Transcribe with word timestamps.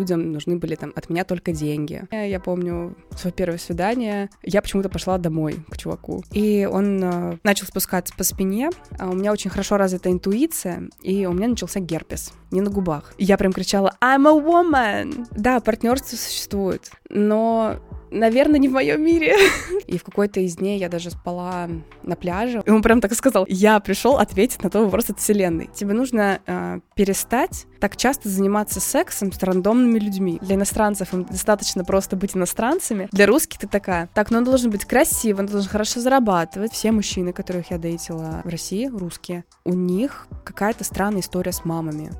людям 0.00 0.32
нужны 0.32 0.56
были 0.56 0.74
там 0.74 0.92
от 0.96 1.08
меня 1.10 1.24
только 1.24 1.52
деньги. 1.52 2.02
Я 2.10 2.40
помню 2.40 2.96
свое 3.16 3.32
первое 3.32 3.58
свидание, 3.58 4.30
я 4.42 4.62
почему-то 4.62 4.88
пошла 4.88 5.18
домой 5.18 5.58
к 5.68 5.76
чуваку, 5.76 6.24
и 6.32 6.68
он 6.70 7.02
э, 7.02 7.38
начал 7.42 7.66
спускаться 7.66 8.14
по 8.16 8.24
спине, 8.24 8.70
а 8.98 9.08
у 9.08 9.14
меня 9.14 9.32
очень 9.32 9.50
хорошо 9.50 9.76
развита 9.76 10.10
интуиция, 10.10 10.88
и 11.02 11.26
у 11.26 11.32
меня 11.32 11.48
начался 11.48 11.80
герпес, 11.80 12.32
не 12.50 12.60
на 12.60 12.70
губах. 12.70 13.12
Я 13.18 13.36
прям 13.36 13.52
кричала 13.52 13.96
«I'm 14.00 14.26
a 14.26 14.32
woman!» 14.32 15.26
Да, 15.32 15.60
партнерство 15.60 16.16
существует, 16.16 16.90
но 17.08 17.76
наверное, 18.10 18.58
не 18.58 18.68
в 18.68 18.72
моем 18.72 19.02
мире. 19.02 19.36
И 19.86 19.98
в 19.98 20.04
какой-то 20.04 20.40
из 20.40 20.56
дней 20.56 20.78
я 20.78 20.88
даже 20.88 21.10
спала 21.10 21.68
на 22.02 22.16
пляже. 22.16 22.62
И 22.64 22.70
он 22.70 22.82
прям 22.82 23.00
так 23.00 23.14
сказал, 23.14 23.46
я 23.48 23.80
пришел 23.80 24.16
ответить 24.18 24.62
на 24.62 24.70
твой 24.70 24.84
вопрос 24.84 25.10
от 25.10 25.18
вселенной. 25.18 25.68
Тебе 25.74 25.94
нужно 25.94 26.40
э, 26.46 26.80
перестать 26.94 27.66
так 27.80 27.96
часто 27.96 28.28
заниматься 28.28 28.80
сексом 28.80 29.32
с 29.32 29.42
рандомными 29.42 29.98
людьми. 29.98 30.38
Для 30.42 30.56
иностранцев 30.56 31.12
им 31.14 31.24
достаточно 31.24 31.84
просто 31.84 32.16
быть 32.16 32.36
иностранцами. 32.36 33.08
Для 33.12 33.26
русских 33.26 33.58
ты 33.58 33.66
такая, 33.66 34.08
так, 34.14 34.30
ну 34.30 34.38
он 34.38 34.44
должен 34.44 34.70
быть 34.70 34.84
красивым, 34.84 35.46
он 35.46 35.52
должен 35.52 35.70
хорошо 35.70 36.00
зарабатывать. 36.00 36.72
Все 36.72 36.92
мужчины, 36.92 37.32
которых 37.32 37.70
я 37.70 37.78
дейтила 37.78 38.42
в 38.44 38.48
России, 38.48 38.86
русские, 38.86 39.44
у 39.64 39.72
них 39.72 40.26
какая-то 40.44 40.84
странная 40.84 41.20
история 41.20 41.52
с 41.52 41.64
мамами. 41.64 42.10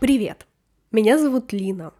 Привет, 0.00 0.46
меня 0.92 1.18
зовут 1.18 1.52
Лина. 1.52 1.92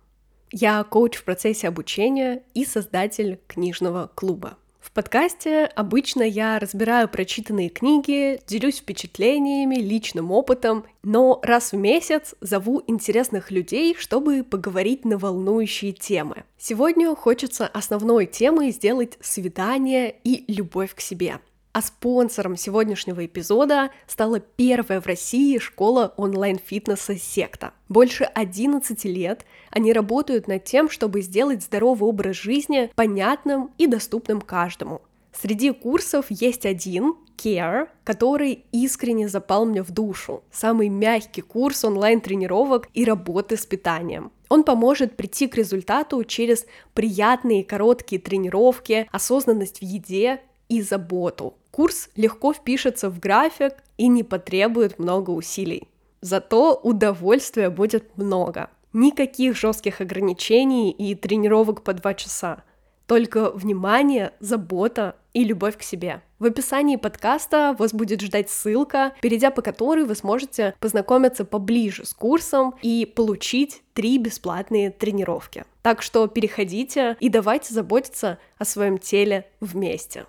Я 0.56 0.84
коуч 0.84 1.16
в 1.16 1.24
процессе 1.24 1.66
обучения 1.66 2.44
и 2.54 2.64
создатель 2.64 3.40
книжного 3.48 4.12
клуба. 4.14 4.56
В 4.78 4.92
подкасте 4.92 5.64
обычно 5.64 6.22
я 6.22 6.60
разбираю 6.60 7.08
прочитанные 7.08 7.70
книги, 7.70 8.40
делюсь 8.46 8.78
впечатлениями, 8.78 9.74
личным 9.74 10.30
опытом, 10.30 10.84
но 11.02 11.40
раз 11.42 11.72
в 11.72 11.76
месяц 11.76 12.36
зову 12.40 12.84
интересных 12.86 13.50
людей, 13.50 13.96
чтобы 13.98 14.44
поговорить 14.44 15.04
на 15.04 15.18
волнующие 15.18 15.90
темы. 15.90 16.44
Сегодня 16.56 17.12
хочется 17.16 17.66
основной 17.66 18.26
темой 18.26 18.70
сделать 18.70 19.18
свидание 19.20 20.14
и 20.22 20.44
любовь 20.46 20.94
к 20.94 21.00
себе— 21.00 21.40
а 21.74 21.82
спонсором 21.82 22.56
сегодняшнего 22.56 23.26
эпизода 23.26 23.90
стала 24.06 24.38
первая 24.38 25.00
в 25.00 25.06
России 25.06 25.58
школа 25.58 26.14
онлайн-фитнеса 26.16 27.16
«Секта». 27.16 27.72
Больше 27.88 28.22
11 28.22 29.04
лет 29.06 29.44
они 29.74 29.92
работают 29.92 30.46
над 30.46 30.64
тем, 30.64 30.88
чтобы 30.88 31.20
сделать 31.20 31.62
здоровый 31.62 32.08
образ 32.08 32.36
жизни 32.36 32.90
понятным 32.94 33.70
и 33.76 33.86
доступным 33.86 34.40
каждому. 34.40 35.02
Среди 35.32 35.72
курсов 35.72 36.26
есть 36.30 36.64
один, 36.64 37.16
Care, 37.36 37.88
который 38.04 38.64
искренне 38.70 39.28
запал 39.28 39.66
мне 39.66 39.82
в 39.82 39.90
душу. 39.90 40.44
Самый 40.52 40.88
мягкий 40.88 41.40
курс 41.40 41.84
онлайн-тренировок 41.84 42.88
и 42.94 43.04
работы 43.04 43.56
с 43.56 43.66
питанием. 43.66 44.30
Он 44.48 44.62
поможет 44.62 45.16
прийти 45.16 45.48
к 45.48 45.56
результату 45.56 46.22
через 46.22 46.64
приятные 46.94 47.64
короткие 47.64 48.22
тренировки, 48.22 49.08
осознанность 49.10 49.80
в 49.80 49.82
еде 49.82 50.40
и 50.68 50.80
заботу. 50.80 51.54
Курс 51.72 52.08
легко 52.14 52.52
впишется 52.52 53.10
в 53.10 53.18
график 53.18 53.74
и 53.98 54.06
не 54.06 54.22
потребует 54.22 55.00
много 55.00 55.30
усилий. 55.30 55.88
Зато 56.20 56.78
удовольствия 56.82 57.68
будет 57.68 58.16
много. 58.16 58.70
Никаких 58.94 59.56
жестких 59.56 60.00
ограничений 60.00 60.92
и 60.92 61.16
тренировок 61.16 61.82
по 61.82 61.92
два 61.92 62.14
часа. 62.14 62.62
Только 63.06 63.50
внимание, 63.50 64.32
забота 64.38 65.16
и 65.32 65.42
любовь 65.42 65.76
к 65.76 65.82
себе. 65.82 66.22
В 66.38 66.44
описании 66.44 66.94
подкаста 66.94 67.74
вас 67.76 67.92
будет 67.92 68.20
ждать 68.20 68.50
ссылка, 68.50 69.12
перейдя 69.20 69.50
по 69.50 69.62
которой 69.62 70.04
вы 70.04 70.14
сможете 70.14 70.76
познакомиться 70.78 71.44
поближе 71.44 72.06
с 72.06 72.14
курсом 72.14 72.76
и 72.82 73.04
получить 73.04 73.82
три 73.94 74.16
бесплатные 74.16 74.90
тренировки. 74.90 75.64
Так 75.82 76.00
что 76.00 76.28
переходите 76.28 77.16
и 77.18 77.28
давайте 77.28 77.74
заботиться 77.74 78.38
о 78.58 78.64
своем 78.64 78.98
теле 78.98 79.50
вместе. 79.60 80.24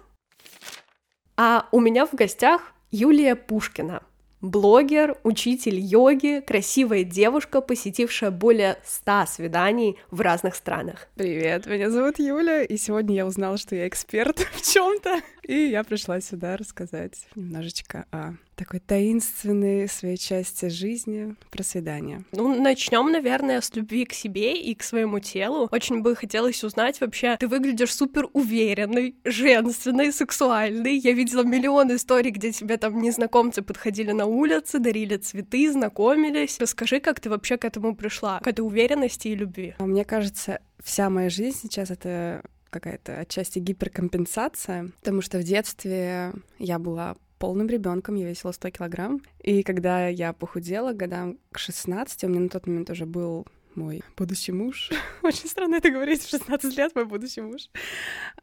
А 1.38 1.68
у 1.72 1.80
меня 1.80 2.08
в 2.08 2.14
гостях 2.14 2.74
Юлия 2.90 3.36
Пушкина, 3.36 4.02
блогер, 4.50 5.18
учитель 5.24 5.80
йоги, 5.80 6.44
красивая 6.46 7.04
девушка, 7.04 7.62
посетившая 7.62 8.32
более 8.32 8.78
ста 8.86 9.26
свиданий 9.26 9.98
в 10.12 10.22
разных 10.22 10.56
странах. 10.56 11.08
Привет, 11.16 11.66
меня 11.66 11.90
зовут 11.90 12.20
Юля, 12.20 12.64
и 12.64 12.78
сегодня 12.78 13.16
я 13.16 13.26
узнала, 13.26 13.58
что 13.58 13.76
я 13.76 13.88
эксперт 13.88 14.40
в 14.54 14.62
чем-то, 14.62 15.22
и 15.44 15.56
я 15.68 15.84
пришла 15.84 16.22
сюда 16.22 16.58
рассказать 16.58 17.28
немножечко 17.36 18.06
о 18.12 18.36
такой 18.56 18.80
таинственной 18.80 19.88
своей 19.88 20.18
части 20.18 20.68
жизни 20.68 21.36
про 21.52 21.64
свидание. 21.64 22.24
Ну, 22.32 22.60
начнем, 22.62 23.12
наверное, 23.12 23.62
с 23.62 23.74
любви 23.76 24.06
к 24.06 24.14
себе 24.14 24.60
и 24.60 24.74
к 24.76 24.84
своему 24.84 25.20
телу. 25.20 25.68
Очень 25.72 26.02
бы 26.02 26.16
хотелось 26.16 26.64
узнать 26.64 27.02
вообще, 27.02 27.38
ты 27.38 27.48
выглядишь 27.48 27.94
супер 27.94 28.28
уверенной, 28.34 29.16
женственной, 29.24 30.12
сексуальной. 30.12 30.98
Я 30.98 31.12
видела 31.12 31.44
миллион 31.44 31.96
историй, 31.96 32.32
где 32.32 32.52
тебе 32.52 32.78
там 32.78 33.02
незнакомцы 33.02 33.62
подходили 33.62 34.12
на 34.12 34.26
улице, 34.26 34.80
дарили 34.80 35.18
цветы, 35.18 35.72
знакомились. 35.72 36.60
Расскажи, 36.60 37.00
как 37.00 37.20
ты 37.20 37.30
вообще 37.30 37.58
к 37.58 37.66
этому 37.66 37.96
пришла, 37.96 38.40
к 38.40 38.48
этой 38.48 38.62
уверенности 38.62 39.28
и 39.28 39.36
любви. 39.36 39.76
Мне 39.80 40.06
кажется, 40.06 40.60
вся 40.84 41.10
моя 41.10 41.30
жизнь 41.30 41.60
сейчас 41.64 41.92
это 41.92 42.44
какая-то 42.70 43.20
отчасти 43.20 43.60
гиперкомпенсация, 43.60 44.92
потому 45.00 45.22
что 45.22 45.38
в 45.38 45.44
детстве 45.44 46.34
я 46.60 46.78
была 46.78 47.16
полным 47.38 47.68
ребенком, 47.68 48.16
я 48.16 48.28
весила 48.28 48.52
100 48.52 48.70
килограмм. 48.72 49.22
И 49.42 49.64
когда 49.64 50.08
я 50.08 50.34
похудела 50.34 50.94
годам 50.94 51.38
к 51.52 51.60
16, 51.60 52.24
у 52.24 52.28
меня 52.28 52.42
на 52.42 52.50
тот 52.50 52.68
момент 52.68 52.90
уже 52.90 53.06
был 53.06 53.46
мой 53.76 54.02
будущий 54.18 54.52
муж. 54.52 54.92
Очень 55.22 55.50
странно 55.50 55.76
это 55.76 55.90
говорить, 55.90 56.24
в 56.24 56.30
16 56.30 56.78
лет 56.78 56.96
мой 56.96 57.06
будущий 57.06 57.42
муж. 57.42 57.70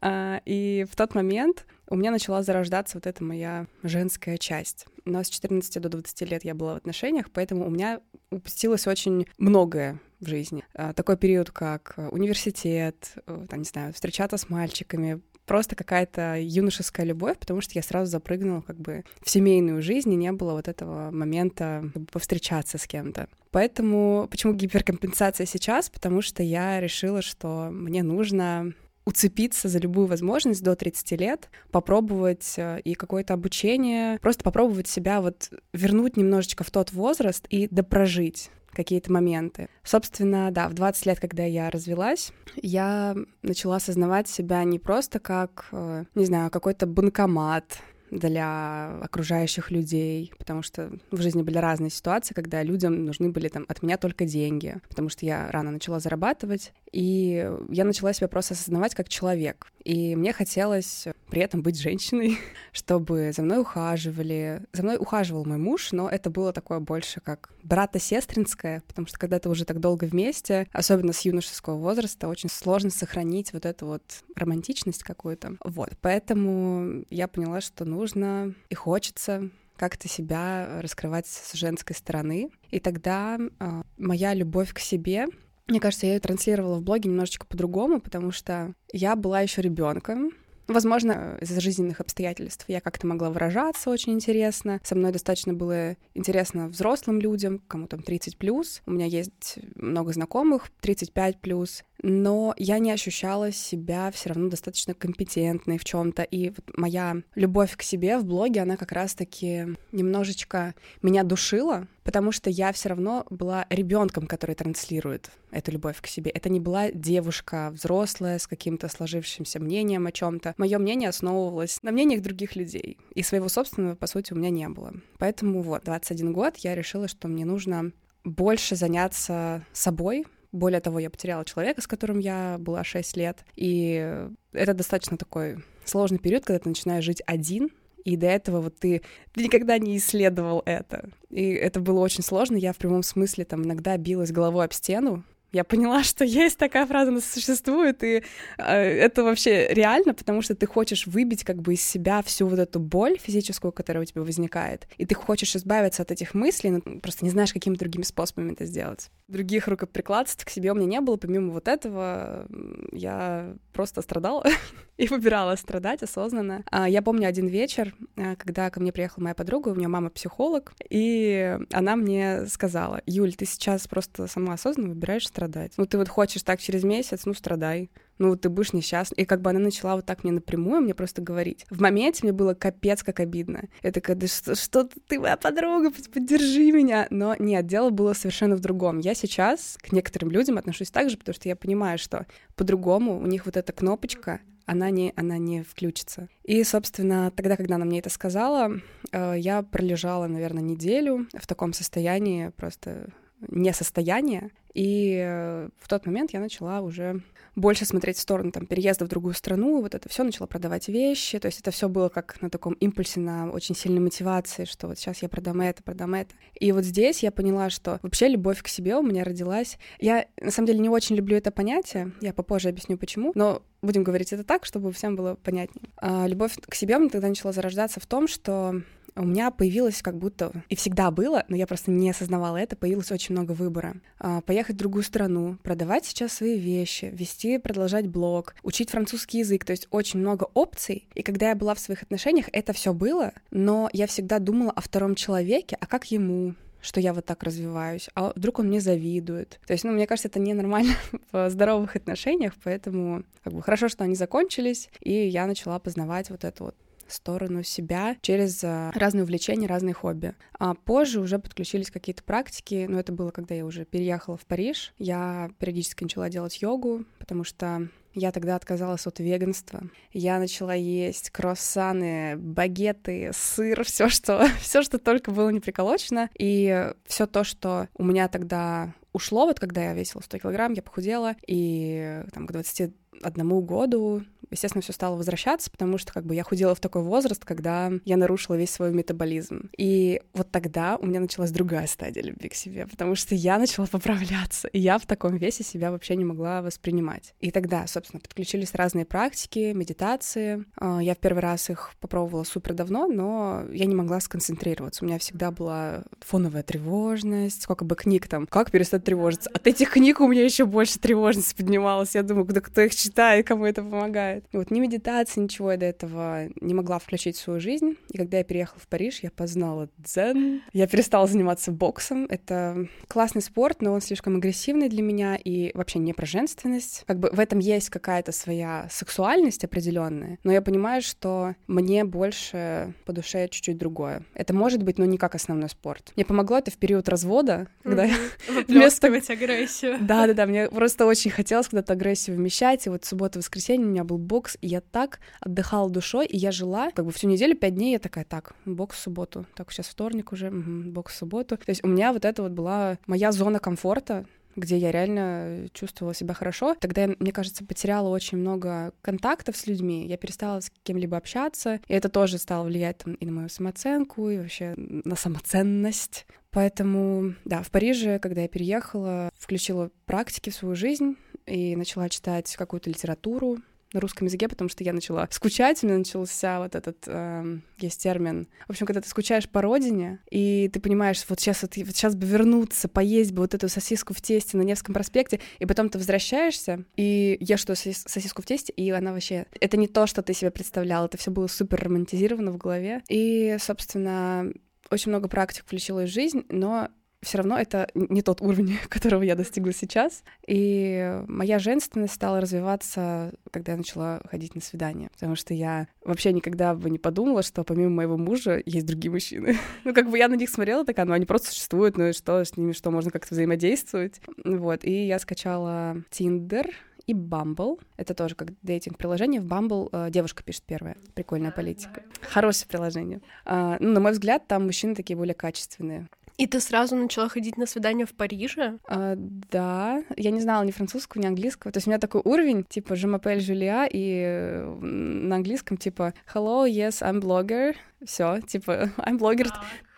А, 0.01 0.41
и 0.45 0.85
в 0.89 0.95
тот 0.95 1.15
момент 1.15 1.65
у 1.89 1.95
меня 1.95 2.11
начала 2.11 2.43
зарождаться 2.43 2.97
вот 2.97 3.07
эта 3.07 3.23
моя 3.23 3.67
женская 3.83 4.37
часть. 4.37 4.85
Но 5.05 5.23
с 5.23 5.29
14 5.29 5.81
до 5.81 5.89
20 5.89 6.21
лет 6.29 6.45
я 6.45 6.53
была 6.53 6.73
в 6.73 6.77
отношениях, 6.77 7.31
поэтому 7.31 7.67
у 7.67 7.69
меня 7.69 7.99
упустилось 8.29 8.87
очень 8.87 9.27
многое 9.37 9.99
в 10.19 10.27
жизни. 10.27 10.63
А, 10.73 10.93
такой 10.93 11.17
период, 11.17 11.51
как 11.51 11.95
университет, 12.11 13.13
э, 13.27 13.45
там, 13.49 13.59
не 13.59 13.65
знаю, 13.65 13.93
встречаться 13.93 14.37
с 14.37 14.49
мальчиками, 14.49 15.21
просто 15.45 15.75
какая-то 15.75 16.37
юношеская 16.39 17.05
любовь, 17.05 17.37
потому 17.37 17.61
что 17.61 17.73
я 17.75 17.83
сразу 17.83 18.11
запрыгнула 18.11 18.61
как 18.61 18.77
бы 18.77 19.03
в 19.21 19.29
семейную 19.29 19.81
жизнь, 19.81 20.11
и 20.11 20.17
не 20.17 20.31
было 20.31 20.53
вот 20.53 20.67
этого 20.67 21.11
момента 21.11 21.89
как 21.93 22.01
бы, 22.03 22.07
повстречаться 22.07 22.77
с 22.77 22.87
кем-то. 22.87 23.27
Поэтому 23.51 24.27
почему 24.31 24.53
гиперкомпенсация 24.53 25.45
сейчас? 25.45 25.89
Потому 25.89 26.21
что 26.21 26.43
я 26.43 26.79
решила, 26.79 27.21
что 27.21 27.69
мне 27.71 28.03
нужно 28.03 28.73
уцепиться 29.05 29.67
за 29.67 29.79
любую 29.79 30.07
возможность 30.07 30.63
до 30.63 30.75
30 30.75 31.19
лет, 31.19 31.49
попробовать 31.71 32.53
э, 32.57 32.79
и 32.85 32.93
какое-то 32.93 33.33
обучение, 33.33 34.17
просто 34.19 34.43
попробовать 34.43 34.87
себя 34.87 35.21
вот 35.21 35.49
вернуть 35.73 36.15
немножечко 36.15 36.63
в 36.63 36.71
тот 36.71 36.93
возраст 36.93 37.45
и 37.49 37.67
допрожить 37.69 38.49
какие-то 38.73 39.11
моменты. 39.11 39.69
Собственно, 39.83 40.51
да, 40.51 40.67
в 40.69 40.73
20 40.73 41.05
лет, 41.05 41.19
когда 41.19 41.43
я 41.43 41.69
развелась, 41.69 42.31
я 42.55 43.15
начала 43.41 43.77
осознавать 43.77 44.27
себя 44.27 44.63
не 44.63 44.79
просто 44.79 45.19
как, 45.19 45.67
э, 45.71 46.05
не 46.15 46.25
знаю, 46.25 46.49
какой-то 46.49 46.85
банкомат, 46.85 47.79
для 48.19 48.99
окружающих 49.01 49.71
людей, 49.71 50.31
потому 50.37 50.61
что 50.61 50.91
в 51.11 51.21
жизни 51.21 51.41
были 51.41 51.57
разные 51.57 51.89
ситуации, 51.89 52.33
когда 52.33 52.61
людям 52.63 53.05
нужны 53.05 53.29
были 53.29 53.47
там 53.47 53.65
от 53.67 53.81
меня 53.81 53.97
только 53.97 54.25
деньги, 54.25 54.77
потому 54.87 55.09
что 55.09 55.25
я 55.25 55.49
рано 55.51 55.71
начала 55.71 55.99
зарабатывать, 55.99 56.73
и 56.93 57.51
я 57.69 57.85
начала 57.85 58.13
себя 58.13 58.27
просто 58.27 58.53
осознавать 58.53 58.93
как 58.93 59.09
человек. 59.09 59.67
И 59.83 60.15
мне 60.15 60.31
хотелось 60.31 61.07
при 61.29 61.41
этом 61.41 61.63
быть 61.63 61.77
женщиной, 61.77 62.37
чтобы 62.71 63.31
за 63.35 63.41
мной 63.41 63.61
ухаживали. 63.61 64.61
За 64.71 64.83
мной 64.83 64.97
ухаживал 64.97 65.43
мой 65.43 65.57
муж, 65.57 65.91
но 65.91 66.07
это 66.07 66.29
было 66.29 66.53
такое 66.53 66.79
больше 66.79 67.19
как 67.19 67.49
брата-сестринское, 67.63 68.83
потому 68.87 69.07
что 69.07 69.17
когда 69.17 69.39
ты 69.39 69.49
уже 69.49 69.65
так 69.65 69.79
долго 69.79 70.05
вместе, 70.05 70.67
особенно 70.71 71.13
с 71.13 71.21
юношеского 71.21 71.77
возраста, 71.77 72.27
очень 72.27 72.49
сложно 72.49 72.91
сохранить 72.91 73.53
вот 73.53 73.65
эту 73.65 73.87
вот 73.87 74.03
романтичность 74.35 75.03
какую-то. 75.03 75.57
Вот, 75.63 75.89
поэтому 75.99 77.05
я 77.09 77.27
поняла, 77.27 77.61
что 77.61 77.85
нужно 77.85 78.53
и 78.69 78.75
хочется 78.75 79.49
как-то 79.77 80.07
себя 80.07 80.79
раскрывать 80.81 81.25
с 81.25 81.53
женской 81.53 81.95
стороны. 81.95 82.51
И 82.69 82.79
тогда 82.79 83.39
э, 83.39 83.81
моя 83.97 84.35
любовь 84.35 84.71
к 84.71 84.79
себе 84.79 85.25
мне 85.67 85.79
кажется, 85.79 86.05
я 86.05 86.13
ее 86.13 86.19
транслировала 86.19 86.77
в 86.77 86.83
блоге 86.83 87.09
немножечко 87.09 87.45
по-другому, 87.45 88.01
потому 88.01 88.31
что 88.31 88.73
я 88.91 89.15
была 89.15 89.41
еще 89.41 89.61
ребенком, 89.61 90.31
Возможно, 90.67 91.37
из-за 91.41 91.59
жизненных 91.59 91.99
обстоятельств 91.99 92.65
я 92.67 92.79
как-то 92.79 93.05
могла 93.05 93.29
выражаться 93.29 93.89
очень 93.89 94.13
интересно. 94.13 94.79
Со 94.83 94.95
мной 94.95 95.11
достаточно 95.11 95.53
было 95.53 95.97
интересно 96.13 96.69
взрослым 96.69 97.19
людям, 97.19 97.61
кому 97.67 97.87
там 97.87 98.01
30 98.01 98.37
плюс. 98.37 98.81
У 98.85 98.91
меня 98.91 99.05
есть 99.05 99.59
много 99.75 100.13
знакомых 100.13 100.71
35 100.81 101.41
плюс. 101.41 101.83
но 102.01 102.53
я 102.57 102.79
не 102.79 102.91
ощущала 102.91 103.51
себя 103.51 104.11
все 104.11 104.29
равно 104.29 104.49
достаточно 104.49 104.93
компетентной 104.93 105.77
в 105.77 105.85
чем-то. 105.85 106.23
И 106.23 106.49
вот 106.49 106.77
моя 106.77 107.17
любовь 107.35 107.75
к 107.75 107.81
себе 107.81 108.17
в 108.17 108.25
блоге, 108.25 108.61
она 108.61 108.77
как 108.77 108.91
раз-таки 108.91 109.75
немножечко 109.91 110.75
меня 111.01 111.23
душила, 111.23 111.87
потому 112.03 112.31
что 112.31 112.49
я 112.49 112.71
все 112.71 112.89
равно 112.89 113.25
была 113.29 113.65
ребенком, 113.69 114.27
который 114.27 114.55
транслирует 114.55 115.31
эту 115.51 115.71
любовь 115.71 116.01
к 116.01 116.07
себе. 116.07 116.31
Это 116.31 116.49
не 116.49 116.59
была 116.59 116.91
девушка 116.91 117.71
взрослая 117.73 118.39
с 118.39 118.47
каким-то 118.47 118.87
сложившимся 118.89 119.59
мнением 119.59 120.05
о 120.07 120.11
чем-то. 120.11 120.53
Мое 120.57 120.77
мнение 120.77 121.09
основывалось 121.09 121.81
на 121.81 121.91
мнениях 121.91 122.21
других 122.21 122.55
людей, 122.55 122.97
и 123.13 123.23
своего 123.23 123.49
собственного, 123.49 123.95
по 123.95 124.07
сути, 124.07 124.33
у 124.33 124.35
меня 124.35 124.49
не 124.49 124.67
было. 124.69 124.93
Поэтому 125.17 125.61
вот, 125.61 125.83
21 125.83 126.33
год 126.33 126.57
я 126.57 126.75
решила, 126.75 127.07
что 127.07 127.27
мне 127.27 127.45
нужно 127.45 127.91
больше 128.23 128.75
заняться 128.75 129.65
собой, 129.73 130.25
более 130.51 130.79
того, 130.79 130.99
я 130.99 131.09
потеряла 131.09 131.43
человека, 131.43 131.81
с 131.81 131.87
которым 131.87 132.19
я 132.19 132.57
была 132.59 132.83
6 132.83 133.17
лет. 133.17 133.43
И 133.55 134.27
это 134.53 134.73
достаточно 134.73 135.17
такой 135.17 135.63
сложный 135.83 136.19
период, 136.19 136.45
когда 136.45 136.59
ты 136.59 136.69
начинаешь 136.69 137.03
жить 137.03 137.23
один, 137.25 137.71
и 138.03 138.17
до 138.17 138.27
этого 138.27 138.61
вот 138.61 138.77
ты, 138.77 139.01
ты 139.31 139.43
никогда 139.43 139.77
не 139.77 139.97
исследовал 139.97 140.61
это. 140.65 141.09
И 141.29 141.49
это 141.51 141.79
было 141.79 141.99
очень 141.99 142.23
сложно. 142.23 142.55
Я 142.55 142.73
в 142.73 142.77
прямом 142.77 143.03
смысле 143.03 143.45
там 143.45 143.63
иногда 143.63 143.97
билась 143.97 144.31
головой 144.31 144.65
об 144.65 144.73
стену, 144.73 145.23
я 145.53 145.63
поняла, 145.63 146.03
что 146.03 146.25
есть 146.25 146.57
такая 146.57 146.85
фраза, 146.85 147.11
она 147.11 147.21
существует, 147.21 148.03
и 148.03 148.23
э, 148.57 148.63
это 148.63 149.23
вообще 149.23 149.67
реально, 149.69 150.13
потому 150.13 150.41
что 150.41 150.55
ты 150.55 150.65
хочешь 150.65 151.07
выбить 151.07 151.43
как 151.43 151.61
бы 151.61 151.75
из 151.75 151.83
себя 151.83 152.21
всю 152.23 152.47
вот 152.47 152.59
эту 152.59 152.79
боль 152.79 153.17
физическую, 153.17 153.71
которая 153.71 154.03
у 154.03 154.05
тебя 154.05 154.23
возникает, 154.23 154.87
и 154.97 155.05
ты 155.05 155.15
хочешь 155.15 155.55
избавиться 155.55 156.01
от 156.01 156.11
этих 156.11 156.33
мыслей, 156.33 156.71
но 156.71 156.81
просто 156.99 157.23
не 157.23 157.31
знаешь, 157.31 157.53
какими 157.53 157.75
другими 157.75 158.03
способами 158.03 158.51
это 158.53 158.65
сделать. 158.65 159.09
Других 159.27 159.67
рукоприкладств 159.67 160.43
к 160.43 160.49
себе 160.49 160.71
у 160.71 160.75
меня 160.75 160.87
не 160.87 161.01
было, 161.01 161.17
помимо 161.17 161.51
вот 161.51 161.67
этого 161.67 162.47
я 162.91 163.53
просто 163.71 164.01
страдала 164.01 164.43
и 164.97 165.07
выбирала 165.07 165.55
страдать 165.55 166.01
осознанно. 166.03 166.63
А, 166.71 166.89
я 166.89 167.01
помню 167.01 167.27
один 167.27 167.47
вечер, 167.47 167.93
э, 168.15 168.35
когда 168.35 168.69
ко 168.69 168.79
мне 168.79 168.91
приехала 168.91 169.23
моя 169.23 169.35
подруга, 169.35 169.69
у 169.69 169.75
нее 169.75 169.87
мама 169.87 170.09
психолог, 170.09 170.73
и 170.89 171.57
она 171.71 171.95
мне 171.95 172.47
сказала, 172.47 173.01
Юль, 173.05 173.35
ты 173.35 173.45
сейчас 173.45 173.87
просто 173.87 174.27
сама 174.27 174.53
осознанно 174.53 174.89
выбираешь 174.89 175.27
страдать 175.27 175.42
страдать. 175.43 175.73
Ну, 175.77 175.85
ты 175.85 175.97
вот 175.97 176.09
хочешь 176.09 176.43
так 176.43 176.59
через 176.59 176.83
месяц, 176.83 177.25
ну, 177.25 177.33
страдай. 177.33 177.89
Ну, 178.19 178.29
вот 178.29 178.41
ты 178.41 178.49
будешь 178.49 178.73
несчастна. 178.73 179.15
И 179.15 179.25
как 179.25 179.41
бы 179.41 179.49
она 179.49 179.59
начала 179.59 179.95
вот 179.95 180.05
так 180.05 180.23
мне 180.23 180.31
напрямую 180.31 180.81
мне 180.81 180.93
просто 180.93 181.21
говорить. 181.21 181.65
В 181.69 181.81
моменте 181.81 182.21
мне 182.23 182.31
было 182.31 182.53
капец 182.53 183.03
как 183.03 183.19
обидно. 183.19 183.63
Это 183.81 184.01
когда 184.01 184.27
что, 184.27 184.55
что 184.55 184.87
ты 185.07 185.19
моя 185.19 185.35
подруга, 185.35 185.91
поддержи 186.13 186.71
меня. 186.71 187.07
Но 187.09 187.35
нет, 187.39 187.65
дело 187.65 187.89
было 187.89 188.13
совершенно 188.13 188.55
в 188.55 188.59
другом. 188.59 188.99
Я 188.99 189.15
сейчас 189.15 189.77
к 189.81 189.91
некоторым 189.91 190.31
людям 190.31 190.57
отношусь 190.57 190.91
так 190.91 191.09
же, 191.09 191.17
потому 191.17 191.33
что 191.33 191.49
я 191.49 191.55
понимаю, 191.55 191.97
что 191.97 192.25
по-другому 192.55 193.19
у 193.19 193.25
них 193.25 193.45
вот 193.45 193.57
эта 193.57 193.73
кнопочка, 193.73 194.39
она 194.65 194.91
не, 194.91 195.11
она 195.17 195.37
не 195.37 195.63
включится. 195.63 196.29
И, 196.43 196.63
собственно, 196.63 197.31
тогда, 197.31 197.57
когда 197.57 197.75
она 197.75 197.85
мне 197.85 197.99
это 197.99 198.09
сказала, 198.09 198.71
э, 199.11 199.35
я 199.37 199.61
пролежала, 199.61 200.27
наверное, 200.27 200.63
неделю 200.63 201.27
в 201.33 201.47
таком 201.47 201.73
состоянии 201.73 202.49
просто 202.49 203.09
несостояния. 203.49 204.51
И 204.73 205.69
в 205.79 205.87
тот 205.87 206.05
момент 206.05 206.33
я 206.33 206.39
начала 206.39 206.81
уже 206.81 207.21
больше 207.55 207.85
смотреть 207.85 208.17
в 208.17 208.21
сторону 208.21 208.51
там, 208.51 208.65
переезда 208.65 209.05
в 209.05 209.07
другую 209.07 209.33
страну, 209.33 209.81
вот 209.81 209.93
это 209.93 210.09
все 210.09 210.23
начала 210.23 210.47
продавать 210.47 210.87
вещи, 210.87 211.37
то 211.39 211.45
есть 211.45 211.59
это 211.59 211.71
все 211.71 211.87
было 211.87 212.09
как 212.09 212.41
на 212.41 212.49
таком 212.49 212.73
импульсе, 212.73 213.19
на 213.19 213.51
очень 213.51 213.75
сильной 213.75 213.99
мотивации, 213.99 214.65
что 214.65 214.87
вот 214.87 214.97
сейчас 214.97 215.21
я 215.21 215.29
продам 215.29 215.61
это, 215.61 215.83
продам 215.83 216.15
это. 216.15 216.33
И 216.59 216.71
вот 216.71 216.83
здесь 216.83 217.21
я 217.21 217.31
поняла, 217.31 217.69
что 217.69 217.99
вообще 218.01 218.27
любовь 218.27 218.61
к 218.61 218.67
себе 218.67 218.95
у 218.95 219.03
меня 219.03 219.23
родилась. 219.23 219.77
Я, 219.99 220.25
на 220.41 220.51
самом 220.51 220.67
деле, 220.67 220.79
не 220.79 220.89
очень 220.89 221.15
люблю 221.15 221.37
это 221.37 221.51
понятие, 221.51 222.11
я 222.21 222.33
попозже 222.33 222.69
объясню 222.69 222.97
почему, 222.97 223.31
но 223.35 223.61
будем 223.81 224.03
говорить 224.03 224.33
это 224.33 224.43
так, 224.43 224.65
чтобы 224.65 224.91
всем 224.91 225.15
было 225.15 225.35
понятнее. 225.35 225.89
А, 225.97 226.25
любовь 226.27 226.57
к 226.59 226.73
себе 226.73 226.97
у 226.97 226.99
меня 226.99 227.09
тогда 227.09 227.27
начала 227.27 227.51
зарождаться 227.51 227.99
в 227.99 228.07
том, 228.07 228.27
что 228.27 228.81
у 229.15 229.25
меня 229.25 229.51
появилось 229.51 230.01
как 230.01 230.17
будто, 230.17 230.51
и 230.69 230.75
всегда 230.75 231.11
было, 231.11 231.45
но 231.47 231.55
я 231.55 231.67
просто 231.67 231.91
не 231.91 232.09
осознавала 232.09 232.57
это, 232.57 232.75
появилось 232.75 233.11
очень 233.11 233.33
много 233.33 233.51
выбора. 233.51 233.95
А, 234.19 234.41
поехать 234.41 234.75
в 234.75 234.79
другую 234.79 235.03
страну, 235.03 235.57
продавать 235.63 236.05
сейчас 236.05 236.33
свои 236.33 236.57
вещи, 236.57 237.09
вести, 237.13 237.57
продолжать 237.57 238.07
блог, 238.07 238.55
учить 238.63 238.89
французский 238.89 239.39
язык, 239.39 239.65
то 239.65 239.71
есть 239.71 239.87
очень 239.91 240.19
много 240.19 240.47
опций. 240.53 241.07
И 241.13 241.21
когда 241.21 241.49
я 241.49 241.55
была 241.55 241.75
в 241.75 241.79
своих 241.79 242.03
отношениях, 242.03 242.47
это 242.51 242.73
все 242.73 242.93
было, 242.93 243.33
но 243.51 243.89
я 243.93 244.07
всегда 244.07 244.39
думала 244.39 244.71
о 244.71 244.81
втором 244.81 245.15
человеке, 245.15 245.77
а 245.79 245.85
как 245.85 246.05
ему, 246.11 246.55
что 246.83 246.99
я 246.99 247.13
вот 247.13 247.25
так 247.25 247.41
развиваюсь, 247.43 248.09
а 248.13 248.33
вдруг 248.35 248.59
он 248.59 248.67
мне 248.67 248.81
завидует. 248.81 249.59
То 249.65 249.73
есть, 249.73 249.83
ну, 249.85 249.91
мне 249.91 250.05
кажется, 250.05 250.27
это 250.27 250.39
ненормально 250.39 250.93
в 251.31 251.49
здоровых 251.49 251.95
отношениях, 251.95 252.53
поэтому 252.63 253.23
как 253.43 253.53
бы 253.53 253.61
хорошо, 253.61 253.87
что 253.87 254.03
они 254.03 254.15
закончились, 254.15 254.89
и 254.99 255.13
я 255.13 255.47
начала 255.47 255.79
познавать 255.79 256.29
вот 256.29 256.43
это 256.43 256.65
вот 256.65 256.75
сторону 257.07 257.63
себя 257.63 258.17
через 258.21 258.63
э, 258.63 258.91
разные 258.93 259.23
увлечения, 259.23 259.67
разные 259.67 259.93
хобби. 259.93 260.33
А 260.57 260.73
позже 260.73 261.19
уже 261.19 261.39
подключились 261.39 261.91
какие-то 261.91 262.23
практики, 262.23 262.85
но 262.89 262.99
это 262.99 263.11
было, 263.11 263.31
когда 263.31 263.55
я 263.55 263.65
уже 263.65 263.85
переехала 263.85 264.37
в 264.37 264.45
Париж. 264.45 264.93
Я 264.97 265.51
периодически 265.59 266.03
начала 266.03 266.29
делать 266.29 266.61
йогу, 266.61 267.05
потому 267.19 267.43
что 267.43 267.87
я 268.13 268.31
тогда 268.31 268.55
отказалась 268.55 269.07
от 269.07 269.19
веганства. 269.19 269.81
Я 270.11 270.37
начала 270.39 270.75
есть 270.75 271.31
круассаны, 271.31 272.35
багеты, 272.37 273.31
сыр, 273.33 273.83
все, 273.85 274.09
что, 274.09 274.47
все, 274.61 274.81
что 274.81 274.99
только 274.99 275.31
было 275.31 275.49
не 275.49 275.59
приколочено. 275.59 276.29
И 276.37 276.91
все 277.05 277.25
то, 277.25 277.43
что 277.43 277.87
у 277.95 278.03
меня 278.03 278.27
тогда 278.27 278.93
ушло, 279.13 279.45
вот 279.45 279.59
когда 279.59 279.83
я 279.85 279.93
весила 279.93 280.21
100 280.21 280.39
килограмм, 280.39 280.73
я 280.73 280.81
похудела, 280.81 281.35
и 281.47 282.23
там, 282.33 282.47
к 282.47 282.51
21 282.51 283.61
году 283.61 284.23
естественно, 284.53 284.81
все 284.81 284.93
стало 284.93 285.15
возвращаться, 285.15 285.69
потому 285.69 285.97
что 285.97 286.13
как 286.13 286.25
бы 286.25 286.35
я 286.35 286.43
худела 286.43 286.75
в 286.75 286.79
такой 286.79 287.03
возраст, 287.03 287.43
когда 287.45 287.91
я 288.05 288.17
нарушила 288.17 288.55
весь 288.55 288.71
свой 288.71 288.91
метаболизм. 288.91 289.69
И 289.77 290.21
вот 290.33 290.51
тогда 290.51 290.97
у 290.97 291.05
меня 291.05 291.19
началась 291.19 291.51
другая 291.51 291.87
стадия 291.87 292.23
любви 292.23 292.49
к 292.49 292.53
себе, 292.53 292.87
потому 292.87 293.15
что 293.15 293.35
я 293.35 293.57
начала 293.57 293.87
поправляться, 293.87 294.67
и 294.69 294.79
я 294.79 294.97
в 294.97 295.05
таком 295.05 295.37
весе 295.37 295.63
себя 295.63 295.91
вообще 295.91 296.15
не 296.15 296.25
могла 296.25 296.61
воспринимать. 296.61 297.33
И 297.39 297.51
тогда, 297.51 297.85
собственно, 297.87 298.19
подключились 298.21 298.73
разные 298.73 299.05
практики, 299.05 299.73
медитации. 299.73 300.65
А, 300.77 301.01
я 301.01 301.15
в 301.15 301.17
первый 301.17 301.39
раз 301.39 301.69
их 301.69 301.91
попробовала 301.99 302.43
супер 302.43 302.73
давно, 302.73 303.07
но 303.07 303.65
я 303.71 303.85
не 303.85 303.95
могла 303.95 304.19
сконцентрироваться. 304.19 305.03
У 305.03 305.07
меня 305.07 305.19
всегда 305.19 305.51
была 305.51 306.03
фоновая 306.21 306.63
тревожность, 306.63 307.63
сколько 307.63 307.85
бы 307.85 307.95
книг 307.95 308.27
там, 308.27 308.47
как 308.47 308.71
перестать 308.71 309.03
тревожиться. 309.03 309.49
От 309.53 309.67
этих 309.67 309.91
книг 309.91 310.19
у 310.19 310.27
меня 310.27 310.43
еще 310.43 310.65
больше 310.65 310.99
тревожность 310.99 311.55
поднималась. 311.55 312.15
Я 312.15 312.23
думаю, 312.23 312.45
да 312.45 312.61
кто 312.61 312.81
их 312.81 312.95
читает, 312.95 313.47
кому 313.47 313.65
это 313.65 313.81
помогает. 313.81 314.42
И 314.51 314.57
вот 314.57 314.71
ни 314.71 314.79
медитации, 314.79 315.41
ничего 315.41 315.71
я 315.71 315.77
до 315.77 315.85
этого 315.85 316.47
не 316.61 316.73
могла 316.73 316.99
включить 316.99 317.37
в 317.37 317.41
свою 317.41 317.59
жизнь. 317.59 317.97
И 318.09 318.17
когда 318.17 318.37
я 318.37 318.43
переехала 318.43 318.79
в 318.79 318.87
Париж, 318.87 319.19
я 319.21 319.31
познала 319.31 319.89
дзен. 319.97 320.61
Я 320.73 320.87
перестала 320.87 321.27
заниматься 321.27 321.71
боксом. 321.71 322.25
Это 322.25 322.87
классный 323.07 323.41
спорт, 323.41 323.81
но 323.81 323.93
он 323.93 324.01
слишком 324.01 324.35
агрессивный 324.37 324.89
для 324.89 325.01
меня 325.01 325.35
и 325.35 325.71
вообще 325.75 325.99
не 325.99 326.13
про 326.13 326.25
женственность. 326.25 327.03
Как 327.07 327.19
бы 327.19 327.29
в 327.31 327.39
этом 327.39 327.59
есть 327.59 327.89
какая-то 327.89 328.31
своя 328.31 328.87
сексуальность 328.91 329.63
определенная, 329.63 330.39
но 330.43 330.51
я 330.51 330.61
понимаю, 330.61 331.01
что 331.01 331.55
мне 331.67 332.03
больше 332.03 332.93
по 333.05 333.13
душе 333.13 333.47
чуть-чуть 333.47 333.77
другое. 333.77 334.23
Это 334.33 334.53
может 334.53 334.83
быть, 334.83 334.97
но 334.97 335.05
не 335.05 335.17
как 335.17 335.35
основной 335.35 335.69
спорт. 335.69 336.11
Мне 336.15 336.25
помогло 336.25 336.57
это 336.57 336.71
в 336.71 336.77
период 336.77 337.09
развода, 337.09 337.67
когда 337.83 338.05
я 338.05 338.15
вместо... 338.67 339.07
агрессию. 339.07 339.97
Да-да-да, 340.01 340.45
мне 340.45 340.69
просто 340.69 341.05
очень 341.05 341.31
хотелось 341.31 341.67
куда-то 341.67 341.93
агрессию 341.93 342.35
вмещать, 342.35 342.85
и 342.85 342.89
вот 342.89 343.05
суббота-воскресенье 343.05 343.85
у 343.85 343.89
меня 343.89 344.03
был 344.03 344.17
бокс, 344.33 344.57
и 344.61 344.67
я 344.67 344.81
так 344.81 345.19
отдыхала 345.41 345.91
душой, 345.91 346.25
и 346.25 346.37
я 346.37 346.51
жила 346.51 346.89
как 346.89 347.05
бы 347.05 347.11
всю 347.11 347.27
неделю, 347.27 347.55
пять 347.55 347.75
дней, 347.75 347.91
я 347.91 347.99
такая, 347.99 348.25
так, 348.25 348.55
бокс 348.65 348.97
в 348.97 348.99
субботу, 348.99 349.45
так, 349.53 349.71
сейчас 349.71 349.85
вторник 349.85 350.31
уже, 350.31 350.47
угу, 350.47 350.89
бокс 350.89 351.13
в 351.13 351.17
субботу. 351.17 351.55
То 351.57 351.69
есть 351.69 351.83
у 351.83 351.87
меня 351.87 352.11
вот 352.11 352.25
это 352.25 352.41
вот 352.41 352.51
была 352.51 352.97
моя 353.05 353.31
зона 353.31 353.59
комфорта, 353.59 354.25
где 354.55 354.77
я 354.77 354.91
реально 354.91 355.67
чувствовала 355.73 356.15
себя 356.15 356.33
хорошо. 356.33 356.75
Тогда 356.79 357.03
я, 357.03 357.15
мне 357.19 357.31
кажется, 357.31 357.63
потеряла 357.63 358.09
очень 358.09 358.39
много 358.39 358.93
контактов 359.03 359.55
с 359.55 359.67
людьми, 359.67 360.07
я 360.07 360.17
перестала 360.17 360.61
с 360.61 360.71
кем-либо 360.81 361.15
общаться, 361.15 361.79
и 361.87 361.93
это 361.93 362.09
тоже 362.09 362.39
стало 362.39 362.65
влиять 362.65 362.97
там, 362.99 363.13
и 363.13 363.25
на 363.25 363.31
мою 363.31 363.49
самооценку, 363.49 364.29
и 364.31 364.39
вообще 364.39 364.73
на 364.77 365.15
самоценность. 365.15 366.25
Поэтому, 366.49 367.35
да, 367.45 367.61
в 367.61 367.69
Париже, 367.69 368.17
когда 368.17 368.41
я 368.41 368.47
переехала, 368.47 369.29
включила 369.37 369.91
практики 370.05 370.49
в 370.49 370.55
свою 370.55 370.75
жизнь 370.75 371.17
и 371.45 371.75
начала 371.75 372.09
читать 372.09 372.55
какую-то 372.55 372.89
литературу, 372.89 373.57
на 373.93 373.99
русском 373.99 374.27
языке, 374.27 374.47
потому 374.47 374.69
что 374.69 374.83
я 374.83 374.93
начала 374.93 375.27
скучать, 375.31 375.83
у 375.83 375.87
меня 375.87 375.99
начался 375.99 376.59
вот 376.59 376.75
этот, 376.75 376.97
э, 377.07 377.59
есть 377.77 378.01
термин. 378.01 378.47
В 378.67 378.71
общем, 378.71 378.85
когда 378.85 379.01
ты 379.01 379.07
скучаешь 379.07 379.47
по 379.47 379.61
родине, 379.61 380.19
и 380.29 380.69
ты 380.73 380.79
понимаешь, 380.79 381.23
вот 381.29 381.39
сейчас, 381.39 381.61
вот, 381.61 381.77
вот 381.77 381.95
сейчас 381.95 382.15
бы 382.15 382.25
вернуться, 382.25 382.87
поесть 382.87 383.31
бы 383.31 383.41
вот 383.41 383.53
эту 383.53 383.69
сосиску 383.69 384.13
в 384.13 384.21
тесте 384.21 384.57
на 384.57 384.63
Невском 384.63 384.93
проспекте, 384.93 385.39
и 385.59 385.65
потом 385.65 385.89
ты 385.89 385.97
возвращаешься, 385.97 386.83
и 386.95 387.37
ешь 387.39 387.63
эту 387.63 387.75
сосиску 387.75 388.41
в 388.41 388.45
тесте, 388.45 388.73
и 388.73 388.89
она 388.89 389.13
вообще... 389.13 389.45
Это 389.59 389.77
не 389.77 389.87
то, 389.87 390.07
что 390.07 390.21
ты 390.21 390.33
себе 390.33 390.51
представлял, 390.51 391.05
это 391.05 391.17
все 391.17 391.31
было 391.31 391.47
супер 391.47 391.83
романтизировано 391.83 392.51
в 392.51 392.57
голове. 392.57 393.03
И, 393.09 393.57
собственно, 393.59 394.51
очень 394.89 395.09
много 395.09 395.27
практик 395.27 395.63
включилось 395.63 396.09
в 396.09 396.13
жизнь, 396.13 396.45
но 396.49 396.89
все 397.23 397.39
равно 397.39 397.57
это 397.57 397.89
не 397.93 398.21
тот 398.21 398.41
уровень, 398.41 398.77
которого 398.89 399.23
я 399.23 399.35
достигла 399.35 399.73
сейчас. 399.73 400.23
И 400.47 401.21
моя 401.27 401.59
женственность 401.59 402.13
стала 402.13 402.41
развиваться, 402.41 403.33
когда 403.51 403.73
я 403.73 403.77
начала 403.77 404.21
ходить 404.29 404.55
на 404.55 404.61
свидания, 404.61 405.09
потому 405.13 405.35
что 405.35 405.53
я 405.53 405.87
вообще 406.03 406.33
никогда 406.33 406.75
бы 406.75 406.89
не 406.89 406.99
подумала, 406.99 407.41
что 407.41 407.63
помимо 407.63 407.89
моего 407.89 408.17
мужа 408.17 408.61
есть 408.65 408.85
другие 408.85 409.11
мужчины. 409.11 409.57
ну, 409.83 409.93
как 409.93 410.09
бы 410.09 410.17
я 410.17 410.27
на 410.27 410.35
них 410.35 410.49
смотрела 410.49 410.85
такая, 410.85 411.05
ну, 411.05 411.13
они 411.13 411.25
просто 411.25 411.49
существуют, 411.49 411.97
ну 411.97 412.07
и 412.09 412.13
что 412.13 412.43
с 412.43 412.55
ними, 412.57 412.73
что 412.73 412.91
можно 412.91 413.11
как-то 413.11 413.33
взаимодействовать. 413.33 414.21
Вот, 414.43 414.83
и 414.83 415.07
я 415.07 415.19
скачала 415.19 415.97
Tinder, 416.11 416.69
и 417.05 417.13
Bumble. 417.13 417.81
Это 417.97 418.13
тоже 418.13 418.35
как 418.35 418.49
дейтинг-приложение. 418.61 419.41
В 419.41 419.45
Bumble 419.45 419.89
э, 419.91 420.09
девушка 420.09 420.43
пишет 420.43 420.63
первое. 420.65 420.97
Прикольная 421.13 421.51
политика. 421.51 422.03
Хорошее 422.21 422.67
приложение. 422.69 423.21
Э, 423.45 423.77
ну, 423.79 423.91
на 423.91 423.99
мой 423.99 424.13
взгляд, 424.13 424.47
там 424.47 424.65
мужчины 424.65 424.95
такие 424.95 425.17
более 425.17 425.35
качественные. 425.35 426.07
И 426.37 426.47
ты 426.47 426.59
сразу 426.59 426.95
начала 426.95 427.29
ходить 427.29 427.57
на 427.57 427.65
свидания 427.65 428.05
в 428.05 428.13
Париже? 428.13 428.79
А, 428.87 429.13
да, 429.17 430.03
я 430.17 430.31
не 430.31 430.39
знала 430.41 430.63
ни 430.63 430.71
французского, 430.71 431.21
ни 431.21 431.27
английского. 431.27 431.71
То 431.71 431.77
есть 431.77 431.87
у 431.87 431.89
меня 431.89 431.99
такой 431.99 432.21
уровень, 432.23 432.63
типа 432.63 432.93
«Je 432.93 433.07
m'appelle 433.07 433.37
Julia», 433.37 433.87
и 433.91 434.63
на 434.81 435.35
английском 435.35 435.77
типа 435.77 436.13
«Hello, 436.33 436.67
yes, 436.67 437.01
I'm 437.01 437.21
blogger». 437.21 437.75
Все, 438.03 438.39
типа 438.41 438.89
«I'm 438.97 439.19
blogger». 439.19 439.47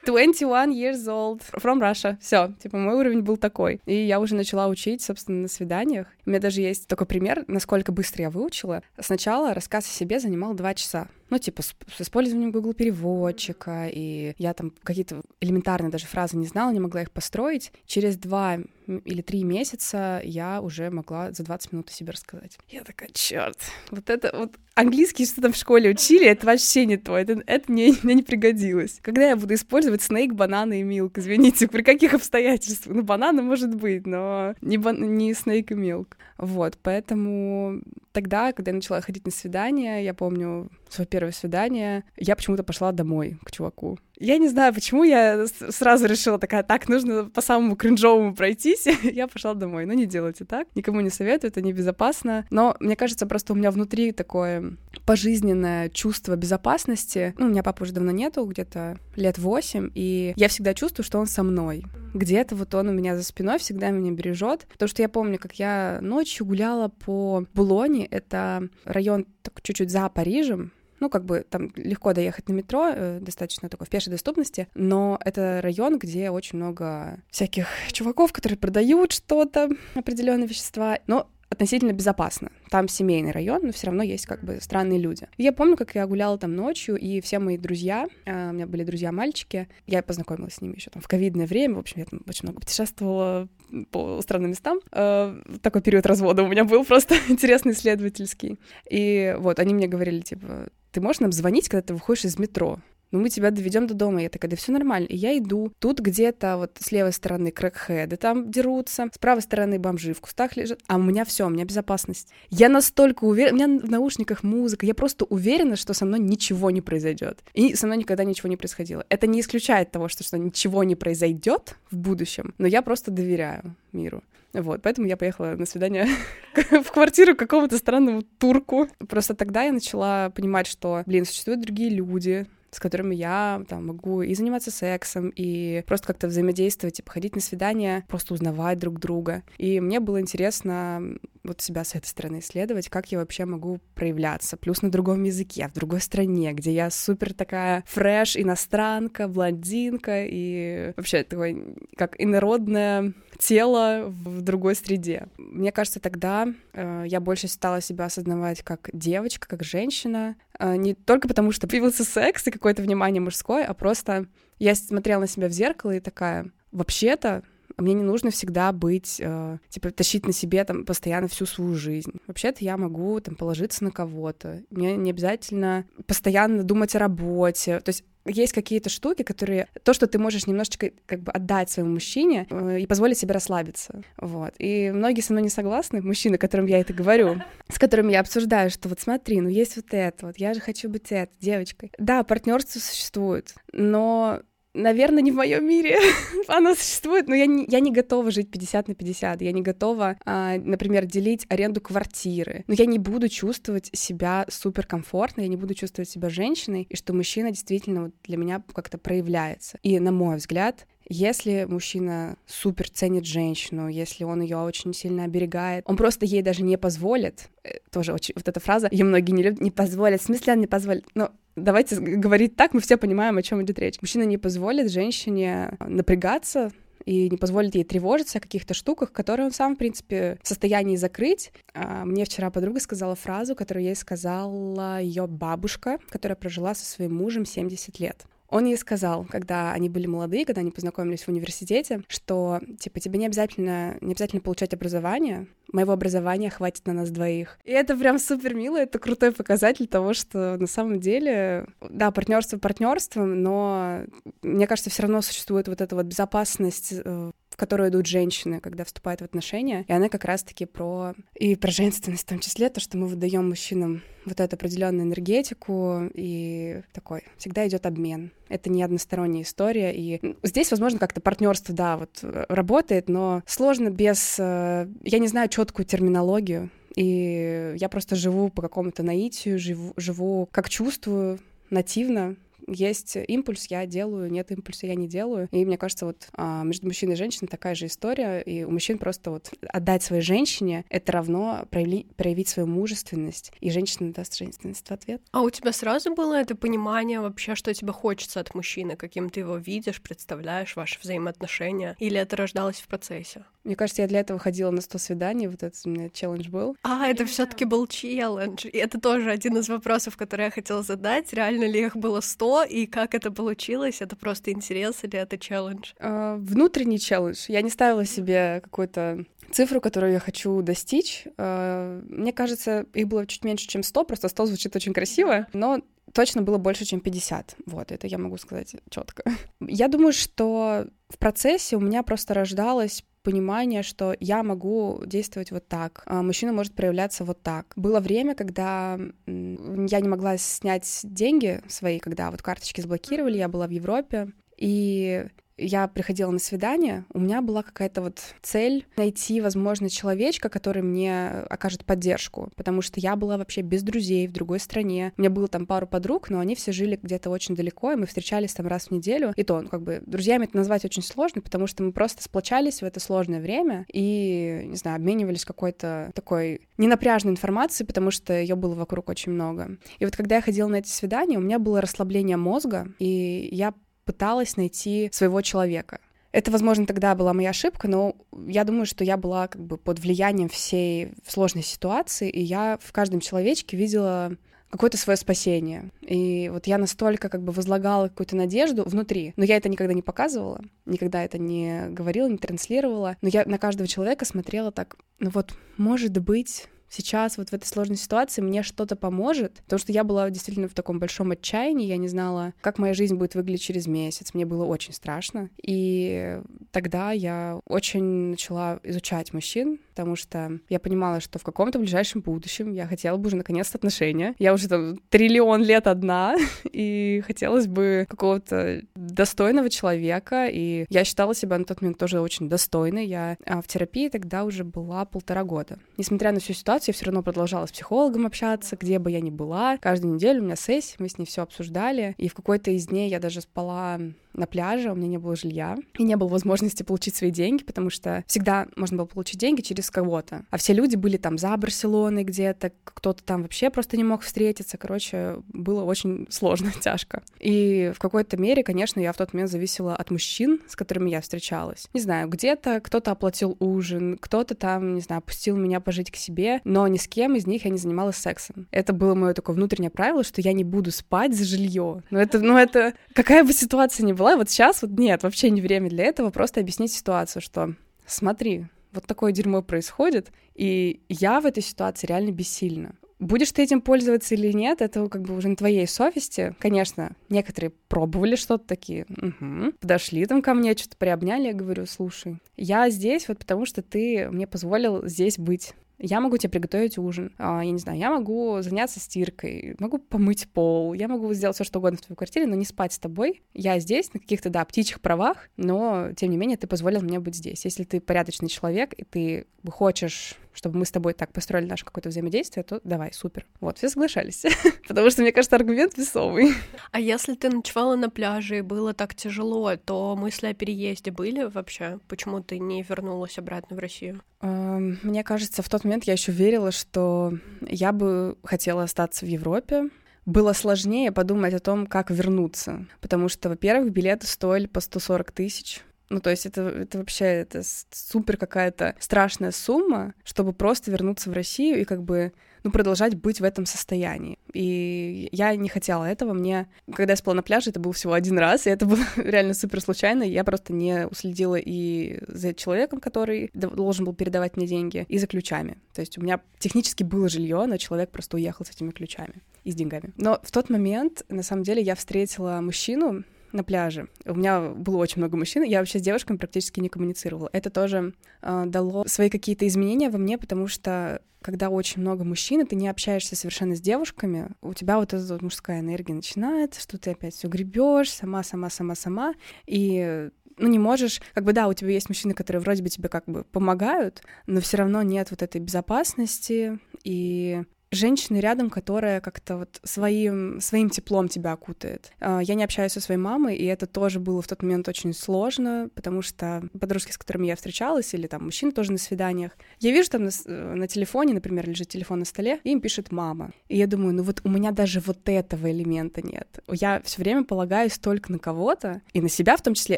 21 0.06 0.72
years 0.72 1.08
old, 1.08 1.42
from 1.52 1.80
Russia. 1.80 2.18
Все, 2.22 2.54
типа, 2.62 2.78
мой 2.78 2.94
уровень 2.96 3.22
был 3.22 3.38
такой. 3.38 3.82
И 3.86 3.96
я 3.96 4.20
уже 4.20 4.36
начала 4.36 4.68
учить, 4.68 5.02
собственно, 5.02 5.42
на 5.42 5.48
свиданиях. 5.48 6.08
У 6.26 6.30
меня 6.30 6.40
даже 6.40 6.62
есть 6.62 6.88
такой 6.88 7.08
пример, 7.08 7.44
насколько 7.48 7.92
быстро 7.92 8.24
я 8.24 8.30
выучила. 8.30 8.84
Сначала 9.00 9.54
рассказ 9.54 9.86
о 9.86 9.90
себе 9.90 10.20
занимал 10.20 10.54
два 10.54 10.76
часа 10.76 11.08
ну, 11.30 11.38
типа, 11.38 11.62
с, 11.62 11.76
с 11.96 12.02
использованием 12.02 12.52
Google 12.52 12.74
переводчика, 12.74 13.88
и 13.88 14.34
я 14.38 14.54
там 14.54 14.72
какие-то 14.84 15.22
элементарные 15.42 15.92
даже 15.92 16.06
фразы 16.06 16.38
не 16.38 16.46
знала, 16.46 16.72
не 16.72 16.80
могла 16.80 17.02
их 17.02 17.12
построить. 17.12 17.72
Через 17.86 18.18
два 18.18 18.60
или 18.88 19.22
три 19.22 19.44
месяца 19.44 20.22
я 20.24 20.62
уже 20.62 20.90
могла 20.92 21.32
за 21.32 21.44
20 21.44 21.72
минут 21.72 21.90
о 21.90 21.92
себе 21.92 22.12
рассказать. 22.12 22.58
Я 22.70 22.84
такая, 22.84 23.10
черт, 23.14 23.58
вот 23.90 24.10
это 24.10 24.32
вот 24.38 24.56
английский, 24.76 25.26
что 25.26 25.42
там 25.42 25.54
в 25.54 25.58
школе 25.58 25.90
учили, 25.90 26.28
это 26.28 26.46
вообще 26.46 26.86
не 26.86 26.98
то, 26.98 27.18
это, 27.18 27.42
это 27.48 27.72
мне, 27.72 27.96
мне 28.04 28.16
не 28.16 28.24
пригодилось. 28.24 29.00
Когда 29.02 29.30
я 29.30 29.36
буду 29.36 29.54
использовать 29.54 30.04
снейк, 30.04 30.34
бананы 30.34 30.82
и 30.82 30.84
милк, 30.84 31.18
извините, 31.18 31.68
при 31.68 31.82
каких 31.82 32.14
обстоятельствах? 32.14 32.96
Ну, 32.96 33.04
бананы 33.04 33.42
может 33.42 33.74
быть, 33.74 34.06
но 34.06 34.54
не, 34.62 34.78
бан... 34.78 35.16
не 35.18 35.34
снейк 35.34 35.72
и 35.72 35.76
милк. 35.76 36.18
Вот, 36.38 36.78
поэтому 36.82 37.82
тогда, 38.12 38.52
когда 38.52 38.72
я 38.72 38.76
начала 38.76 39.02
ходить 39.02 39.26
на 39.26 39.32
свидания, 39.32 40.04
я 40.04 40.14
помню 40.14 40.70
свое 40.94 41.08
первое 41.08 41.32
свидание, 41.32 42.04
я 42.18 42.36
почему-то 42.36 42.64
пошла 42.64 42.92
домой 42.92 43.38
к 43.44 43.52
чуваку. 43.52 43.98
Я 44.18 44.38
не 44.38 44.48
знаю, 44.48 44.74
почему 44.74 45.04
я 45.04 45.46
сразу 45.70 46.06
решила 46.06 46.40
такая, 46.40 46.64
так, 46.64 46.88
нужно 46.88 47.26
по 47.26 47.42
самому 47.42 47.76
кринжовому 47.76 48.34
пройтись. 48.34 48.86
я 49.04 49.28
пошла 49.28 49.54
домой. 49.54 49.86
Но 49.86 49.94
не 49.94 50.06
делайте 50.06 50.46
так. 50.46 50.68
Никому 50.76 51.02
не 51.02 51.10
советую, 51.10 51.52
это 51.52 51.62
небезопасно. 51.62 52.46
Но 52.50 52.76
мне 52.80 52.96
кажется, 52.96 53.26
просто 53.26 53.54
у 53.54 53.56
меня 53.56 53.72
внутри 53.72 54.12
такое 54.12 54.78
пожизненное 55.06 55.90
чувство 55.90 56.36
безопасности. 56.36 57.34
Ну, 57.38 57.48
у 57.48 57.50
меня 57.50 57.64
папы 57.64 57.84
уже 57.84 57.94
давно 57.94 58.12
нету, 58.12 58.46
где-то 58.46 58.98
лет 59.16 59.38
восемь, 59.38 59.90
и 59.94 60.34
я 60.36 60.48
всегда 60.48 60.74
чувствую, 60.74 61.06
что 61.06 61.20
он 61.20 61.28
со 61.28 61.44
мной. 61.44 61.84
Где-то 62.14 62.56
вот 62.56 62.74
он 62.74 62.90
у 62.90 62.94
меня 62.94 63.16
за 63.16 63.24
спиной 63.24 63.60
всегда 63.60 63.90
меня 63.90 64.12
бережет. 64.12 64.66
Потому 64.72 64.88
что 64.88 65.02
я 65.02 65.10
помню, 65.10 65.38
как 65.38 65.54
я 65.56 66.00
ночью 66.02 66.46
гуляла 66.46 66.88
по 66.88 67.46
Булоне, 67.54 68.06
это 68.06 68.70
район 68.86 69.26
чуть-чуть 69.62 69.92
за 69.92 70.08
Парижем, 70.10 70.72
ну, 71.00 71.10
как 71.10 71.26
бы 71.26 71.46
там 71.50 71.72
легко 71.76 72.14
доехать 72.14 72.50
на 72.50 72.54
метро, 72.54 72.90
э, 72.94 73.20
достаточно 73.22 73.70
такой 73.70 73.88
в 73.88 73.90
пешей 73.90 74.12
доступности, 74.12 74.68
но 74.76 75.20
это 75.24 75.60
район, 75.62 75.98
где 76.00 76.30
очень 76.30 76.58
много 76.58 77.20
всяких 77.30 77.68
чуваков, 77.92 78.34
которые 78.34 78.58
продают 78.58 79.12
что-то, 79.12 79.70
определенные 79.96 80.48
вещества, 80.48 81.00
но 81.08 81.30
относительно 81.50 81.94
безопасно. 81.94 82.52
Там 82.70 82.88
семейный 82.88 83.32
район, 83.32 83.62
но 83.64 83.72
все 83.72 83.88
равно 83.88 84.04
есть 84.04 84.26
как 84.26 84.44
бы 84.44 84.60
странные 84.62 85.00
люди. 85.00 85.28
Я 85.38 85.54
помню, 85.54 85.78
как 85.78 85.96
я 85.96 86.06
гуляла 86.06 86.38
там 86.38 86.56
ночью, 86.56 86.98
и 86.98 87.22
все 87.22 87.40
мои 87.40 87.58
друзья, 87.58 88.08
э, 88.26 88.50
у 88.50 88.54
меня 88.54 88.68
были 88.68 88.84
друзья-мальчики, 88.84 89.68
я 89.88 90.04
познакомилась 90.04 90.56
с 90.56 90.62
ними 90.62 90.76
еще 90.76 90.90
там 90.90 91.02
в 91.02 91.08
ковидное 91.08 91.48
время, 91.48 91.76
в 91.76 91.80
общем, 91.80 92.00
я 92.00 92.06
там 92.06 92.22
очень 92.28 92.44
много 92.44 92.60
путешествовала 92.60 93.48
по 93.92 94.22
странным 94.22 94.52
местам. 94.52 94.80
Э, 94.92 95.40
такой 95.62 95.82
период 95.82 96.06
развода 96.06 96.44
у 96.44 96.48
меня 96.48 96.66
был 96.66 96.84
просто 96.84 97.16
интересный 97.30 97.74
исследовательский. 97.74 98.60
И 98.90 99.36
вот 99.40 99.60
они 99.60 99.74
мне 99.74 99.88
говорили, 99.88 100.22
типа, 100.22 100.70
ты 100.96 101.02
можешь 101.02 101.20
нам 101.20 101.34
звонить, 101.34 101.68
когда 101.68 101.82
ты 101.82 101.94
выходишь 101.94 102.24
из 102.24 102.40
метро? 102.40 102.80
ну 103.12 103.22
мы 103.22 103.30
тебя 103.30 103.52
доведем 103.52 103.88
до 103.88 103.94
дома. 103.94 104.22
Я 104.22 104.30
такая, 104.30 104.52
да 104.52 104.58
все 104.58 104.74
нормально. 104.74 105.06
И 105.06 105.16
я 105.16 105.38
иду. 105.38 105.72
Тут 105.80 106.00
где-то 106.00 106.58
вот 106.58 106.78
с 106.80 106.92
левой 106.92 107.14
стороны 107.14 107.52
крэкхеды 107.52 108.18
там 108.18 108.52
дерутся, 108.52 109.08
с 109.14 109.18
правой 109.18 109.42
стороны 109.42 109.80
бомжи 109.80 110.14
в 110.14 110.20
кустах 110.20 110.58
лежат, 110.58 110.80
а 110.88 110.98
у 110.98 111.02
меня 111.02 111.24
все, 111.24 111.46
у 111.46 111.50
меня 111.50 111.64
безопасность. 111.64 112.30
Я 112.50 112.68
настолько 112.68 113.24
уверена, 113.24 113.54
у 113.54 113.56
меня 113.56 113.80
в 113.80 113.90
наушниках 113.90 114.44
музыка, 114.44 114.86
я 114.86 114.94
просто 114.94 115.24
уверена, 115.26 115.78
что 115.78 115.94
со 115.94 116.06
мной 116.06 116.20
ничего 116.20 116.72
не 116.72 116.82
произойдет. 116.82 117.42
И 117.54 117.76
со 117.76 117.86
мной 117.86 118.00
никогда 118.00 118.26
ничего 118.26 118.50
не 118.50 118.58
происходило. 118.58 119.06
Это 119.08 119.28
не 119.28 119.40
исключает 119.40 119.92
того, 119.92 120.10
что, 120.10 120.24
что 120.24 120.38
ничего 120.38 120.84
не 120.84 120.96
произойдет 120.96 121.78
в 121.92 121.98
будущем, 121.98 122.54
но 122.58 122.68
я 122.68 122.82
просто 122.82 123.12
доверяю 123.12 123.76
миру. 123.94 124.24
Вот, 124.62 124.82
поэтому 124.82 125.08
я 125.08 125.18
поехала 125.18 125.56
на 125.56 125.66
свидание 125.66 126.08
в 126.56 126.92
квартиру 126.92 127.36
какому-то 127.36 127.78
странному 127.78 128.22
турку. 128.22 128.88
Просто 129.10 129.36
тогда 129.36 129.64
я 129.64 129.72
начала 129.72 130.30
понимать, 130.30 130.68
что, 130.68 131.04
блин, 131.06 131.26
существуют 131.26 131.62
другие 131.62 131.90
люди, 131.90 132.48
с 132.72 132.80
которыми 132.80 133.16
я 133.16 133.64
там 133.68 133.88
могу 133.88 134.22
и 134.22 134.34
заниматься 134.36 134.72
сексом, 134.72 135.30
и 135.36 135.84
просто 135.88 136.08
как-то 136.08 136.28
взаимодействовать, 136.28 136.96
типа 136.96 137.12
ходить 137.12 137.36
на 137.36 137.42
свидания, 137.42 138.06
просто 138.08 138.34
узнавать 138.34 138.80
друг 138.80 139.00
друга. 139.00 139.44
И 139.58 139.80
мне 139.80 140.00
было 140.00 140.20
интересно 140.20 141.18
вот 141.46 141.62
себя 141.62 141.84
с 141.84 141.96
этой 141.96 142.08
стороны 142.08 142.40
исследовать, 142.40 142.90
как 142.90 143.12
я 143.12 143.20
вообще 143.20 143.46
могу 143.46 143.80
проявляться. 143.96 144.58
Плюс 144.58 144.82
на 144.82 144.92
другом 144.92 145.24
языке, 145.24 145.68
в 145.68 145.74
другой 145.74 146.02
стране, 146.02 146.54
где 146.54 146.72
я 146.72 146.90
супер 146.90 147.34
такая 147.34 147.84
фреш, 147.88 148.36
иностранка, 148.36 149.28
блондинка 149.28 150.26
и 150.26 150.94
вообще 150.96 151.24
такой 151.24 151.76
как 151.96 152.16
инородная 152.18 153.14
тело 153.38 154.06
в 154.08 154.42
другой 154.42 154.76
среде. 154.76 155.28
Мне 155.38 155.72
кажется, 155.72 156.00
тогда 156.00 156.48
э, 156.74 157.04
я 157.08 157.20
больше 157.20 157.48
стала 157.48 157.82
себя 157.82 158.06
осознавать 158.06 158.64
как 158.64 158.90
девочка, 158.94 159.48
как 159.48 159.64
женщина, 159.64 160.36
э, 160.58 160.76
не 160.76 160.94
только 160.94 161.28
потому, 161.28 161.52
что 161.52 161.68
появился 161.68 162.04
секс 162.04 162.48
и 162.48 162.52
какое-то 162.52 162.82
внимание 162.82 163.22
мужское, 163.22 163.66
а 163.66 163.74
просто 163.74 164.28
я 164.58 164.76
смотрела 164.76 165.22
на 165.22 165.28
себя 165.28 165.48
в 165.48 165.52
зеркало 165.52 165.92
и 165.92 166.00
такая, 166.00 166.52
вообще-то 166.72 167.44
мне 167.78 167.94
не 167.94 168.04
нужно 168.04 168.32
всегда 168.32 168.72
быть, 168.72 169.18
э, 169.20 169.58
типа, 169.70 169.92
тащить 169.92 170.26
на 170.26 170.34
себе 170.34 170.64
там 170.64 170.86
постоянно 170.86 171.28
всю 171.28 171.46
свою 171.46 171.76
жизнь. 171.76 172.14
Вообще-то 172.28 172.64
я 172.64 172.78
могу 172.78 173.20
там 173.20 173.36
положиться 173.36 173.84
на 173.84 173.92
кого-то. 173.92 174.64
Мне 174.70 174.96
не 174.96 175.10
обязательно 175.10 175.86
постоянно 176.08 176.64
думать 176.64 176.96
о 176.96 177.00
работе. 177.00 177.80
То 177.82 177.90
есть 177.90 178.04
есть 178.26 178.54
какие-то 178.54 178.90
штуки, 178.90 179.22
которые... 179.22 179.68
То, 179.84 179.94
что 179.94 180.08
ты 180.08 180.18
можешь 180.18 180.48
немножечко 180.48 180.92
как 181.06 181.22
бы 181.22 181.32
отдать 181.32 181.70
своему 181.70 181.94
мужчине 181.94 182.48
э, 182.50 182.80
и 182.80 182.88
позволить 182.88 183.20
себе 183.20 183.34
расслабиться. 183.34 184.02
Вот. 184.18 184.54
И 184.58 184.92
многие 184.92 185.22
со 185.22 185.34
мной 185.34 185.44
не 185.44 185.50
согласны, 185.50 186.02
мужчины, 186.02 186.38
которым 186.38 186.66
я 186.66 186.80
это 186.80 186.94
говорю, 186.94 187.42
с 187.72 187.78
которыми 187.78 188.14
я 188.14 188.22
обсуждаю, 188.22 188.72
что 188.72 188.90
вот 188.90 189.00
смотри, 189.00 189.42
ну 189.42 189.50
есть 189.50 189.76
вот 189.76 189.86
это, 189.92 190.28
вот 190.28 190.38
я 190.38 190.54
же 190.54 190.60
хочу 190.60 190.90
быть 190.90 191.12
этой 191.12 191.36
девочкой. 191.40 191.92
Да, 192.00 192.24
партнерство 192.24 192.80
существует, 192.80 193.54
но 193.72 194.42
наверное, 194.76 195.24
не 195.24 195.32
в 195.32 195.36
моем 195.36 195.68
мире. 195.68 195.98
Оно 196.48 196.76
существует, 196.76 197.28
но 197.28 197.36
я 197.36 197.46
не, 197.46 197.66
я 197.68 197.80
не 197.80 197.92
готова 197.92 198.30
жить 198.32 198.52
50 198.52 198.88
на 198.88 198.96
50, 198.96 199.42
я 199.42 199.52
не 199.52 199.62
готова, 199.62 200.18
а, 200.26 200.58
например, 200.58 201.06
делить 201.06 201.46
аренду 201.50 201.82
квартиры, 201.82 202.64
но 202.68 202.74
я 202.74 202.86
не 202.86 203.00
буду 203.00 203.30
чувствовать 203.30 203.90
себя 203.94 204.46
суперкомфортно, 204.50 205.42
я 205.42 205.48
не 205.48 205.58
буду 205.58 205.74
чувствовать 205.74 206.10
себя 206.10 206.30
женщиной, 206.30 206.88
и 206.90 206.96
что 206.96 207.14
мужчина 207.14 207.52
действительно 207.52 208.04
вот 208.04 208.14
для 208.24 208.38
меня 208.38 208.64
как-то 208.74 208.98
проявляется. 208.98 209.80
И, 209.82 210.00
на 210.00 210.12
мой 210.12 210.38
взгляд, 210.38 210.86
если 211.08 211.66
мужчина 211.70 212.38
супер 212.46 212.90
ценит 212.90 213.26
женщину, 213.26 213.88
если 213.88 214.24
он 214.24 214.42
ее 214.42 214.58
очень 214.58 214.94
сильно 214.94 215.24
оберегает, 215.24 215.84
он 215.88 215.98
просто 215.98 216.26
ей 216.26 216.42
даже 216.42 216.64
не 216.64 216.78
позволит, 216.78 217.50
э, 217.64 217.78
тоже 217.92 218.14
очень, 218.14 218.34
вот 218.36 218.48
эта 218.48 218.60
фраза, 218.60 218.88
ее 218.92 219.06
многие 219.06 219.32
не 219.32 219.44
любят, 219.44 219.62
не 219.62 219.72
позволит, 219.72 220.22
в 220.22 220.26
смысле 220.26 220.54
он 220.54 220.60
не 220.62 220.68
позволит, 220.68 221.06
но 221.14 221.32
давайте 221.56 221.98
говорить 221.98 222.56
так, 222.56 222.74
мы 222.74 222.82
все 222.82 222.98
понимаем, 222.98 223.38
о 223.38 223.42
чем 223.42 223.62
идет 223.62 223.80
речь. 223.80 224.02
Мужчина 224.02 224.24
не 224.24 224.38
позволит 224.38 224.92
женщине 224.92 225.78
напрягаться, 225.80 226.72
и 227.06 227.30
не 227.30 227.38
позволит 227.38 227.76
ей 227.76 227.84
тревожиться 227.84 228.40
о 228.40 228.42
каких-то 228.42 228.74
штуках, 228.74 229.12
которые 229.12 229.46
он 229.46 229.52
сам, 229.52 229.76
в 229.76 229.78
принципе, 229.78 230.40
в 230.42 230.48
состоянии 230.48 230.96
закрыть. 230.96 231.52
А, 231.74 232.04
мне 232.04 232.26
вчера 232.26 232.50
подруга 232.50 232.80
сказала 232.80 233.16
фразу, 233.16 233.56
которую 233.56 233.86
ей 233.86 233.96
сказала 233.96 235.00
ее 235.00 235.28
бабушка, 235.28 236.00
которая 236.10 236.36
прожила 236.36 236.74
со 236.74 236.86
своим 236.86 237.16
мужем 237.16 237.46
70 237.46 238.00
лет. 238.00 238.26
Он 238.50 238.66
ей 238.66 238.78
сказал, 238.78 239.26
когда 239.26 239.74
они 239.74 239.90
были 239.90 240.08
молодые, 240.08 240.46
когда 240.46 240.62
они 240.62 240.72
познакомились 240.72 241.24
в 241.24 241.30
университете, 241.30 242.02
что, 242.08 242.62
типа, 242.80 243.00
тебе 243.00 243.20
не 243.20 243.26
обязательно, 243.26 243.98
не 244.02 244.12
обязательно 244.14 244.42
получать 244.42 244.74
образование, 244.74 245.48
моего 245.72 245.94
образования 245.94 246.50
хватит 246.50 246.86
на 246.86 246.94
нас 246.94 247.10
двоих. 247.10 247.58
И 247.64 247.72
это 247.72 247.98
прям 247.98 248.20
супер 248.20 248.54
мило, 248.54 248.78
это 248.78 249.00
крутой 249.00 249.32
показатель 249.32 249.88
того, 249.88 250.14
что 250.14 250.58
на 250.58 250.68
самом 250.68 251.00
деле, 251.00 251.68
да, 251.90 252.12
партнерство 252.12 252.58
партнерством, 252.58 253.42
но 253.42 254.02
мне 254.42 254.68
кажется, 254.68 254.90
все 254.90 255.04
равно 255.04 255.22
существует 255.22 255.68
вот 255.68 255.82
эта 255.82 255.96
вот 255.96 256.06
безопасность 256.06 256.94
э, 256.94 257.32
в 257.56 257.58
которую 257.58 257.90
идут 257.90 258.06
женщины, 258.06 258.60
когда 258.60 258.84
вступают 258.84 259.22
в 259.22 259.24
отношения. 259.24 259.86
И 259.88 259.94
она 259.94 260.10
как 260.10 260.26
раз-таки 260.26 260.66
про 260.66 261.14
и 261.36 261.56
про 261.56 261.72
женственность 261.72 262.24
в 262.24 262.30
том 262.30 262.40
числе, 262.40 262.70
то, 262.70 262.82
что 262.82 262.98
мы 262.98 263.08
выдаем 263.08 263.48
мужчинам 263.48 264.02
вот 264.26 264.42
эту 264.42 264.58
определенную 264.58 265.08
энергетику, 265.08 266.10
и 266.14 266.82
такой 266.92 267.24
всегда 267.38 267.66
идет 267.66 267.86
обмен. 267.86 268.32
Это 268.50 268.70
не 268.70 268.84
односторонняя 268.84 269.44
история. 269.44 269.96
И 269.96 270.36
здесь, 270.44 270.70
возможно, 270.70 271.00
как-то 271.00 271.22
партнерство, 271.22 271.74
да, 271.74 271.96
вот 271.96 272.20
э, 272.24 272.44
работает, 272.50 273.08
но 273.08 273.42
сложно 273.48 273.90
без. 273.90 274.36
Э, 274.38 274.90
я 275.04 275.20
не 275.20 275.30
знаю 275.30 275.48
четкую 275.48 275.86
терминологию. 275.86 276.72
И 276.98 277.74
я 277.78 277.88
просто 277.88 278.18
живу 278.18 278.50
по 278.50 278.62
какому-то 278.62 279.02
наитию, 279.02 279.60
живу, 279.60 279.94
живу 279.96 280.50
как 280.52 280.70
чувствую, 280.70 281.40
нативно, 281.70 282.36
есть 282.68 283.16
импульс, 283.16 283.68
я 283.68 283.86
делаю, 283.86 284.32
нет 284.32 284.52
импульса, 284.52 284.88
я 284.88 284.96
не 284.96 285.08
делаю. 285.08 285.48
И 285.52 285.66
мне 285.66 285.78
кажется, 285.78 286.06
вот 286.06 286.28
а, 286.34 286.64
между 286.64 286.88
мужчиной 286.88 287.14
и 287.14 287.18
женщиной 287.18 287.48
такая 287.48 287.76
же 287.76 287.88
история, 287.88 288.42
и 288.42 288.64
у 288.64 288.72
мужчин 288.72 288.98
просто 288.98 289.32
вот 289.32 289.52
отдать 289.68 290.04
своей 290.04 290.22
женщине— 290.22 290.86
это 290.90 291.12
равно 291.12 291.68
прояви, 291.70 292.08
проявить 292.16 292.48
свою 292.48 292.68
мужественность, 292.68 293.52
и 293.60 293.70
женщина 293.70 294.12
даст 294.12 294.36
женственность 294.36 294.88
в 294.88 294.92
ответ. 294.92 295.22
А 295.32 295.42
у 295.42 295.50
тебя 295.50 295.72
сразу 295.72 296.14
было 296.14 296.34
это 296.34 296.56
понимание 296.56 297.20
вообще, 297.20 297.56
что 297.56 297.74
тебе 297.74 297.92
хочется 297.92 298.40
от 298.40 298.54
мужчины, 298.56 298.96
каким 298.96 299.30
ты 299.30 299.42
его 299.42 299.58
видишь, 299.58 300.02
представляешь, 300.02 300.76
ваши 300.76 301.00
взаимоотношения, 301.00 301.96
или 302.00 302.20
это 302.20 302.36
рождалось 302.36 302.78
в 302.78 302.88
процессе? 302.88 303.46
Мне 303.66 303.76
кажется, 303.76 304.04
я 304.04 304.08
для 304.08 304.20
этого 304.20 304.40
ходила 304.40 304.70
на 304.70 304.80
100 304.80 304.98
свиданий, 305.00 305.48
вот 305.48 305.64
этот 305.64 305.82
у 305.86 305.90
меня 305.90 306.10
челлендж 306.10 306.50
был. 306.50 306.78
А, 306.84 307.08
это 307.08 307.26
все 307.26 307.48
таки 307.48 307.66
был 307.66 307.88
челлендж. 307.88 308.68
И 308.68 308.78
это 308.78 309.02
тоже 309.02 309.32
один 309.32 309.58
из 309.58 309.68
вопросов, 309.68 310.16
который 310.18 310.46
я 310.46 310.52
хотела 310.52 310.84
задать. 310.84 311.34
Реально 311.34 311.66
ли 311.66 311.84
их 311.84 311.96
было 311.98 312.22
100, 312.22 312.66
и 312.66 312.86
как 312.86 313.16
это 313.16 313.32
получилось? 313.32 314.02
Это 314.02 314.16
просто 314.16 314.52
интерес 314.52 315.04
или 315.04 315.18
это 315.18 315.40
челлендж? 315.40 315.94
А, 316.00 316.36
внутренний 316.38 317.00
челлендж. 317.00 317.46
Я 317.48 317.64
не 317.64 317.72
ставила 317.72 318.06
себе 318.06 318.62
какую-то 318.64 319.26
цифру, 319.52 319.82
которую 319.82 320.14
я 320.14 320.20
хочу 320.20 320.62
достичь. 320.62 321.24
А, 321.38 322.02
мне 322.08 322.34
кажется, 322.34 322.86
их 322.94 323.08
было 323.08 323.26
чуть 323.26 323.44
меньше, 323.44 323.68
чем 323.68 323.82
100, 323.82 324.04
просто 324.04 324.30
100 324.30 324.46
звучит 324.46 324.76
очень 324.76 324.94
красиво, 324.94 325.48
но 325.54 325.82
точно 326.16 326.42
было 326.42 326.58
больше, 326.58 326.86
чем 326.86 327.02
50. 327.02 327.58
Вот, 327.66 327.92
это 327.92 328.08
я 328.08 328.18
могу 328.18 328.38
сказать 328.38 328.76
четко. 328.90 329.24
Я 329.60 329.88
думаю, 329.88 330.14
что 330.14 330.88
в 331.10 331.18
процессе 331.20 331.76
у 331.76 331.80
меня 331.80 332.02
просто 332.04 332.34
рождалось 332.34 333.04
понимание, 333.22 333.84
что 333.84 334.16
я 334.20 334.44
могу 334.44 335.02
действовать 335.06 335.52
вот 335.52 335.68
так, 335.68 336.04
а 336.06 336.22
мужчина 336.22 336.54
может 336.54 336.76
проявляться 336.76 337.26
вот 337.26 337.42
так. 337.42 337.74
Было 337.76 338.00
время, 338.00 338.36
когда 338.36 339.00
я 339.26 340.00
не 340.00 340.08
могла 340.08 340.38
снять 340.38 341.00
деньги 341.04 341.62
свои, 341.68 341.98
когда 341.98 342.30
вот 342.30 342.44
карточки 342.44 342.82
заблокировали, 342.82 343.38
я 343.38 343.48
была 343.48 343.66
в 343.66 343.72
Европе, 343.72 344.32
и 344.58 345.26
я 345.58 345.88
приходила 345.88 346.32
на 346.32 346.40
свидание, 346.40 347.06
у 347.14 347.20
меня 347.20 347.42
была 347.42 347.64
какая-то 347.64 348.02
вот 348.02 348.20
цель 348.42 348.86
найти, 348.98 349.42
возможно, 349.42 349.90
человечка, 349.90 350.50
который 350.50 350.82
мне 350.82 351.30
окажет 351.50 351.86
поддержку, 351.86 352.52
потому 352.56 352.82
что 352.82 353.00
я 353.00 353.16
была 353.16 353.38
вообще 353.38 353.62
без 353.62 353.84
друзей 353.84 354.28
в 354.28 354.34
другой 354.34 354.60
стране. 354.60 355.14
У 355.18 355.22
меня 355.22 355.30
было 355.30 355.48
там 355.48 355.66
пару 355.66 355.88
подруг, 355.88 356.30
но 356.30 356.40
они 356.40 356.56
все 356.56 356.72
жили 356.72 357.00
где-то 357.02 357.30
очень 357.30 357.56
далеко, 357.56 357.92
и 357.92 357.96
мы 357.96 358.06
встречались 358.06 358.54
там 358.54 358.68
раз 358.68 358.88
в 358.88 358.92
неделю. 358.92 359.34
И 359.36 359.44
то, 359.44 359.62
ну, 359.62 359.70
как 359.70 359.82
бы, 359.82 360.02
друзьями 360.06 360.46
это 360.46 360.58
назвать 360.58 360.86
очень 360.86 361.04
сложно, 361.04 361.42
потому 361.42 361.68
что 361.68 361.84
мы 361.84 361.92
просто 361.92 362.24
сплочались 362.24 362.82
в 362.82 362.86
это 362.86 363.00
сложное 363.00 363.42
время 363.42 363.86
и, 363.92 364.64
не 364.66 364.76
знаю, 364.76 364.98
обменивались 364.98 365.46
какой-то 365.46 366.12
такой 366.14 366.68
ненапряжной 366.78 367.32
информацией, 367.32 367.88
потому 367.88 368.12
что 368.12 368.34
ее 368.34 368.56
было 368.56 368.76
вокруг 368.76 369.10
очень 369.10 369.32
много. 369.32 369.78
И 370.00 370.06
вот 370.06 370.16
когда 370.16 370.36
я 370.36 370.42
ходила 370.42 370.68
на 370.68 370.78
эти 370.78 370.90
свидания, 370.90 371.38
у 371.38 371.42
меня 371.42 371.60
было 371.60 371.82
расслабление 371.82 372.38
мозга, 372.38 372.88
и 373.00 373.50
я 373.52 373.74
пыталась 374.06 374.58
найти 374.58 375.10
своего 375.12 375.42
человека. 375.42 376.00
Это, 376.32 376.52
возможно, 376.52 376.86
тогда 376.86 377.16
была 377.16 377.34
моя 377.34 377.52
ошибка, 377.52 377.88
но 377.88 378.16
я 378.48 378.66
думаю, 378.66 378.86
что 378.86 379.04
я 379.06 379.16
была 379.16 379.48
как 379.48 379.62
бы 379.62 379.78
под 379.78 380.00
влиянием 380.00 380.50
всей 380.50 381.14
сложной 381.26 381.64
ситуации, 381.64 382.30
и 382.30 382.42
я 382.42 382.78
в 382.82 382.92
каждом 382.92 383.22
человечке 383.22 383.78
видела 383.78 384.36
какое-то 384.70 384.98
свое 384.98 385.16
спасение. 385.16 385.92
И 386.02 386.50
вот 386.52 386.68
я 386.68 386.78
настолько 386.78 387.30
как 387.30 387.42
бы 387.42 387.54
возлагала 387.54 388.10
какую-то 388.10 388.36
надежду 388.36 388.84
внутри, 388.84 389.34
но 389.38 389.46
я 389.46 389.56
это 389.56 389.70
никогда 389.70 389.94
не 389.94 390.02
показывала, 390.02 390.62
никогда 390.86 391.24
это 391.24 391.38
не 391.38 391.88
говорила, 391.90 392.28
не 392.28 392.38
транслировала, 392.38 393.16
но 393.22 393.30
я 393.30 393.46
на 393.46 393.58
каждого 393.58 393.88
человека 393.88 394.26
смотрела 394.26 394.74
так, 394.74 394.98
ну 395.20 395.30
вот, 395.30 395.54
может 395.78 396.18
быть, 396.18 396.68
сейчас 396.90 397.38
вот 397.38 397.50
в 397.50 397.54
этой 397.54 397.66
сложной 397.66 397.98
ситуации 397.98 398.42
мне 398.42 398.64
что-то 398.64 398.96
поможет, 398.96 399.62
потому 399.66 399.80
что 399.80 399.92
я 399.92 400.04
была 400.04 400.30
действительно 400.30 400.68
в 400.68 400.74
таком 400.74 401.00
большом 401.00 401.32
отчаянии, 401.32 401.88
я 401.88 401.98
не 401.98 402.08
знала, 402.08 402.54
как 402.62 402.78
моя 402.78 402.94
жизнь 402.94 403.16
будет 403.16 403.36
выглядеть 403.36 403.62
через 403.62 403.88
месяц, 403.88 404.34
мне 404.34 404.46
было 404.46 404.66
очень 404.66 404.94
страшно, 404.94 405.50
и 405.62 406.40
тогда 406.72 407.12
я 407.12 407.60
очень 407.66 408.04
начала 408.04 408.80
изучать 408.84 409.34
мужчин, 409.34 409.80
потому 409.90 410.16
что 410.16 410.60
я 410.70 410.80
понимала, 410.80 411.22
что 411.22 411.40
в 411.40 411.44
каком-то 411.44 411.80
ближайшем 411.80 412.22
будущем 412.22 412.74
я 412.74 412.86
хотела 412.86 413.18
бы 413.18 413.28
уже 413.28 413.38
наконец-то 413.38 413.78
отношения. 413.78 414.36
Я 414.40 414.54
уже 414.54 414.68
там 414.68 414.98
триллион 415.10 415.64
лет 415.64 415.88
одна, 415.88 416.36
и 416.72 417.24
хотелось 417.26 417.68
бы 417.68 418.06
какого-то 418.10 418.82
достойного 418.96 419.70
человека, 419.70 420.48
и 420.48 420.86
я 420.90 421.04
считала 421.06 421.34
себя 421.34 421.58
на 421.58 421.66
тот 421.66 421.82
момент 421.82 421.98
тоже 421.98 422.20
очень 422.20 422.50
достойной. 422.50 423.06
Я 423.06 423.38
а, 423.46 423.62
в 423.62 423.68
терапии 423.68 424.10
тогда 424.10 424.44
уже 424.44 424.64
была 424.64 425.06
полтора 425.06 425.44
года. 425.44 425.80
Несмотря 425.98 426.32
на 426.32 426.40
всю 426.40 426.54
ситуацию, 426.54 426.75
я 426.84 426.94
все 426.94 427.06
равно 427.06 427.24
продолжала 427.24 427.66
с 427.66 427.72
психологом 427.72 428.26
общаться, 428.26 428.76
где 428.76 429.00
бы 429.00 429.12
я 429.12 429.22
ни 429.22 429.30
была. 429.30 429.78
Каждую 429.78 430.16
неделю 430.16 430.42
у 430.42 430.46
меня 430.46 430.56
сессия, 430.56 430.98
мы 431.00 431.10
с 431.10 431.18
ней 431.18 431.26
все 431.26 431.42
обсуждали, 431.42 432.16
и 432.18 432.28
в 432.28 432.34
какой-то 432.34 432.72
из 432.72 432.88
дней 432.88 433.10
я 433.10 433.20
даже 433.20 433.42
спала 433.42 434.00
на 434.36 434.48
пляже, 434.48 434.92
у 434.92 434.96
меня 434.96 435.08
не 435.08 435.18
было 435.18 435.36
жилья, 435.36 435.78
и 435.98 436.04
не 436.04 436.16
было 436.16 436.28
возможности 436.28 436.84
получить 436.84 437.16
свои 437.16 437.32
деньги, 437.32 437.64
потому 437.64 437.90
что 437.90 438.24
всегда 438.28 438.68
можно 438.76 438.98
было 438.98 439.06
получить 439.06 439.40
деньги 439.40 439.62
через 439.62 439.90
кого-то. 439.90 440.46
А 440.50 440.58
все 440.58 440.74
люди 440.74 440.96
были 440.96 441.18
там 441.18 441.38
за 441.38 441.56
Барселоной 441.58 442.24
где-то, 442.24 442.72
кто-то 442.84 443.24
там 443.24 443.44
вообще 443.44 443.70
просто 443.70 443.98
не 443.98 444.04
мог 444.04 444.22
встретиться. 444.22 444.78
Короче, 444.78 445.38
было 445.48 445.84
очень 445.84 446.28
сложно, 446.30 446.72
тяжко. 446.82 447.24
И 447.40 447.92
в 447.96 448.00
какой-то 448.00 448.38
мере, 448.38 448.64
конечно, 448.64 449.00
я 449.00 449.14
в 449.14 449.18
тот 449.18 449.34
момент 449.34 449.52
зависела 449.52 449.96
от 449.96 450.12
мужчин, 450.12 450.62
с 450.68 450.76
которыми 450.76 451.10
я 451.10 451.22
встречалась. 451.22 451.88
Не 451.94 452.02
знаю, 452.02 452.28
где-то 452.30 452.82
кто-то 452.82 453.12
оплатил 453.12 453.56
ужин, 453.60 454.18
кто-то 454.20 454.56
там, 454.56 454.96
не 454.96 455.02
знаю, 455.02 455.22
пустил 455.22 455.58
меня 455.58 455.80
пожить 455.80 456.12
к 456.12 456.16
себе, 456.16 456.62
но 456.64 456.88
ни 456.88 456.98
с 456.98 457.08
кем 457.08 457.36
из 457.36 457.48
них 457.48 457.66
я 457.66 457.72
не 457.72 457.78
занималась 457.78 458.18
сексом. 458.18 458.68
Это 458.72 458.94
было 458.94 459.16
мое 459.16 459.34
такое 459.34 459.56
внутреннее 459.56 459.90
правило, 459.90 460.24
что 460.24 460.42
я 460.42 460.54
не 460.54 460.64
буду 460.64 460.92
спать 460.92 461.36
за 461.36 461.46
жилье. 461.46 462.04
Но 462.10 462.20
это, 462.20 462.40
ну 462.40 462.58
это, 462.58 462.94
какая 463.14 463.44
бы 463.44 463.54
ситуация 463.54 464.06
ни 464.06 464.14
была, 464.14 464.25
была, 464.26 464.38
вот 464.38 464.50
сейчас 464.50 464.82
вот 464.82 464.92
нет, 464.92 465.24
вообще 465.24 465.50
не 465.52 465.62
время 465.62 465.90
для 465.90 466.06
этого, 466.06 466.32
просто 466.32 466.60
объяснить 466.60 466.92
ситуацию, 466.92 467.42
что 467.42 467.76
смотри, 468.08 468.66
вот 468.92 469.06
такое 469.06 469.32
дерьмо 469.32 469.62
происходит, 469.62 470.32
и 470.56 471.02
я 471.10 471.40
в 471.42 471.46
этой 471.46 471.62
ситуации 471.62 472.08
реально 472.08 472.32
бессильна. 472.32 472.96
Будешь 473.20 473.52
ты 473.52 473.64
этим 473.64 473.82
пользоваться 473.82 474.36
или 474.36 474.52
нет, 474.52 474.82
это 474.82 475.08
как 475.08 475.22
бы 475.22 475.38
уже 475.38 475.48
на 475.48 475.56
твоей 475.56 475.88
совести. 475.88 476.54
Конечно, 476.60 477.16
некоторые 477.30 477.72
пробовали 477.88 478.36
что-то 478.36 478.66
такие, 478.66 479.06
угу. 479.10 479.72
подошли 479.80 480.26
там 480.26 480.42
ко 480.42 480.54
мне, 480.54 480.76
что-то 480.76 480.98
приобняли, 480.98 481.48
я 481.48 481.54
говорю, 481.54 481.86
слушай, 481.86 482.38
я 482.58 482.90
здесь 482.90 483.28
вот 483.28 483.38
потому, 483.38 483.66
что 483.66 483.82
ты 483.84 484.28
мне 484.30 484.48
позволил 484.48 485.08
здесь 485.08 485.38
быть. 485.38 485.74
Я 485.98 486.20
могу 486.20 486.38
тебе 486.38 486.50
приготовить 486.50 486.98
ужин, 486.98 487.34
а, 487.38 487.64
я 487.64 487.72
не 487.72 487.80
знаю, 487.80 487.98
я 487.98 488.12
могу 488.12 488.62
заняться 488.62 489.00
стиркой, 489.00 489.76
могу 489.80 489.98
помыть 489.98 490.48
пол, 490.50 490.94
я 490.94 491.08
могу 491.08 491.34
сделать 491.34 491.56
все 491.56 491.64
что 491.64 491.80
угодно 491.80 491.98
в 491.98 492.02
твоей 492.02 492.18
квартире, 492.18 492.48
но 492.48 492.56
не 492.56 492.66
спать 492.66 492.94
с 492.94 493.00
тобой. 493.00 493.44
Я 493.54 493.80
здесь 493.80 494.14
на 494.14 494.20
каких-то, 494.20 494.50
да, 494.50 494.66
птичьих 494.66 495.02
правах, 495.02 495.50
но, 495.58 496.10
тем 496.16 496.32
не 496.32 496.38
менее, 496.38 496.58
ты 496.58 496.68
позволил 496.68 497.02
мне 497.02 497.20
быть 497.20 497.36
здесь. 497.36 497.66
Если 497.66 497.84
ты 497.84 498.02
порядочный 498.02 498.50
человек, 498.50 498.94
и 498.98 499.04
ты 499.04 499.46
хочешь 499.70 500.38
чтобы 500.56 500.80
мы 500.80 500.86
с 500.86 500.92
тобой 500.92 501.14
так 501.14 501.32
построили 501.32 501.68
наше 501.68 501.86
какое-то 501.86 502.10
взаимодействие, 502.10 502.64
то 502.64 502.80
давай, 502.84 503.14
супер. 503.14 503.46
Вот, 503.60 503.78
все 503.78 503.90
соглашались. 503.90 504.44
Потому 504.88 505.10
что, 505.10 505.22
мне 505.22 505.32
кажется, 505.32 505.56
аргумент 505.56 505.98
весомый. 505.98 506.54
А 506.92 507.00
если 507.00 507.36
ты 507.36 507.50
ночевала 507.50 507.96
на 507.96 508.10
пляже 508.10 508.60
и 508.60 508.62
было 508.62 508.94
так 508.94 509.14
тяжело, 509.14 509.76
то 509.76 510.16
мысли 510.16 510.48
о 510.48 510.54
переезде 510.54 511.12
были 511.12 511.44
вообще? 511.44 512.00
Почему 512.08 512.42
ты 512.42 512.58
не 512.58 512.82
вернулась 512.84 513.38
обратно 513.38 513.76
в 513.76 513.80
Россию? 513.80 514.22
Эм, 514.42 514.98
мне 515.04 515.24
кажется, 515.24 515.62
в 515.62 515.70
тот 515.70 515.84
момент 515.84 516.06
я 516.06 516.14
еще 516.14 516.32
верила, 516.32 516.72
что 516.72 517.34
я 517.62 517.92
бы 517.92 518.38
хотела 518.44 518.84
остаться 518.84 519.26
в 519.26 519.28
Европе, 519.28 519.90
было 520.26 520.54
сложнее 520.54 521.12
подумать 521.12 521.54
о 521.54 521.60
том, 521.60 521.86
как 521.86 522.10
вернуться. 522.10 522.86
Потому 523.02 523.30
что, 523.30 523.50
во-первых, 523.50 523.92
билеты 523.92 524.26
стоили 524.26 524.66
по 524.66 524.80
140 524.80 525.32
тысяч 525.32 525.84
Ну, 526.10 526.20
то 526.20 526.30
есть 526.30 526.46
это, 526.46 526.62
это 526.62 527.00
вообще 527.00 527.26
это 527.26 527.62
супер 527.92 528.38
какая-то 528.38 528.96
страшная 529.00 529.52
сумма, 529.52 530.14
чтобы 530.24 530.54
просто 530.54 530.92
вернуться 530.92 531.30
в 531.30 531.34
Россию 531.34 531.82
и 531.82 531.86
как 531.86 532.04
бы 532.04 532.32
ну, 532.64 532.72
продолжать 532.72 533.16
быть 533.16 533.40
в 533.40 533.44
этом 533.44 533.66
состоянии. 533.66 534.40
И 534.52 535.30
я 535.32 535.56
не 535.56 535.70
хотела 535.70 536.04
этого. 536.06 536.34
Мне, 536.34 536.68
когда 536.94 537.14
я 537.14 537.18
спала 537.18 537.36
на 537.36 537.44
пляже, 537.44 537.70
это 537.70 537.80
был 537.80 537.92
всего 537.92 538.14
один 538.14 538.40
раз, 538.40 538.66
и 538.66 538.72
это 538.72 538.88
было 538.88 539.04
реально 539.18 539.54
супер 539.54 539.82
случайно. 539.82 540.24
Я 540.24 540.44
просто 540.44 540.74
не 540.74 541.08
уследила 541.08 541.56
и 541.56 542.20
за 542.28 542.54
человеком, 542.56 543.00
который 543.00 543.52
должен 543.54 544.06
был 544.06 544.14
передавать 544.14 544.58
мне 544.58 544.66
деньги, 544.66 545.06
и 545.08 545.18
за 545.20 545.28
ключами. 545.28 545.78
То 545.94 546.02
есть 546.02 546.18
у 546.18 546.22
меня 546.22 546.42
технически 546.58 547.04
было 547.04 547.30
жилье, 547.30 547.66
но 547.68 547.78
человек 547.78 548.10
просто 548.10 548.38
уехал 548.38 548.66
с 548.66 548.72
этими 548.72 548.92
ключами 548.92 549.44
и 549.64 549.72
с 549.72 549.76
деньгами. 549.76 550.14
Но 550.18 550.40
в 550.42 550.52
тот 550.52 550.70
момент, 550.70 551.24
на 551.30 551.44
самом 551.44 551.64
деле, 551.64 551.82
я 551.82 551.96
встретила 551.96 552.62
мужчину, 552.62 553.24
на 553.56 553.64
пляже. 553.64 554.08
У 554.26 554.36
меня 554.36 554.62
было 554.62 554.98
очень 554.98 555.20
много 555.20 555.38
мужчин, 555.38 555.64
я 555.64 555.80
вообще 555.80 556.00
с 556.00 556.02
девушками 556.02 556.38
практически 556.38 556.80
не 556.80 556.90
коммуницировала. 556.90 557.50
Это 557.54 557.70
тоже 557.70 558.14
э, 558.42 558.64
дало 558.68 559.06
свои 559.08 559.30
какие-то 559.30 559.68
изменения 559.68 560.10
во 560.10 560.18
мне, 560.18 560.38
потому 560.38 560.68
что 560.68 561.22
когда 561.42 561.70
очень 561.70 562.02
много 562.02 562.24
мужчин, 562.24 562.62
и 562.62 562.66
ты 562.66 562.76
не 562.76 562.88
общаешься 562.88 563.36
совершенно 563.36 563.76
с 563.76 563.82
девушками, 563.82 564.50
у 564.64 564.74
тебя 564.74 564.98
вот 564.98 565.14
эта 565.14 565.34
вот 565.34 565.44
мужская 565.44 565.80
энергия 565.80 566.16
начинает, 566.16 566.74
что 566.74 566.98
ты 566.98 567.12
опять 567.12 567.36
все 567.36 567.48
гребешь, 567.48 568.12
сама, 568.12 568.42
сама, 568.42 568.72
сама, 568.72 568.96
сама, 568.96 569.34
и 569.68 570.30
ну, 570.58 570.68
не 570.68 570.80
можешь, 570.80 571.22
как 571.34 571.44
бы, 571.44 571.54
да, 571.54 571.68
у 571.68 571.74
тебя 571.74 571.92
есть 571.92 572.10
мужчины, 572.10 572.34
которые 572.34 572.62
вроде 572.62 572.82
бы 572.82 572.90
тебе 572.90 573.10
как 573.10 573.26
бы 573.26 573.44
помогают, 573.44 574.24
но 574.48 574.60
все 574.60 574.78
равно 574.78 575.04
нет 575.04 575.30
вот 575.30 575.44
этой 575.44 575.62
безопасности, 575.62 576.80
и 577.04 577.62
женщины 577.96 578.38
рядом, 578.38 578.70
которая 578.70 579.22
как-то 579.22 579.58
вот 579.58 579.80
своим, 579.84 580.60
своим 580.62 580.90
теплом 580.90 581.28
тебя 581.28 581.54
окутает. 581.54 582.12
А, 582.20 582.40
я 582.42 582.56
не 582.56 582.64
общаюсь 582.64 582.92
со 582.92 583.02
своей 583.02 583.20
мамой, 583.20 583.56
и 583.56 583.66
это 583.66 583.88
тоже 583.88 584.20
было 584.20 584.42
в 584.42 584.48
тот 584.48 584.62
момент 584.62 584.88
очень 584.88 585.14
сложно, 585.14 585.90
потому 585.96 586.22
что 586.22 586.64
подружки, 586.80 587.12
с 587.12 587.18
которыми 587.18 587.48
я 587.48 587.56
встречалась, 587.56 588.14
или 588.14 588.28
там 588.28 588.46
мужчины 588.46 588.72
тоже 588.72 588.92
на 588.92 588.98
свиданиях, 588.98 589.52
я 589.80 589.92
вижу 589.92 590.10
там 590.10 590.26
на, 590.26 590.76
на 590.76 590.88
телефоне, 590.88 591.34
например, 591.34 591.68
лежит 591.68 591.90
телефон 591.90 592.20
на 592.20 592.26
столе, 592.26 592.60
и 592.64 592.72
им 592.72 592.82
пишет 592.82 593.12
мама. 593.12 593.52
И 593.68 593.78
я 593.78 593.88
думаю, 593.88 594.14
ну 594.14 594.24
вот 594.24 594.42
у 594.44 594.50
меня 594.50 594.72
даже 594.72 595.00
вот 595.00 595.28
этого 595.28 595.72
элемента 595.72 596.22
нет. 596.22 596.60
Я 596.68 597.02
все 597.04 597.22
время 597.22 597.44
полагаюсь 597.44 597.98
только 597.98 598.32
на 598.32 598.40
кого-то, 598.40 599.02
и 599.14 599.22
на 599.22 599.30
себя 599.30 599.58
в 599.58 599.62
том 599.62 599.74
числе, 599.74 599.98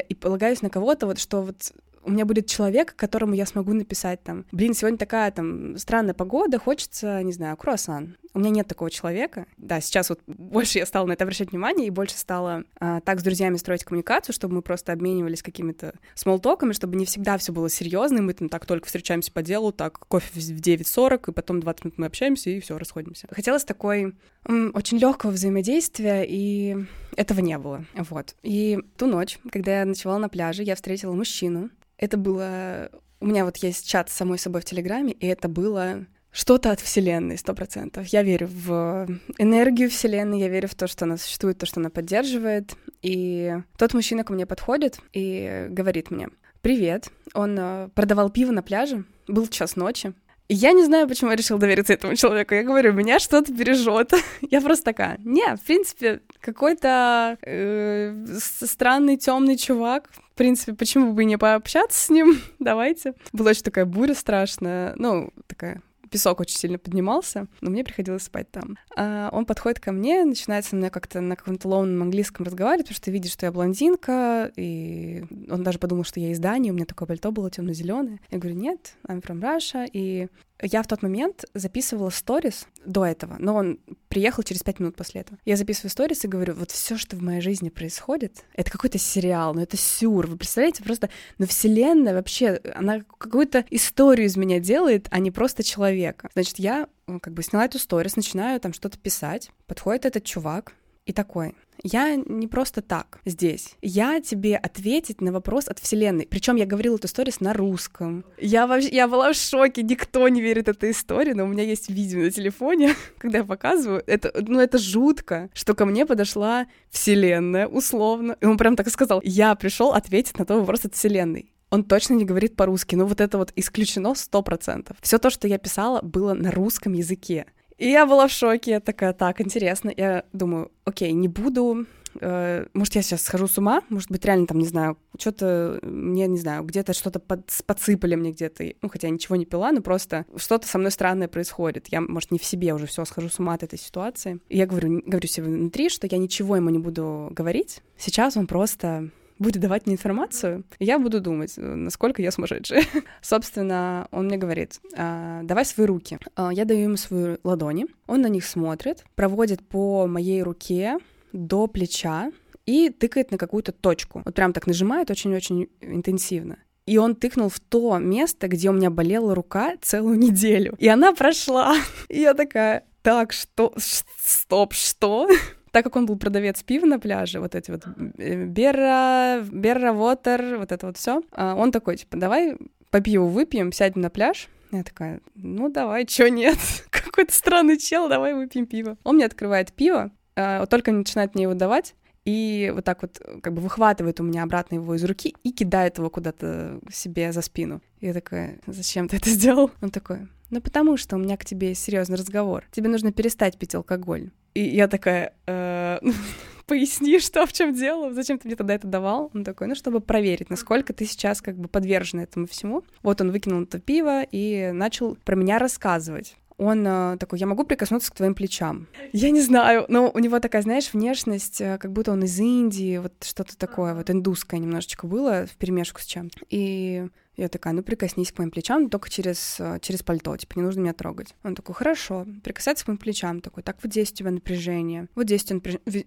и 0.00 0.14
полагаюсь 0.14 0.62
на 0.62 0.70
кого-то, 0.70 1.06
вот 1.06 1.18
что 1.18 1.42
вот 1.42 1.72
у 2.08 2.10
меня 2.10 2.24
будет 2.24 2.46
человек, 2.46 2.96
которому 2.96 3.34
я 3.34 3.44
смогу 3.44 3.74
написать 3.74 4.22
там, 4.22 4.46
блин, 4.50 4.74
сегодня 4.74 4.98
такая 4.98 5.30
там 5.30 5.76
странная 5.76 6.14
погода, 6.14 6.58
хочется, 6.58 7.22
не 7.22 7.32
знаю, 7.32 7.56
круассан. 7.56 8.16
У 8.34 8.40
меня 8.40 8.50
нет 8.50 8.66
такого 8.66 8.90
человека. 8.90 9.46
Да, 9.56 9.80
сейчас 9.80 10.08
вот 10.08 10.20
больше 10.26 10.78
я 10.78 10.86
стала 10.86 11.06
на 11.06 11.12
это 11.12 11.24
обращать 11.24 11.50
внимание 11.50 11.86
и 11.86 11.90
больше 11.90 12.16
стала 12.16 12.64
а, 12.78 13.00
так 13.00 13.20
с 13.20 13.22
друзьями 13.22 13.56
строить 13.56 13.84
коммуникацию, 13.84 14.34
чтобы 14.34 14.56
мы 14.56 14.62
просто 14.62 14.92
обменивались 14.92 15.42
какими-то 15.42 15.94
смолтоками, 16.14 16.72
чтобы 16.72 16.96
не 16.96 17.04
всегда 17.04 17.36
все 17.36 17.52
было 17.52 17.68
серьезно, 17.68 18.18
и 18.18 18.20
мы 18.20 18.32
там 18.32 18.48
так 18.48 18.64
только 18.64 18.86
встречаемся 18.86 19.32
по 19.32 19.42
делу, 19.42 19.72
так 19.72 19.98
кофе 19.98 20.28
в 20.32 20.60
9.40, 20.60 21.30
и 21.30 21.32
потом 21.32 21.60
20 21.60 21.84
минут 21.84 21.98
мы 21.98 22.06
общаемся, 22.06 22.50
и 22.50 22.60
все, 22.60 22.78
расходимся. 22.78 23.28
Хотелось 23.30 23.64
такой 23.64 24.14
очень 24.46 24.98
легкого 24.98 25.30
взаимодействия, 25.30 26.24
и 26.26 26.76
этого 27.16 27.40
не 27.40 27.58
было. 27.58 27.84
Вот. 27.94 28.34
И 28.42 28.78
ту 28.96 29.06
ночь, 29.06 29.38
когда 29.50 29.80
я 29.80 29.84
ночевала 29.84 30.18
на 30.18 30.28
пляже, 30.28 30.62
я 30.62 30.74
встретила 30.74 31.12
мужчину, 31.12 31.70
это 31.98 32.16
было... 32.16 32.90
У 33.20 33.26
меня 33.26 33.44
вот 33.44 33.58
есть 33.58 33.88
чат 33.88 34.08
с 34.08 34.14
самой 34.14 34.38
собой 34.38 34.60
в 34.60 34.64
Телеграме, 34.64 35.12
и 35.12 35.26
это 35.26 35.48
было 35.48 36.06
что-то 36.30 36.70
от 36.70 36.80
Вселенной, 36.80 37.36
сто 37.36 37.52
процентов. 37.52 38.06
Я 38.06 38.22
верю 38.22 38.48
в 38.48 39.08
энергию 39.38 39.90
Вселенной, 39.90 40.40
я 40.40 40.48
верю 40.48 40.68
в 40.68 40.74
то, 40.74 40.86
что 40.86 41.04
она 41.04 41.16
существует, 41.16 41.58
то, 41.58 41.66
что 41.66 41.80
она 41.80 41.90
поддерживает. 41.90 42.74
И 43.02 43.56
тот 43.76 43.92
мужчина 43.92 44.22
ко 44.24 44.32
мне 44.32 44.46
подходит 44.46 45.00
и 45.12 45.66
говорит 45.68 46.10
мне, 46.10 46.28
«Привет». 46.60 47.10
Он 47.34 47.56
э, 47.58 47.88
продавал 47.94 48.30
пиво 48.30 48.52
на 48.52 48.62
пляже, 48.62 49.04
был 49.26 49.46
час 49.48 49.76
ночи, 49.76 50.12
я 50.48 50.72
не 50.72 50.84
знаю, 50.84 51.08
почему 51.08 51.30
я 51.30 51.36
решила 51.36 51.58
довериться 51.58 51.92
этому 51.92 52.16
человеку. 52.16 52.54
Я 52.54 52.62
говорю, 52.62 52.92
меня 52.92 53.18
что-то 53.18 53.52
бережет. 53.52 54.12
я 54.40 54.60
просто 54.60 54.86
такая. 54.86 55.18
Не, 55.24 55.56
в 55.56 55.60
принципе, 55.60 56.20
какой-то 56.40 57.36
э, 57.42 58.26
странный 58.38 59.16
темный 59.16 59.56
чувак. 59.56 60.08
В 60.32 60.38
принципе, 60.38 60.72
почему 60.72 61.12
бы 61.12 61.24
не 61.24 61.36
пообщаться 61.36 62.02
с 62.02 62.08
ним? 62.08 62.40
Давайте. 62.58 63.14
Была 63.32 63.50
очень 63.50 63.62
такая 63.62 63.84
буря 63.84 64.14
страшная. 64.14 64.94
Ну, 64.96 65.30
такая 65.46 65.82
песок 66.10 66.40
очень 66.40 66.56
сильно 66.56 66.78
поднимался, 66.78 67.46
но 67.60 67.70
мне 67.70 67.84
приходилось 67.84 68.24
спать 68.24 68.50
там. 68.50 68.78
А 68.96 69.28
он 69.32 69.46
подходит 69.46 69.80
ко 69.80 69.92
мне, 69.92 70.24
начинает 70.24 70.64
со 70.64 70.76
мной 70.76 70.90
как-то 70.90 71.20
на 71.20 71.36
каком-то 71.36 71.68
лоунном 71.68 72.02
английском 72.02 72.44
разговаривать, 72.44 72.86
потому 72.86 72.96
что 72.96 73.10
видит, 73.10 73.32
что 73.32 73.46
я 73.46 73.52
блондинка, 73.52 74.50
и 74.56 75.24
он 75.50 75.62
даже 75.62 75.78
подумал, 75.78 76.04
что 76.04 76.20
я 76.20 76.30
из 76.30 76.38
Дании, 76.38 76.70
у 76.70 76.74
меня 76.74 76.86
такое 76.86 77.06
пальто 77.06 77.30
было 77.32 77.50
темно-зеленое. 77.50 78.20
Я 78.30 78.38
говорю, 78.38 78.56
нет, 78.56 78.94
I'm 79.06 79.22
from 79.22 79.40
Russia, 79.40 79.88
и 79.92 80.28
я 80.60 80.82
в 80.82 80.86
тот 80.86 81.02
момент 81.02 81.44
записывала 81.54 82.10
сторис 82.10 82.66
до 82.84 83.04
этого, 83.04 83.36
но 83.38 83.54
он 83.54 83.78
приехал 84.08 84.42
через 84.42 84.62
пять 84.62 84.80
минут 84.80 84.96
после 84.96 85.20
этого. 85.20 85.38
Я 85.44 85.56
записываю 85.56 85.90
сторис 85.90 86.24
и 86.24 86.28
говорю, 86.28 86.54
вот 86.54 86.70
все, 86.70 86.96
что 86.96 87.16
в 87.16 87.22
моей 87.22 87.40
жизни 87.40 87.68
происходит, 87.68 88.44
это 88.54 88.70
какой-то 88.70 88.98
сериал, 88.98 89.54
ну 89.54 89.60
это 89.60 89.76
сюр. 89.76 90.26
Вы 90.26 90.36
представляете, 90.36 90.82
просто, 90.82 91.10
ну 91.38 91.46
вселенная 91.46 92.14
вообще, 92.14 92.60
она 92.74 93.02
какую-то 93.18 93.64
историю 93.70 94.26
из 94.26 94.36
меня 94.36 94.58
делает, 94.58 95.06
а 95.10 95.18
не 95.18 95.30
просто 95.30 95.62
человека. 95.62 96.28
Значит, 96.34 96.58
я 96.58 96.88
как 97.20 97.32
бы 97.32 97.42
сняла 97.42 97.66
эту 97.66 97.78
сторис, 97.78 98.16
начинаю 98.16 98.60
там 98.60 98.72
что-то 98.72 98.98
писать, 98.98 99.50
подходит 99.66 100.06
этот 100.06 100.24
чувак 100.24 100.74
и 101.08 101.12
такой, 101.12 101.54
я 101.82 102.16
не 102.16 102.46
просто 102.48 102.82
так 102.82 103.20
здесь. 103.24 103.74
Я 103.80 104.20
тебе 104.20 104.56
ответить 104.56 105.22
на 105.22 105.32
вопрос 105.32 105.66
от 105.68 105.78
Вселенной. 105.78 106.26
Причем 106.28 106.56
я 106.56 106.66
говорила 106.66 106.96
эту 106.96 107.06
историю 107.06 107.32
на 107.40 107.54
русском. 107.54 108.26
Я 108.36 108.66
вообще, 108.66 108.90
я 108.90 109.08
была 109.08 109.32
в 109.32 109.36
шоке, 109.36 109.82
никто 109.82 110.28
не 110.28 110.42
верит 110.42 110.68
этой 110.68 110.90
истории, 110.90 111.32
но 111.32 111.44
у 111.44 111.46
меня 111.46 111.62
есть 111.62 111.88
видео 111.88 112.20
на 112.20 112.30
телефоне, 112.30 112.94
когда 113.18 113.38
я 113.38 113.44
показываю. 113.44 114.02
Это, 114.06 114.32
ну, 114.46 114.60
это 114.60 114.76
жутко, 114.76 115.48
что 115.54 115.74
ко 115.74 115.86
мне 115.86 116.04
подошла 116.04 116.66
Вселенная, 116.90 117.66
условно. 117.66 118.36
И 118.42 118.44
он 118.44 118.58
прям 118.58 118.76
так 118.76 118.86
и 118.86 118.90
сказал, 118.90 119.22
я 119.24 119.54
пришел 119.54 119.92
ответить 119.92 120.38
на 120.38 120.44
тот 120.44 120.60
вопрос 120.60 120.84
от 120.84 120.94
Вселенной 120.94 121.50
он 121.70 121.84
точно 121.84 122.14
не 122.14 122.24
говорит 122.24 122.56
по-русски. 122.56 122.94
Ну 122.94 123.04
вот 123.04 123.20
это 123.20 123.36
вот 123.36 123.52
исключено 123.54 124.14
сто 124.14 124.40
процентов. 124.40 124.96
Все 125.02 125.18
то, 125.18 125.28
что 125.28 125.46
я 125.46 125.58
писала, 125.58 126.00
было 126.00 126.32
на 126.32 126.50
русском 126.50 126.94
языке. 126.94 127.44
И 127.78 127.88
я 127.88 128.06
была 128.06 128.26
в 128.26 128.32
шоке, 128.32 128.72
я 128.72 128.80
такая, 128.80 129.12
так, 129.12 129.40
интересно. 129.40 129.92
Я 129.96 130.24
думаю, 130.32 130.70
окей, 130.84 131.12
не 131.12 131.28
буду 131.28 131.86
э, 132.20 132.66
может, 132.74 132.94
я 132.94 133.02
сейчас 133.02 133.22
схожу 133.22 133.46
с 133.46 133.58
ума, 133.58 133.82
может 133.88 134.10
быть, 134.10 134.24
реально 134.24 134.46
там, 134.46 134.58
не 134.58 134.66
знаю, 134.66 134.98
что-то 135.18 135.78
мне, 135.82 136.26
не 136.26 136.38
знаю, 136.38 136.64
где-то 136.64 136.92
что-то 136.92 137.18
под, 137.20 137.50
подсыпали 137.66 138.14
мне 138.14 138.32
где-то, 138.32 138.64
ну, 138.82 138.88
хотя 138.88 139.08
я 139.08 139.12
ничего 139.12 139.36
не 139.36 139.44
пила, 139.44 139.72
но 139.72 139.80
просто 139.80 140.26
что-то 140.36 140.66
со 140.66 140.78
мной 140.78 140.90
странное 140.90 141.28
происходит. 141.28 141.88
Я, 141.88 142.00
может, 142.00 142.30
не 142.30 142.38
в 142.38 142.44
себе 142.44 142.74
уже 142.74 142.86
все 142.86 143.04
схожу 143.04 143.28
с 143.28 143.38
ума 143.38 143.54
от 143.54 143.62
этой 143.62 143.78
ситуации. 143.78 144.40
И 144.48 144.58
я 144.58 144.66
говорю, 144.66 145.02
говорю 145.04 145.28
себе 145.28 145.46
внутри, 145.46 145.88
что 145.88 146.06
я 146.10 146.18
ничего 146.18 146.56
ему 146.56 146.70
не 146.70 146.78
буду 146.78 147.28
говорить. 147.32 147.82
Сейчас 147.96 148.36
он 148.36 148.46
просто 148.46 149.10
будет 149.38 149.62
давать 149.62 149.86
мне 149.86 149.94
информацию, 149.94 150.64
я 150.78 150.98
буду 150.98 151.20
думать, 151.20 151.54
э, 151.56 151.60
насколько 151.62 152.22
я 152.22 152.30
сумасшедшая. 152.30 152.82
Собственно, 153.22 154.08
он 154.10 154.26
мне 154.26 154.36
говорит, 154.36 154.80
«А, 154.96 155.42
давай 155.42 155.64
свои 155.64 155.86
руки. 155.86 156.18
А, 156.36 156.52
я 156.52 156.64
даю 156.64 156.84
ему 156.84 156.96
свои 156.96 157.36
ладони, 157.44 157.86
он 158.06 158.22
на 158.22 158.28
них 158.28 158.44
смотрит, 158.44 159.04
проводит 159.14 159.66
по 159.66 160.06
моей 160.06 160.42
руке 160.42 160.98
до 161.32 161.66
плеча 161.66 162.30
и 162.66 162.90
тыкает 162.90 163.30
на 163.30 163.38
какую-то 163.38 163.72
точку. 163.72 164.22
Вот 164.24 164.34
прям 164.34 164.52
так 164.52 164.66
нажимает 164.66 165.10
очень-очень 165.10 165.68
интенсивно. 165.80 166.58
И 166.88 166.96
он 166.96 167.14
тыкнул 167.14 167.50
в 167.50 167.60
то 167.60 167.98
место, 167.98 168.48
где 168.48 168.70
у 168.70 168.72
меня 168.72 168.90
болела 168.90 169.34
рука 169.34 169.76
целую 169.80 170.18
неделю. 170.18 170.74
И 170.78 170.88
она 170.88 171.12
прошла. 171.12 171.76
И 172.08 172.20
я 172.20 172.34
такая, 172.34 172.84
так, 173.02 173.32
что? 173.32 173.74
Стоп, 173.76 174.74
что? 174.74 175.28
Так 175.70 175.84
как 175.84 175.96
он 175.96 176.06
был 176.06 176.16
продавец 176.16 176.62
пива 176.62 176.86
на 176.86 176.98
пляже, 176.98 177.40
вот 177.40 177.54
эти 177.54 177.70
вот 177.70 177.84
э, 178.18 178.44
Берра, 178.44 179.40
Берра 179.50 179.92
Вотер, 179.92 180.58
вот 180.58 180.72
это 180.72 180.86
вот 180.86 180.96
все, 180.96 181.22
а, 181.32 181.54
он 181.54 181.72
такой, 181.72 181.96
типа, 181.96 182.16
давай 182.16 182.56
по 182.90 183.00
пиву 183.00 183.28
выпьем, 183.28 183.72
сядем 183.72 184.00
на 184.00 184.10
пляж. 184.10 184.48
Я 184.70 184.82
такая, 184.82 185.20
ну 185.34 185.70
давай, 185.70 186.04
чё 186.06 186.28
нет? 186.28 186.58
Какой-то 186.90 187.32
странный 187.32 187.78
чел, 187.78 188.08
давай 188.08 188.34
выпьем 188.34 188.66
пиво. 188.66 188.96
Он 189.04 189.16
мне 189.16 189.26
открывает 189.26 189.72
пиво, 189.72 190.10
а, 190.36 190.66
только 190.66 190.92
начинает 190.92 191.34
мне 191.34 191.44
его 191.44 191.54
давать, 191.54 191.94
и 192.28 192.70
вот 192.74 192.84
так 192.84 193.00
вот 193.00 193.18
как 193.42 193.54
бы 193.54 193.62
выхватывает 193.62 194.20
у 194.20 194.22
меня 194.22 194.42
обратно 194.42 194.74
его 194.74 194.94
из 194.94 195.02
руки 195.02 195.34
и 195.42 195.50
кидает 195.50 195.96
его 195.96 196.10
куда-то 196.10 196.78
себе 196.92 197.32
за 197.32 197.40
спину. 197.40 197.80
Я 198.00 198.12
такая, 198.12 198.60
зачем 198.66 199.08
ты 199.08 199.16
это 199.16 199.30
сделал? 199.30 199.70
Он 199.80 199.88
такой, 199.88 200.28
ну 200.50 200.60
потому 200.60 200.98
что 200.98 201.16
у 201.16 201.18
меня 201.18 201.38
к 201.38 201.46
тебе 201.46 201.74
серьезный 201.74 202.18
разговор. 202.18 202.66
Тебе 202.70 202.90
нужно 202.90 203.12
перестать 203.12 203.56
пить 203.58 203.74
алкоголь. 203.74 204.30
И 204.58 204.74
я 204.74 204.88
такая, 204.88 205.34
э, 205.46 206.00
поясни, 206.66 207.20
что 207.20 207.46
в 207.46 207.52
чем 207.52 207.74
дело, 207.74 208.12
зачем 208.12 208.38
ты 208.40 208.48
мне 208.48 208.56
тогда 208.56 208.74
это 208.74 208.88
давал? 208.88 209.30
Он 209.32 209.44
такой, 209.44 209.68
ну, 209.68 209.76
чтобы 209.76 210.00
проверить, 210.00 210.50
насколько 210.50 210.92
ты 210.92 211.04
сейчас 211.04 211.40
как 211.40 211.56
бы 211.56 211.68
подвержена 211.68 212.24
этому 212.24 212.48
всему. 212.48 212.82
Вот 213.04 213.20
он 213.20 213.30
выкинул 213.30 213.62
это 213.62 213.78
пиво 213.78 214.24
и 214.24 214.72
начал 214.72 215.16
про 215.24 215.36
меня 215.36 215.60
рассказывать. 215.60 216.34
он 216.56 216.84
э, 216.84 217.16
такой, 217.20 217.38
я 217.38 217.46
могу 217.46 217.62
прикоснуться 217.62 218.10
к 218.10 218.16
твоим 218.16 218.34
плечам. 218.34 218.88
Я 219.12 219.30
не 219.30 219.42
знаю, 219.42 219.84
но 219.88 220.10
у 220.12 220.18
него 220.18 220.40
такая, 220.40 220.62
знаешь, 220.62 220.92
внешность, 220.92 221.60
э, 221.60 221.78
как 221.78 221.92
будто 221.92 222.10
он 222.10 222.24
из 222.24 222.36
Индии, 222.40 222.98
вот 222.98 223.12
что-то 223.22 223.56
такое, 223.56 223.94
вот 223.94 224.10
индусское 224.10 224.58
немножечко 224.58 225.06
было 225.06 225.46
в 225.46 225.56
перемешку 225.56 226.00
с 226.00 226.04
чем-то. 226.04 226.40
И 226.50 227.06
я 227.38 227.48
такая, 227.48 227.72
ну 227.72 227.82
прикоснись 227.82 228.32
к 228.32 228.38
моим 228.38 228.50
плечам, 228.50 228.90
только 228.90 229.08
через, 229.08 229.56
э, 229.60 229.78
через 229.80 230.02
пальто, 230.02 230.36
типа 230.36 230.54
не 230.56 230.62
нужно 230.62 230.80
меня 230.80 230.92
трогать. 230.92 231.34
Он 231.44 231.54
такой, 231.54 231.74
хорошо, 231.74 232.26
прикасается 232.42 232.84
к 232.84 232.88
моим 232.88 232.98
плечам, 232.98 233.40
такой, 233.40 233.62
так 233.62 233.76
вот 233.82 233.92
здесь 233.92 234.10
у 234.10 234.14
тебя 234.14 234.30
напряжение, 234.30 235.08
вот 235.14 235.26
здесь 235.26 235.50
он, 235.50 235.62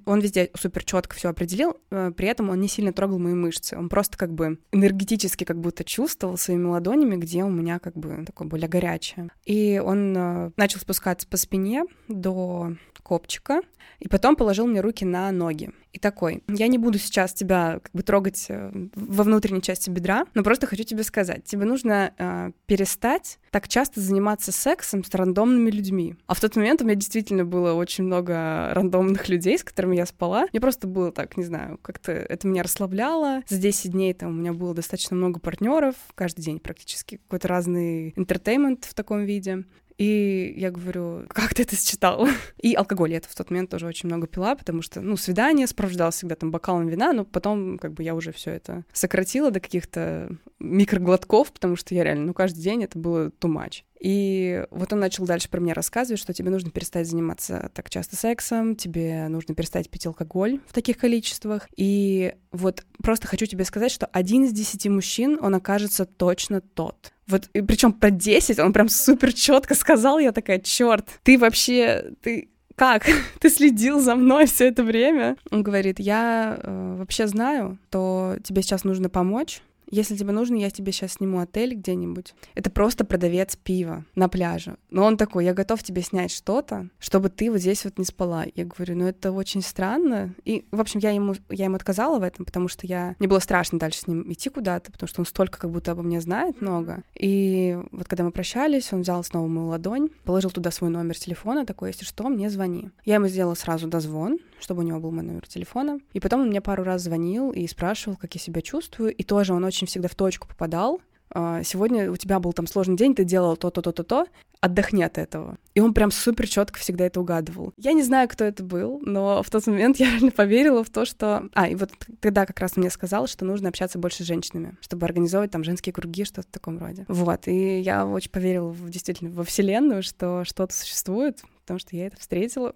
он 0.06 0.20
везде 0.20 0.52
супер 0.56 0.84
четко 0.84 1.16
все 1.16 1.30
определил, 1.30 1.78
э, 1.90 2.12
при 2.16 2.28
этом 2.28 2.50
он 2.50 2.60
не 2.60 2.68
сильно 2.68 2.94
трогал 2.94 3.18
мои 3.18 3.34
мышцы, 3.34 3.78
он 3.78 3.90
просто 3.90 4.18
как 4.18 4.34
бы 4.34 4.60
энергетически 4.72 5.44
как 5.44 5.60
будто 5.60 5.84
чувствовал 5.84 6.38
своими 6.38 6.66
ладонями, 6.66 7.16
где 7.16 7.44
у 7.44 7.50
меня 7.50 7.80
как 7.80 7.96
бы 7.96 8.26
такое 8.26 8.48
более 8.48 8.68
горячее. 8.68 9.30
И 9.46 9.82
он 9.84 10.16
э, 10.16 10.52
начал 10.58 10.80
спускаться 10.80 11.28
по 11.28 11.38
спине 11.38 11.86
до 12.08 12.76
копчика, 13.04 13.62
и 14.00 14.08
потом 14.08 14.36
положил 14.36 14.68
мне 14.68 14.82
руки 14.82 15.06
на 15.06 15.32
ноги. 15.32 15.72
И 15.94 16.00
такой, 16.00 16.44
я 16.48 16.68
не 16.68 16.78
буду 16.78 16.98
сейчас 16.98 17.34
тебя 17.34 17.80
как 17.84 17.92
бы 17.94 18.02
трогать 18.04 18.46
э, 18.50 18.72
во 18.96 19.24
внутренней 19.24 19.62
части 19.62 19.90
бедра, 19.90 20.26
но 20.34 20.44
просто 20.44 20.68
хочу 20.68 20.84
тебе 20.84 21.04
сказать, 21.04 21.44
тебе 21.44 21.66
нужно 21.66 22.14
э, 22.18 22.52
перестать 22.66 23.40
так 23.52 23.68
часто 23.68 24.00
заниматься 24.00 24.52
сексом 24.52 25.04
с 25.04 25.14
рандомными 25.14 25.70
людьми. 25.70 26.16
А 26.28 26.34
в 26.34 26.40
тот 26.40 26.56
момент 26.56 26.82
у 26.82 26.86
меня 26.86 26.96
действительно 26.96 27.44
было 27.44 27.74
очень 27.74 28.06
много 28.06 28.70
рандомных 28.74 29.28
людей, 29.28 29.58
с 29.58 29.64
которыми 29.64 29.98
я 29.98 30.06
спала. 30.06 30.48
Мне 30.54 30.62
просто 30.62 30.88
было 30.88 31.12
так, 31.12 31.36
не 31.36 31.44
знаю, 31.44 31.78
как-то 31.82 32.14
это 32.14 32.48
меня 32.48 32.64
расслабляло. 32.64 33.42
За 33.50 33.58
10 33.58 33.92
дней 33.92 34.14
там 34.14 34.30
у 34.30 34.34
меня 34.34 34.54
было 34.54 34.74
достаточно 34.74 35.18
много 35.18 35.40
партнеров, 35.40 35.96
каждый 36.16 36.42
день 36.42 36.60
практически 36.60 37.18
какой-то 37.18 37.50
разный 37.50 38.14
интертеймент 38.16 38.86
в 38.86 38.94
таком 38.94 39.26
виде. 39.26 39.66
И 39.98 40.54
я 40.58 40.72
говорю, 40.72 41.26
как 41.30 41.54
ты 41.54 41.64
это 41.64 41.76
считал? 41.76 42.28
И 42.62 42.74
алкоголь 42.74 43.12
я 43.12 43.18
это 43.18 43.30
в 43.30 43.36
тот 43.36 43.50
момент 43.50 43.70
тоже 43.70 43.86
очень 43.86 44.08
много 44.08 44.28
пила, 44.28 44.56
потому 44.56 44.82
что, 44.82 45.02
ну, 45.02 45.18
свидание 45.18 45.68
сопровождалось 45.68 46.16
всегда 46.16 46.36
там 46.36 46.52
бокалом 46.52 46.88
вина, 46.88 47.14
но 47.14 47.26
потом 47.26 47.78
как 47.78 47.94
бы 47.94 48.04
я 48.04 48.16
уже 48.16 48.32
все 48.32 48.52
это 48.52 48.84
сократила 48.94 49.52
до 49.52 49.60
каких-то 49.60 50.30
микроглотков, 50.60 51.52
потому 51.52 51.76
что 51.76 51.94
я 51.96 52.04
реально, 52.04 52.28
ну, 52.28 52.34
каждый 52.34 52.62
день 52.62 52.84
это 52.84 52.98
было 52.98 53.28
too 53.28 53.52
much. 53.52 53.84
И 54.02 54.66
вот 54.72 54.92
он 54.94 55.00
начал 55.00 55.26
дальше 55.26 55.48
про 55.48 55.60
меня 55.60 55.76
рассказывать, 55.76 56.20
что 56.20 56.34
тебе 56.34 56.50
нужно 56.50 56.72
перестать 56.72 57.08
заниматься 57.08 57.70
так 57.76 57.90
часто 57.92 58.16
сексом, 58.16 58.76
тебе 58.76 59.28
нужно 59.28 59.54
перестать 59.54 59.92
пить 59.92 60.08
алкоголь 60.08 60.60
в 60.68 60.74
таких 60.74 60.98
количествах. 60.98 61.70
И 61.78 62.34
вот 62.52 62.84
просто 63.04 63.28
хочу 63.28 63.46
тебе 63.46 63.64
сказать, 63.64 63.92
что 63.92 64.08
один 64.08 64.46
из 64.46 64.54
десяти 64.54 64.90
мужчин, 64.90 65.38
он 65.40 65.54
окажется 65.54 66.06
точно 66.06 66.62
тот. 66.62 67.14
Вот, 67.28 67.50
причем 67.54 67.94
про 67.94 68.10
10 68.10 68.58
он 68.58 68.74
прям 68.74 68.90
супер 68.90 69.34
четко 69.34 69.76
сказал, 69.76 70.18
я 70.18 70.32
такая, 70.32 70.60
черт, 70.60 71.08
ты 71.22 71.38
вообще, 71.38 72.12
ты 72.22 72.50
как? 72.76 73.06
Ты 73.40 73.52
следил 73.52 74.00
за 74.00 74.16
мной 74.16 74.48
все 74.48 74.68
это 74.70 74.84
время? 74.84 75.38
Он 75.52 75.62
говорит, 75.62 76.00
я 76.00 76.58
э, 76.58 76.96
вообще 76.98 77.28
знаю, 77.28 77.78
то 77.92 78.38
тебе 78.44 78.64
сейчас 78.64 78.84
нужно 78.84 79.08
помочь, 79.08 79.62
если 79.92 80.16
тебе 80.16 80.32
нужно, 80.32 80.56
я 80.56 80.70
тебе 80.70 80.92
сейчас 80.92 81.14
сниму 81.14 81.40
отель 81.40 81.76
где-нибудь. 81.76 82.34
Это 82.56 82.72
просто 82.72 83.06
продавец 83.06 83.56
пива 83.56 84.06
на 84.16 84.30
пляже. 84.30 84.78
Но 84.90 85.04
он 85.04 85.18
такой, 85.18 85.46
я 85.46 85.54
готов 85.54 85.84
тебе 85.84 86.02
снять 86.02 86.32
что-то, 86.32 86.90
чтобы 87.00 87.30
ты 87.30 87.52
вот 87.52 87.60
здесь 87.60 87.84
вот 87.84 87.98
не 87.98 88.06
спала. 88.06 88.46
Я 88.56 88.66
говорю, 88.66 88.96
ну 88.96 89.06
это 89.06 89.32
очень 89.32 89.62
странно. 89.62 90.34
И, 90.46 90.66
в 90.72 90.80
общем, 90.80 91.00
я 91.02 91.12
ему, 91.12 91.36
я 91.50 91.66
ему 91.66 91.76
отказала 91.76 92.20
в 92.20 92.24
этом, 92.24 92.46
потому 92.46 92.68
что 92.68 92.88
я... 92.88 93.16
Мне 93.20 93.28
было 93.28 93.40
страшно 93.40 93.80
дальше 93.80 94.00
с 94.00 94.08
ним 94.08 94.32
идти 94.32 94.50
куда-то, 94.50 94.92
потому 94.92 95.08
что 95.08 95.22
он 95.22 95.26
столько 95.26 95.60
как 95.60 95.72
будто 95.72 95.92
обо 95.92 96.02
мне 96.02 96.22
знает 96.22 96.62
много. 96.62 97.04
И 97.14 97.78
вот 97.92 98.08
когда 98.08 98.24
мы 98.24 98.32
прощались, 98.32 98.94
он 98.94 99.02
взял 99.02 99.24
снова 99.24 99.48
мою 99.48 99.68
ладонь, 99.68 100.10
положил 100.24 100.52
туда 100.52 100.72
свой 100.72 100.90
номер 100.90 101.18
телефона, 101.18 101.66
такой, 101.66 101.90
если 101.90 102.06
что, 102.06 102.30
мне 102.30 102.50
звони. 102.50 102.90
Я 103.06 103.16
ему 103.16 103.28
сделала 103.28 103.56
сразу 103.56 103.88
дозвон, 103.88 104.40
чтобы 104.62 104.84
у 104.84 104.86
него 104.86 105.00
был 105.00 105.12
мой 105.12 105.24
номер 105.24 105.48
телефона. 105.48 106.00
И 106.14 106.20
потом 106.20 106.42
он 106.42 106.48
мне 106.48 106.62
пару 106.62 106.84
раз 106.84 107.04
звонил 107.04 107.52
и 107.52 107.68
спрашивал, 107.68 108.18
как 108.18 108.34
я 108.36 108.40
себя 108.40 108.62
чувствую. 108.62 109.14
И 109.14 109.24
тоже 109.24 109.54
он 109.54 109.64
очень 109.64 109.88
всегда 109.88 110.08
в 110.08 110.16
точку 110.16 110.48
попадал. 110.48 111.02
А, 111.34 111.64
сегодня 111.64 112.12
у 112.12 112.18
тебя 112.18 112.40
был 112.40 112.54
там 112.54 112.68
сложный 112.68 112.98
день, 112.98 113.16
ты 113.16 113.24
делал 113.24 113.56
то-то, 113.56 113.82
то-то, 113.82 114.04
то, 114.04 114.26
отдохни 114.60 115.02
от 115.02 115.18
этого. 115.18 115.58
И 115.74 115.80
он 115.80 115.94
прям 115.94 116.12
супер 116.12 116.48
четко 116.48 116.80
всегда 116.80 117.06
это 117.06 117.22
угадывал. 117.22 117.74
Я 117.78 117.94
не 117.94 118.04
знаю, 118.04 118.28
кто 118.28 118.44
это 118.44 118.64
был, 118.64 119.00
но 119.02 119.42
в 119.42 119.50
тот 119.50 119.66
момент 119.68 119.98
я 119.98 120.08
реально 120.12 120.32
поверила 120.32 120.84
в 120.84 120.90
то, 120.90 121.06
что... 121.06 121.50
А, 121.54 121.68
и 121.68 121.76
вот 121.76 121.92
тогда 122.20 122.46
как 122.46 122.60
раз 122.60 122.76
мне 122.76 122.90
сказал, 122.90 123.28
что 123.28 123.46
нужно 123.46 123.70
общаться 123.70 123.98
больше 123.98 124.24
с 124.24 124.28
женщинами, 124.28 124.76
чтобы 124.82 125.06
организовывать 125.06 125.52
там 125.52 125.64
женские 125.64 125.94
круги, 125.94 126.26
что-то 126.26 126.48
в 126.48 126.52
таком 126.52 126.78
роде. 126.78 127.06
Вот, 127.08 127.48
и 127.48 127.80
я 127.80 128.06
очень 128.06 128.32
поверила 128.32 128.70
в, 128.70 128.90
действительно 128.90 129.32
во 129.32 129.44
Вселенную, 129.44 130.04
что 130.04 130.44
что-то 130.44 130.74
существует, 130.74 131.42
потому 131.62 131.80
что 131.80 131.96
я 131.96 132.08
это 132.08 132.18
встретила. 132.18 132.74